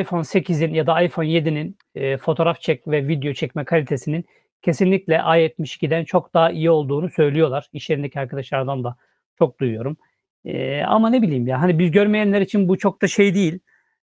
iPhone 0.00 0.24
8'in 0.24 0.74
ya 0.74 0.86
da 0.86 1.02
iPhone 1.02 1.26
7'nin 1.26 1.78
e, 1.94 2.16
fotoğraf 2.16 2.60
çek 2.60 2.88
ve 2.88 3.08
video 3.08 3.32
çekme 3.32 3.64
kalitesinin 3.64 4.24
kesinlikle 4.62 5.14
A72'den 5.16 6.04
çok 6.04 6.34
daha 6.34 6.50
iyi 6.50 6.70
olduğunu 6.70 7.10
söylüyorlar. 7.10 7.68
İş 7.72 7.90
yerindeki 7.90 8.20
arkadaşlardan 8.20 8.84
da 8.84 8.96
çok 9.38 9.60
duyuyorum. 9.60 9.96
E, 10.44 10.82
ama 10.82 11.10
ne 11.10 11.22
bileyim 11.22 11.46
ya 11.46 11.60
hani 11.62 11.78
biz 11.78 11.90
görmeyenler 11.90 12.40
için 12.40 12.68
bu 12.68 12.78
çok 12.78 13.02
da 13.02 13.08
şey 13.08 13.34
değil. 13.34 13.58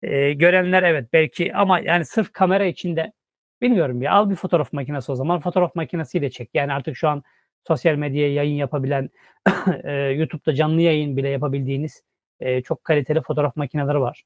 E, 0.01 0.33
görenler 0.33 0.83
evet 0.83 1.13
belki 1.13 1.55
ama 1.55 1.79
yani 1.79 2.05
sırf 2.05 2.33
kamera 2.33 2.65
içinde 2.65 3.13
bilmiyorum 3.61 4.01
ya 4.01 4.11
al 4.13 4.29
bir 4.29 4.35
fotoğraf 4.35 4.73
makinesi 4.73 5.11
o 5.11 5.15
zaman 5.15 5.39
fotoğraf 5.39 5.75
makinesiyle 5.75 6.29
çek. 6.29 6.49
Yani 6.53 6.73
artık 6.73 6.97
şu 6.97 7.07
an 7.09 7.23
sosyal 7.67 7.95
medyaya 7.95 8.33
yayın 8.33 8.55
yapabilen 8.55 9.09
e, 9.83 9.93
YouTube'da 9.93 10.55
canlı 10.55 10.81
yayın 10.81 11.17
bile 11.17 11.29
yapabildiğiniz 11.29 12.03
e, 12.39 12.61
çok 12.61 12.83
kaliteli 12.83 13.21
fotoğraf 13.21 13.55
makineleri 13.55 13.99
var 13.99 14.23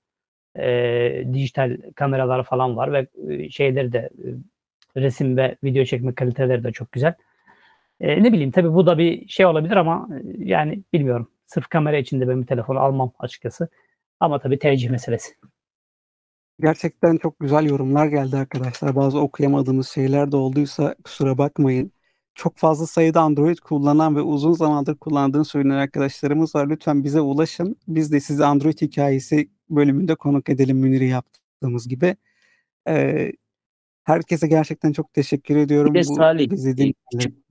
e, 0.59 1.33
dijital 1.33 1.77
kameralar 1.95 2.43
falan 2.43 2.77
var 2.77 2.93
ve 2.93 3.07
e, 3.29 3.49
şeyleri 3.49 3.93
de 3.93 4.09
e, 4.95 5.01
resim 5.01 5.37
ve 5.37 5.55
video 5.63 5.85
çekme 5.85 6.15
kaliteleri 6.15 6.63
de 6.63 6.71
çok 6.71 6.91
güzel. 6.91 7.13
E, 7.99 8.23
ne 8.23 8.33
bileyim 8.33 8.51
tabii 8.51 8.73
bu 8.73 8.85
da 8.85 8.97
bir 8.97 9.27
şey 9.27 9.45
olabilir 9.45 9.75
ama 9.75 10.09
e, 10.11 10.21
yani 10.37 10.83
bilmiyorum. 10.93 11.31
Sırf 11.45 11.67
kamera 11.67 11.97
için 11.97 12.21
de 12.21 12.27
ben 12.27 12.41
bir 12.41 12.47
telefonu 12.47 12.79
almam 12.79 13.11
açıkçası. 13.19 13.69
Ama 14.19 14.39
tabii 14.39 14.59
tercih 14.59 14.89
meselesi. 14.89 15.33
Gerçekten 16.59 17.17
çok 17.17 17.39
güzel 17.39 17.65
yorumlar 17.65 18.07
geldi 18.07 18.37
arkadaşlar. 18.37 18.95
Bazı 18.95 19.19
okuyamadığımız 19.19 19.87
şeyler 19.87 20.31
de 20.31 20.35
olduysa 20.35 20.95
kusura 21.03 21.37
bakmayın. 21.37 21.91
Çok 22.37 22.57
fazla 22.57 22.87
sayıda 22.87 23.21
Android 23.21 23.57
kullanan 23.57 24.15
ve 24.15 24.21
uzun 24.21 24.53
zamandır 24.53 24.95
kullandığını 24.95 25.45
söylenen 25.45 25.77
arkadaşlarımız 25.77 26.55
var. 26.55 26.69
Lütfen 26.69 27.03
bize 27.03 27.21
ulaşın. 27.21 27.75
Biz 27.87 28.11
de 28.11 28.19
size 28.19 28.45
Android 28.45 28.81
hikayesi 28.81 29.49
bölümünde 29.69 30.15
konuk 30.15 30.49
edelim 30.49 30.77
Münir'i 30.77 31.07
yaptığımız 31.07 31.87
gibi. 31.87 32.15
Ee, 32.87 33.31
herkese 34.03 34.47
gerçekten 34.47 34.91
çok 34.91 35.13
teşekkür 35.13 35.55
ediyorum. 35.55 35.93
Bir 35.93 35.99
de 35.99 36.03
Salih, 36.03 36.51
bizi 36.51 36.93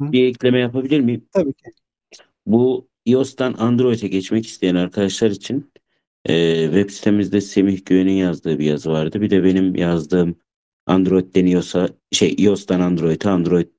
bir 0.01 0.25
ekleme 0.25 0.59
yapabilir 0.59 1.01
miyim? 1.01 1.25
Tabii 1.33 1.53
ki. 1.53 1.71
Bu 2.47 2.89
iOS'tan 3.07 3.53
Android'e 3.59 4.09
geçmek 4.09 4.47
isteyen 4.47 4.75
arkadaşlar 4.75 5.31
için 5.31 5.73
e, 6.25 6.65
web 6.65 6.91
sitemizde 6.91 7.41
Semih 7.41 7.85
Güven'in 7.85 8.13
yazdığı 8.13 8.59
bir 8.59 8.65
yazı 8.65 8.91
vardı. 8.91 9.21
Bir 9.21 9.31
de 9.31 9.45
benim 9.45 9.75
yazdığım 9.75 10.37
Android'den 10.87 11.47
iOS'a 11.47 11.89
şey 12.13 12.37
iOS'tan 12.39 12.81
Android'e 12.81 13.29
Android 13.29 13.76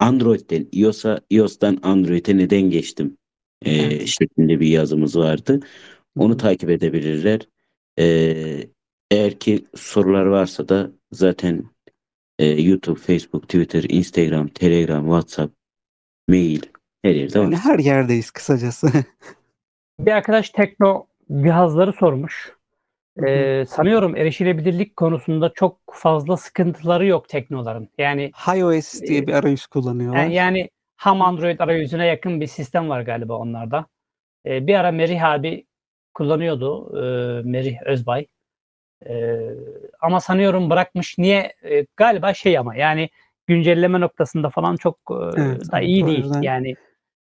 Android'den 0.00 0.68
iOS'a 0.72 1.20
iOS'tan 1.30 1.78
Android'e 1.82 2.36
neden 2.36 2.62
geçtim 2.62 3.16
e, 3.62 4.06
şeklinde 4.06 4.60
bir 4.60 4.66
yazımız 4.66 5.16
vardı. 5.16 5.60
Onu 6.16 6.36
takip 6.36 6.70
edebilirler. 6.70 7.48
E, 7.98 8.04
eğer 9.10 9.38
ki 9.38 9.64
sorular 9.74 10.26
varsa 10.26 10.68
da 10.68 10.90
zaten 11.12 11.64
e, 12.38 12.46
YouTube, 12.46 13.00
Facebook, 13.00 13.42
Twitter, 13.42 13.84
Instagram, 13.88 14.48
Telegram, 14.48 15.04
WhatsApp, 15.04 15.54
mail 16.28 16.62
her 17.02 17.14
yerde 17.14 17.38
Yani 17.38 17.52
var. 17.52 17.60
her 17.60 17.78
yerdeyiz 17.78 18.30
kısacası. 18.30 18.88
Bir 20.00 20.10
arkadaş 20.10 20.50
tekno 20.50 21.06
cihazları 21.30 21.92
sormuş. 21.92 22.52
E, 23.26 23.64
sanıyorum 23.68 24.16
erişilebilirlik 24.16 24.96
konusunda 24.96 25.52
çok 25.54 25.78
fazla 25.92 26.36
sıkıntıları 26.36 27.06
yok 27.06 27.28
teknoların. 27.28 27.88
Yani 27.98 28.32
iOS 28.56 29.02
diye 29.02 29.26
bir 29.26 29.32
arayüz 29.32 29.66
kullanıyorlar. 29.66 30.20
Yani, 30.20 30.34
yani 30.34 30.70
ham 30.96 31.22
Android 31.22 31.60
arayüzüne 31.60 32.06
yakın 32.06 32.40
bir 32.40 32.46
sistem 32.46 32.88
var 32.88 33.00
galiba 33.00 33.34
onlarda. 33.34 33.86
Ee, 34.46 34.66
bir 34.66 34.74
ara 34.74 34.92
Merih 34.92 35.24
abi 35.24 35.66
kullanıyordu. 36.14 36.96
e, 36.96 37.02
Merih 37.48 37.82
Özbay. 37.86 38.26
Ee, 39.06 39.40
ama 40.00 40.20
sanıyorum 40.20 40.70
bırakmış. 40.70 41.18
Niye? 41.18 41.52
Ee, 41.64 41.86
galiba 41.96 42.34
şey 42.34 42.58
ama 42.58 42.76
yani 42.76 43.08
güncelleme 43.46 44.00
noktasında 44.00 44.50
falan 44.50 44.76
çok 44.76 44.98
Evet, 45.36 45.72
da 45.72 45.80
iyi 45.80 46.06
değil. 46.06 46.24
Yani 46.42 46.74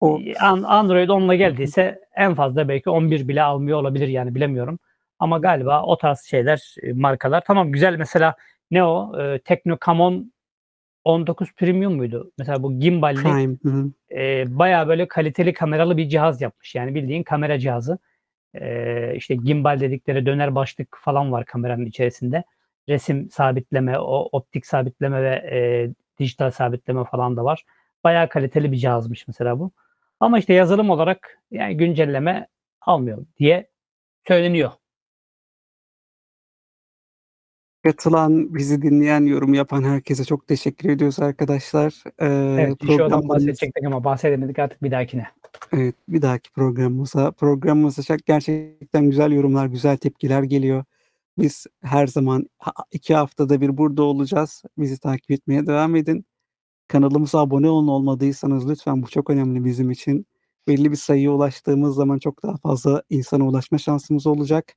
o 0.00 0.20
An- 0.40 0.62
Android 0.62 1.08
10'la 1.08 1.34
geldiyse 1.34 2.00
en 2.16 2.34
fazla 2.34 2.68
belki 2.68 2.90
11 2.90 3.28
bile 3.28 3.42
almıyor 3.42 3.78
olabilir 3.78 4.08
yani 4.08 4.34
bilemiyorum. 4.34 4.78
Ama 5.20 5.38
galiba 5.38 5.82
o 5.82 5.98
tarz 5.98 6.20
şeyler 6.20 6.74
e, 6.82 6.92
markalar 6.92 7.44
tamam 7.46 7.72
güzel 7.72 7.96
mesela 7.96 8.34
ne 8.70 8.84
o? 8.84 9.20
E, 9.20 9.38
Tekno 9.38 9.78
Camon 9.86 10.32
19 11.04 11.52
Premium 11.52 11.96
muydu? 11.96 12.32
Mesela 12.38 12.62
bu 12.62 12.80
gimballi 12.80 13.22
Prime. 13.22 13.56
E, 14.10 14.44
bayağı 14.58 14.88
böyle 14.88 15.08
kaliteli 15.08 15.52
kameralı 15.52 15.96
bir 15.96 16.08
cihaz 16.08 16.40
yapmış. 16.40 16.74
Yani 16.74 16.94
bildiğin 16.94 17.22
kamera 17.22 17.58
cihazı. 17.58 17.98
E, 18.54 19.14
işte 19.16 19.34
gimbal 19.34 19.80
dedikleri 19.80 20.26
döner 20.26 20.54
başlık 20.54 20.98
falan 21.00 21.32
var 21.32 21.44
kameranın 21.44 21.86
içerisinde. 21.86 22.44
Resim 22.88 23.30
sabitleme, 23.30 23.98
o 23.98 24.28
optik 24.32 24.66
sabitleme 24.66 25.22
ve 25.22 25.34
e, 25.34 25.90
dijital 26.18 26.50
sabitleme 26.50 27.04
falan 27.04 27.36
da 27.36 27.44
var. 27.44 27.64
Bayağı 28.04 28.28
kaliteli 28.28 28.72
bir 28.72 28.76
cihazmış 28.76 29.28
mesela 29.28 29.58
bu. 29.58 29.70
Ama 30.20 30.38
işte 30.38 30.54
yazılım 30.54 30.90
olarak 30.90 31.38
yani 31.50 31.76
güncelleme 31.76 32.48
almıyor 32.80 33.26
diye 33.38 33.70
söyleniyor. 34.28 34.70
Katılan, 37.82 38.54
bizi 38.54 38.82
dinleyen, 38.82 39.24
yorum 39.24 39.54
yapan 39.54 39.82
herkese 39.82 40.24
çok 40.24 40.46
teşekkür 40.46 40.88
ediyoruz 40.88 41.20
arkadaşlar. 41.20 42.02
Ee, 42.18 42.26
Evet, 42.26 42.80
şeyden 42.86 42.96
programımız- 42.98 43.28
bahsedecektik 43.28 43.86
ama 43.86 44.04
bahsedemedik 44.04 44.58
artık 44.58 44.82
bir 44.82 44.90
dahakine. 44.90 45.26
Evet, 45.72 45.94
bir 46.08 46.22
dahaki 46.22 46.52
programımıza. 46.52 47.30
Programımıza 47.30 48.16
gerçekten 48.26 49.04
güzel 49.10 49.32
yorumlar, 49.32 49.66
güzel 49.66 49.96
tepkiler 49.96 50.42
geliyor. 50.42 50.84
Biz 51.38 51.66
her 51.82 52.06
zaman 52.06 52.46
iki 52.92 53.14
haftada 53.14 53.60
bir 53.60 53.76
burada 53.76 54.02
olacağız. 54.02 54.62
Bizi 54.78 54.98
takip 54.98 55.30
etmeye 55.30 55.66
devam 55.66 55.96
edin. 55.96 56.24
Kanalımıza 56.88 57.40
abone 57.40 57.68
olun 57.68 57.88
olmadıysanız 57.88 58.70
lütfen 58.70 59.02
bu 59.02 59.06
çok 59.06 59.30
önemli 59.30 59.64
bizim 59.64 59.90
için. 59.90 60.26
Belli 60.68 60.90
bir 60.90 60.96
sayıya 60.96 61.30
ulaştığımız 61.32 61.94
zaman 61.94 62.18
çok 62.18 62.42
daha 62.42 62.56
fazla 62.56 63.02
insana 63.10 63.46
ulaşma 63.48 63.78
şansımız 63.78 64.26
olacak. 64.26 64.74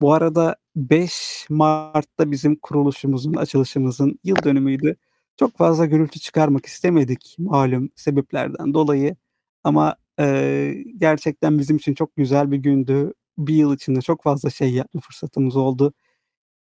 Bu 0.00 0.12
arada 0.14 0.56
5 0.76 1.46
Mart'ta 1.50 2.30
bizim 2.30 2.56
kuruluşumuzun, 2.56 3.34
açılışımızın 3.34 4.18
yıl 4.24 4.36
dönümüydü. 4.44 4.96
Çok 5.36 5.56
fazla 5.58 5.86
gürültü 5.86 6.20
çıkarmak 6.20 6.66
istemedik 6.66 7.36
malum 7.38 7.90
sebeplerden 7.96 8.74
dolayı. 8.74 9.16
Ama 9.64 9.96
eee, 10.18 10.82
gerçekten 10.98 11.58
bizim 11.58 11.76
için 11.76 11.94
çok 11.94 12.16
güzel 12.16 12.50
bir 12.52 12.56
gündü. 12.58 13.12
Bir 13.38 13.54
yıl 13.54 13.74
içinde 13.74 14.00
çok 14.02 14.22
fazla 14.22 14.50
şey 14.50 14.70
yapma 14.74 15.00
fırsatımız 15.00 15.56
oldu. 15.56 15.92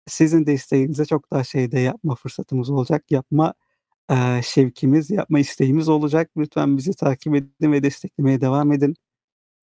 Sizin 0.06 0.46
desteğinize 0.46 1.04
çok 1.06 1.30
daha 1.32 1.44
şey 1.44 1.72
de 1.72 1.80
yapma 1.80 2.14
fırsatımız 2.14 2.70
olacak. 2.70 3.04
Yapma 3.12 3.54
eee, 4.10 4.40
şevkimiz, 4.44 5.10
yapma 5.10 5.38
isteğimiz 5.40 5.88
olacak. 5.88 6.30
Lütfen 6.38 6.76
bizi 6.78 6.94
takip 6.96 7.34
edin 7.36 7.72
ve 7.72 7.82
desteklemeye 7.82 8.40
devam 8.40 8.72
edin. 8.72 8.94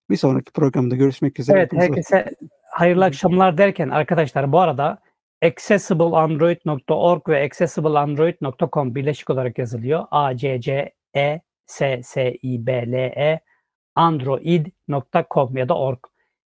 Bir 0.09 0.17
sonraki 0.17 0.51
programda 0.53 0.95
görüşmek 0.95 1.39
üzere. 1.39 1.59
Evet 1.59 1.73
herkese 1.89 2.35
hayırlı 2.75 3.05
akşamlar 3.05 3.57
derken 3.57 3.89
arkadaşlar 3.89 4.51
bu 4.51 4.59
arada 4.59 4.97
accessibleandroid.org 5.45 7.29
ve 7.29 7.43
accessibleandroid.com 7.43 8.95
birleşik 8.95 9.29
olarak 9.29 9.57
yazılıyor. 9.57 10.05
A 10.11 10.37
C 10.37 10.61
C 10.61 10.93
E 11.15 11.41
S 11.65 12.01
S 12.03 12.35
I 12.41 12.67
B 12.67 12.91
L 12.91 12.93
E 12.93 13.39
android.com 13.95 15.57
ya 15.57 15.69
da 15.69 15.77
org. 15.77 15.99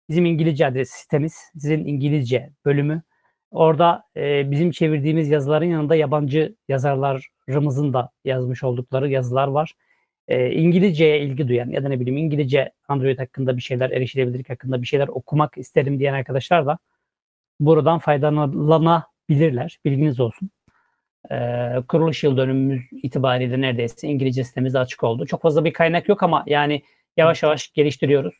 Bizim 0.08 0.24
İngilizce 0.24 0.66
adres 0.66 0.90
sitemiz, 0.90 1.50
sizin 1.52 1.84
İngilizce 1.84 2.50
bölümü. 2.64 3.02
Orada 3.50 4.04
e, 4.16 4.50
bizim 4.50 4.70
çevirdiğimiz 4.70 5.28
yazıların 5.28 5.66
yanında 5.66 5.96
yabancı 5.96 6.56
yazarlarımızın 6.68 7.92
da 7.92 8.10
yazmış 8.24 8.64
oldukları 8.64 9.08
yazılar 9.08 9.48
var. 9.48 9.74
E, 10.28 10.50
İngilizceye 10.50 11.20
ilgi 11.20 11.48
duyan 11.48 11.70
ya 11.70 11.84
da 11.84 11.88
ne 11.88 12.00
bileyim 12.00 12.16
İngilizce 12.16 12.72
Android 12.88 13.18
hakkında 13.18 13.56
bir 13.56 13.62
şeyler, 13.62 13.90
erişilebilirlik 13.90 14.50
hakkında 14.50 14.82
bir 14.82 14.86
şeyler 14.86 15.08
okumak 15.08 15.58
isterim 15.58 15.98
diyen 15.98 16.14
arkadaşlar 16.14 16.66
da 16.66 16.78
buradan 17.60 17.98
faydalanabilirler. 17.98 19.78
Bilginiz 19.84 20.20
olsun. 20.20 20.50
Ee, 21.30 21.68
kuruluş 21.88 22.24
yıl 22.24 22.36
dönümümüz 22.36 22.82
itibariyle 23.02 23.60
neredeyse 23.60 24.08
İngilizce 24.08 24.44
sitemiz 24.44 24.76
açık 24.76 25.04
oldu. 25.04 25.26
Çok 25.26 25.42
fazla 25.42 25.64
bir 25.64 25.72
kaynak 25.72 26.08
yok 26.08 26.22
ama 26.22 26.44
yani 26.46 26.82
yavaş 27.16 27.42
yavaş 27.42 27.72
geliştiriyoruz. 27.72 28.34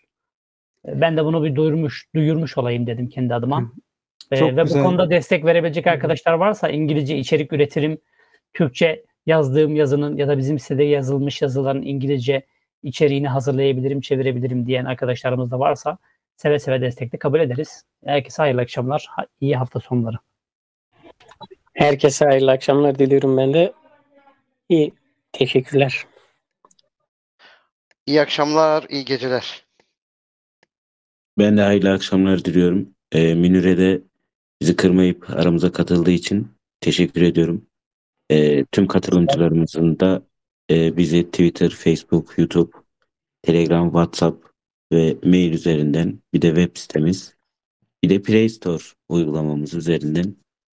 Ee, 0.89 1.01
Ben 1.01 1.16
de 1.16 1.24
bunu 1.24 1.45
bir 1.45 1.55
duyurmuş, 1.55 2.07
duyurmuş 2.14 2.59
olayım 2.59 2.86
dedim 2.86 3.09
kendi 3.09 3.34
adıma. 3.34 3.72
Ee, 4.30 4.36
Çok 4.36 4.57
ve 4.57 4.62
güzel. 4.62 4.80
bu 4.80 4.84
konuda 4.84 5.11
destek 5.11 5.45
verebilecek 5.45 5.86
arkadaşlar 5.86 6.32
varsa 6.32 6.68
İngilizce 6.68 7.16
içerik 7.18 7.53
üretirim, 7.53 7.99
Türkçe 8.55 9.05
yazdığım 9.28 9.76
yazının 9.76 10.16
ya 10.16 10.28
da 10.28 10.38
bizim 10.38 10.58
sitede 10.58 10.84
yazılmış 10.84 11.42
yazıların 11.42 11.82
İngilizce 11.82 12.46
içeriğini 12.82 13.28
hazırlayabilirim, 13.28 14.00
çevirebilirim 14.00 14.66
diyen 14.66 14.84
arkadaşlarımız 14.84 15.50
da 15.50 15.58
varsa 15.58 15.98
seve 16.36 16.58
seve 16.58 16.80
destekli 16.80 17.18
kabul 17.18 17.40
ederiz. 17.40 17.84
Herkese 18.04 18.42
hayırlı 18.42 18.60
akşamlar, 18.60 19.06
iyi 19.40 19.56
hafta 19.56 19.80
sonları. 19.80 20.16
Herkese 21.74 22.24
hayırlı 22.24 22.50
akşamlar 22.50 22.98
diliyorum 22.98 23.36
ben 23.36 23.54
de. 23.54 23.72
İyi. 24.68 24.92
Teşekkürler. 25.32 26.06
İyi 28.06 28.20
akşamlar, 28.20 28.84
iyi 28.88 29.04
geceler. 29.04 29.64
Ben 31.38 31.56
de 31.56 31.62
hayırlı 31.62 31.92
akşamlar 31.92 32.44
diliyorum. 32.44 32.94
Ee, 33.12 33.34
Münir'e 33.34 33.78
de 33.78 34.00
bizi 34.60 34.76
kırmayıp 34.76 35.30
aramıza 35.30 35.72
katıldığı 35.72 36.10
için 36.10 36.48
teşekkür 36.80 37.22
ediyorum. 37.22 37.66
Ee, 38.30 38.64
tüm 38.72 38.86
katılımcılarımızın 38.86 40.00
da 40.00 40.22
e, 40.70 40.96
bizi 40.96 41.30
Twitter, 41.30 41.70
Facebook, 41.70 42.38
YouTube, 42.38 42.70
Telegram, 43.42 43.86
WhatsApp 43.86 44.46
ve 44.92 45.16
mail 45.24 45.52
üzerinden 45.52 46.18
bir 46.34 46.42
de 46.42 46.48
web 46.48 46.76
sitemiz 46.76 47.38
bir 48.04 48.08
de 48.08 48.22
Play 48.22 48.48
Store 48.48 48.82
uygulamamız 49.08 49.74
üzerinden 49.74 50.36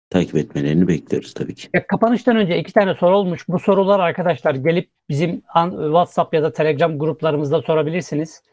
takip 0.10 0.36
etmelerini 0.36 0.88
bekliyoruz 0.88 1.34
tabii 1.34 1.56
ki. 1.56 1.70
Kapanıştan 1.88 2.36
önce 2.36 2.58
iki 2.58 2.74
tane 2.74 2.96
soru 2.96 3.18
olmuş. 3.18 3.48
Bu 3.48 3.60
sorular 3.60 4.00
arkadaşlar 4.00 4.56
gelip 4.56 4.90
bizim 5.10 5.42
WhatsApp 5.72 6.34
ya 6.34 6.44
da 6.44 6.52
Telegram 6.52 7.00
gruplarımızda 7.00 7.62
sorabilirsiniz. 7.62 8.44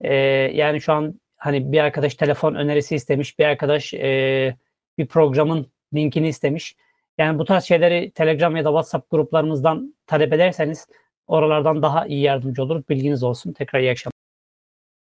Ee, 0.00 0.14
yani 0.54 0.80
şu 0.80 0.92
an 0.92 1.20
hani 1.36 1.72
bir 1.72 1.78
arkadaş 1.78 2.14
telefon 2.14 2.54
önerisi 2.54 2.94
istemiş, 2.94 3.38
bir 3.38 3.44
arkadaş 3.44 3.94
e, 3.94 4.56
bir 4.98 5.06
programın 5.06 5.66
linkini 5.94 6.28
istemiş. 6.28 6.76
Yani 7.18 7.38
bu 7.38 7.44
tarz 7.44 7.64
şeyleri 7.64 8.10
Telegram 8.10 8.56
ya 8.56 8.64
da 8.64 8.68
WhatsApp 8.68 9.10
gruplarımızdan 9.10 9.94
talep 10.06 10.32
ederseniz 10.32 10.86
oralardan 11.26 11.82
daha 11.82 12.06
iyi 12.06 12.20
yardımcı 12.20 12.62
olur. 12.62 12.82
Bilginiz 12.88 13.22
olsun. 13.22 13.52
Tekrar 13.52 13.80
iyi 13.80 13.90
akşamlar. 13.90 14.17